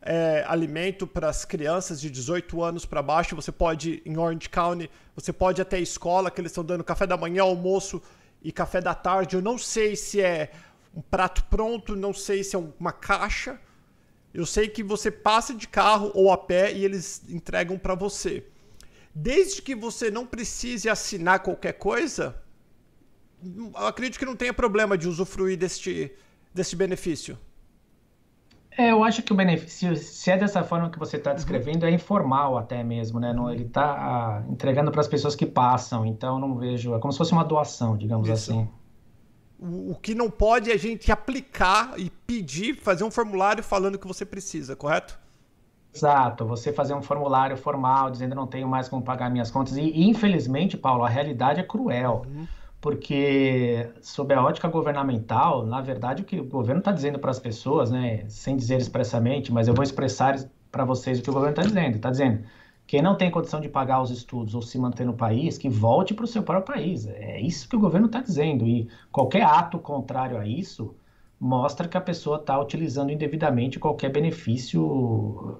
é, 0.00 0.44
alimento 0.46 1.04
para 1.04 1.28
as 1.28 1.44
crianças 1.44 2.00
de 2.00 2.08
18 2.08 2.62
anos 2.62 2.86
para 2.86 3.02
baixo. 3.02 3.34
Você 3.34 3.50
pode, 3.50 4.00
em 4.06 4.16
Orange 4.16 4.48
County, 4.48 4.88
você 5.16 5.32
pode 5.32 5.60
até 5.60 5.78
a 5.78 5.80
escola, 5.80 6.30
que 6.30 6.40
eles 6.40 6.52
estão 6.52 6.64
dando 6.64 6.84
café 6.84 7.06
da 7.06 7.16
manhã, 7.16 7.42
almoço 7.42 8.00
e 8.40 8.52
café 8.52 8.80
da 8.80 8.94
tarde. 8.94 9.34
Eu 9.34 9.42
não 9.42 9.58
sei 9.58 9.96
se 9.96 10.22
é 10.22 10.52
um 10.94 11.02
prato 11.02 11.44
pronto, 11.46 11.96
não 11.96 12.14
sei 12.14 12.44
se 12.44 12.54
é 12.54 12.58
uma 12.78 12.92
caixa. 12.92 13.60
Eu 14.32 14.46
sei 14.46 14.68
que 14.68 14.82
você 14.82 15.10
passa 15.10 15.54
de 15.54 15.66
carro 15.66 16.12
ou 16.14 16.30
a 16.30 16.38
pé 16.38 16.72
e 16.72 16.84
eles 16.84 17.22
entregam 17.28 17.76
para 17.76 17.96
você. 17.96 18.44
Desde 19.12 19.60
que 19.60 19.74
você 19.74 20.08
não 20.08 20.24
precise 20.24 20.88
assinar 20.88 21.40
qualquer 21.40 21.72
coisa, 21.72 22.36
acredito 23.74 24.18
que 24.18 24.24
não 24.24 24.36
tenha 24.36 24.52
problema 24.52 24.96
de 24.96 25.08
usufruir 25.08 25.58
deste, 25.58 26.12
deste 26.54 26.76
benefício. 26.76 27.38
É, 28.78 28.90
eu 28.90 29.02
acho 29.02 29.22
que 29.22 29.32
o 29.32 29.36
benefício, 29.36 29.96
se 29.96 30.30
é 30.30 30.36
dessa 30.36 30.62
forma 30.62 30.90
que 30.90 30.98
você 30.98 31.16
está 31.16 31.32
descrevendo, 31.32 31.86
é 31.86 31.90
informal 31.90 32.58
até 32.58 32.84
mesmo, 32.84 33.18
né? 33.18 33.32
Não, 33.32 33.50
ele 33.50 33.64
está 33.64 34.44
entregando 34.50 34.90
para 34.90 35.00
as 35.00 35.08
pessoas 35.08 35.34
que 35.34 35.46
passam, 35.46 36.04
então 36.04 36.38
não 36.38 36.56
vejo. 36.56 36.94
É 36.94 36.98
como 36.98 37.10
se 37.10 37.16
fosse 37.16 37.32
uma 37.32 37.44
doação, 37.44 37.96
digamos 37.96 38.28
Isso. 38.28 38.50
assim. 38.50 38.68
O, 39.58 39.92
o 39.92 39.94
que 39.94 40.14
não 40.14 40.30
pode 40.30 40.70
é 40.70 40.74
a 40.74 40.78
gente 40.78 41.10
aplicar 41.10 41.94
e 41.96 42.10
pedir, 42.10 42.76
fazer 42.76 43.04
um 43.04 43.10
formulário 43.10 43.64
falando 43.64 43.98
que 43.98 44.06
você 44.06 44.26
precisa, 44.26 44.76
correto? 44.76 45.18
Exato, 45.94 46.44
você 46.44 46.70
fazer 46.70 46.92
um 46.92 47.00
formulário 47.00 47.56
formal 47.56 48.10
dizendo 48.10 48.34
não 48.34 48.46
tenho 48.46 48.68
mais 48.68 48.86
como 48.86 49.00
pagar 49.00 49.30
minhas 49.30 49.50
contas. 49.50 49.78
E, 49.78 50.02
infelizmente, 50.06 50.76
Paulo, 50.76 51.02
a 51.02 51.08
realidade 51.08 51.60
é 51.60 51.62
cruel. 51.62 52.26
Uhum 52.26 52.46
porque, 52.86 53.90
sob 54.00 54.32
a 54.32 54.40
ótica 54.40 54.68
governamental, 54.68 55.66
na 55.66 55.80
verdade, 55.80 56.22
o 56.22 56.24
que 56.24 56.38
o 56.38 56.44
governo 56.44 56.78
está 56.78 56.92
dizendo 56.92 57.18
para 57.18 57.32
as 57.32 57.40
pessoas, 57.40 57.90
né, 57.90 58.24
sem 58.28 58.56
dizer 58.56 58.76
expressamente, 58.76 59.52
mas 59.52 59.66
eu 59.66 59.74
vou 59.74 59.82
expressar 59.82 60.38
para 60.70 60.84
vocês 60.84 61.18
o 61.18 61.22
que 61.24 61.28
o 61.28 61.32
governo 61.32 61.50
está 61.50 61.62
dizendo. 61.62 61.96
Está 61.96 62.10
dizendo 62.12 62.44
quem 62.86 63.02
não 63.02 63.16
tem 63.16 63.28
condição 63.28 63.60
de 63.60 63.68
pagar 63.68 64.00
os 64.00 64.12
estudos 64.12 64.54
ou 64.54 64.62
se 64.62 64.78
manter 64.78 65.04
no 65.04 65.14
país, 65.14 65.58
que 65.58 65.68
volte 65.68 66.14
para 66.14 66.26
o 66.26 66.28
seu 66.28 66.44
próprio 66.44 66.76
país. 66.76 67.08
É 67.08 67.40
isso 67.40 67.68
que 67.68 67.74
o 67.74 67.80
governo 67.80 68.06
está 68.06 68.20
dizendo. 68.20 68.64
E 68.64 68.88
qualquer 69.10 69.42
ato 69.42 69.80
contrário 69.80 70.38
a 70.38 70.46
isso 70.46 70.94
mostra 71.40 71.88
que 71.88 71.96
a 71.96 72.00
pessoa 72.00 72.36
está 72.36 72.56
utilizando 72.56 73.10
indevidamente 73.10 73.80
qualquer 73.80 74.12
benefício 74.12 75.58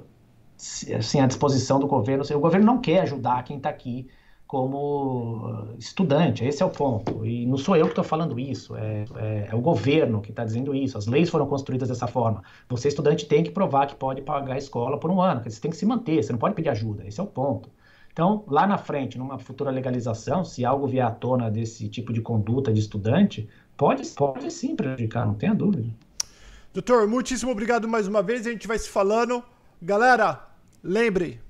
assim, 0.97 1.18
à 1.18 1.27
disposição 1.27 1.81
do 1.81 1.89
governo. 1.89 2.22
O 2.37 2.41
governo 2.41 2.66
não 2.66 2.81
quer 2.81 3.01
ajudar 3.01 3.43
quem 3.43 3.57
está 3.57 3.68
aqui 3.68 4.07
como 4.47 5.75
estudante, 5.79 6.45
esse 6.45 6.63
é 6.63 6.67
o 6.67 6.71
ponto. 6.71 7.27
E 7.27 7.45
não 7.47 7.57
sou 7.57 7.77
eu 7.77 7.87
que 7.87 7.93
estou 7.93 8.05
falando 8.05 8.39
isso, 8.39 8.77
é, 8.77 9.05
é, 9.17 9.49
é, 9.51 9.55
o 9.55 9.61
governo 9.61 10.21
que 10.21 10.31
está 10.31 10.45
dizendo 10.45 10.75
isso. 10.75 10.97
As 10.97 11.07
leis 11.07 11.29
foram 11.29 11.47
construídas 11.47 11.89
dessa 11.89 12.07
forma. 12.07 12.43
Você, 12.69 12.89
estudante, 12.89 13.27
tem 13.27 13.43
que 13.43 13.51
provar 13.51 13.87
que 13.87 13.97
pode 13.97 14.23
pagar 14.23 14.55
a 14.55 14.59
escola 14.59 14.99
por 14.99 15.11
um 15.11 15.21
ano, 15.21 15.43
você 15.43 15.61
tem 15.61 15.71
que 15.71 15.77
se 15.77 15.85
manter, 15.85 16.23
você 16.23 16.33
não 16.33 16.39
pode 16.39 16.55
pedir 16.55 16.69
ajuda, 16.69 17.07
esse 17.07 17.21
é 17.21 17.23
o 17.23 17.27
ponto. 17.27 17.69
Então, 18.13 18.45
lá 18.47 18.67
na 18.67 18.79
frente, 18.79 19.19
numa 19.19 19.39
futura 19.39 19.71
legalização, 19.71 20.43
se 20.43 20.65
algo 20.65 20.87
vier 20.87 21.05
à 21.05 21.11
tona 21.11 21.51
desse 21.51 21.87
tipo 21.89 22.15
de 22.15 22.23
conduta 22.23 22.73
de 22.73 22.81
estudante, 22.81 23.47
pode, 23.77 24.09
pode 24.11 24.51
sim 24.51 24.75
prejudicar, 24.75 25.27
não 25.27 25.35
tenha 25.35 25.55
dúvida. 25.55 25.87
Doutor, 26.73 27.07
muitíssimo 27.07 27.51
obrigado 27.53 27.87
mais 27.87 28.09
uma 28.09 28.23
vez, 28.23 28.47
a 28.47 28.51
gente 28.51 28.67
vai 28.67 28.79
se 28.79 28.89
falando. 28.89 29.43
Galera, 29.83 30.49
lembre, 30.83 31.41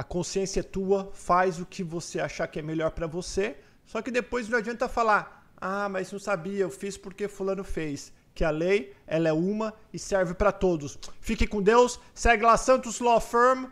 a 0.00 0.02
consciência 0.02 0.60
é 0.60 0.62
tua, 0.62 1.10
faz 1.12 1.60
o 1.60 1.66
que 1.66 1.84
você 1.84 2.20
achar 2.20 2.46
que 2.46 2.58
é 2.58 2.62
melhor 2.62 2.90
para 2.92 3.06
você. 3.06 3.58
Só 3.84 4.00
que 4.00 4.10
depois 4.10 4.48
não 4.48 4.56
adianta 4.56 4.88
falar: 4.88 5.44
"Ah, 5.60 5.90
mas 5.90 6.10
não 6.10 6.18
sabia, 6.18 6.62
eu 6.62 6.70
fiz 6.70 6.96
porque 6.96 7.28
fulano 7.28 7.62
fez". 7.62 8.10
Que 8.34 8.42
a 8.42 8.48
lei, 8.48 8.94
ela 9.06 9.28
é 9.28 9.32
uma 9.34 9.74
e 9.92 9.98
serve 9.98 10.32
para 10.32 10.52
todos. 10.52 10.98
Fique 11.20 11.46
com 11.46 11.60
Deus. 11.60 12.00
Segue 12.14 12.44
lá 12.44 12.56
Santos 12.56 12.98
Law 12.98 13.20
Firm 13.20 13.66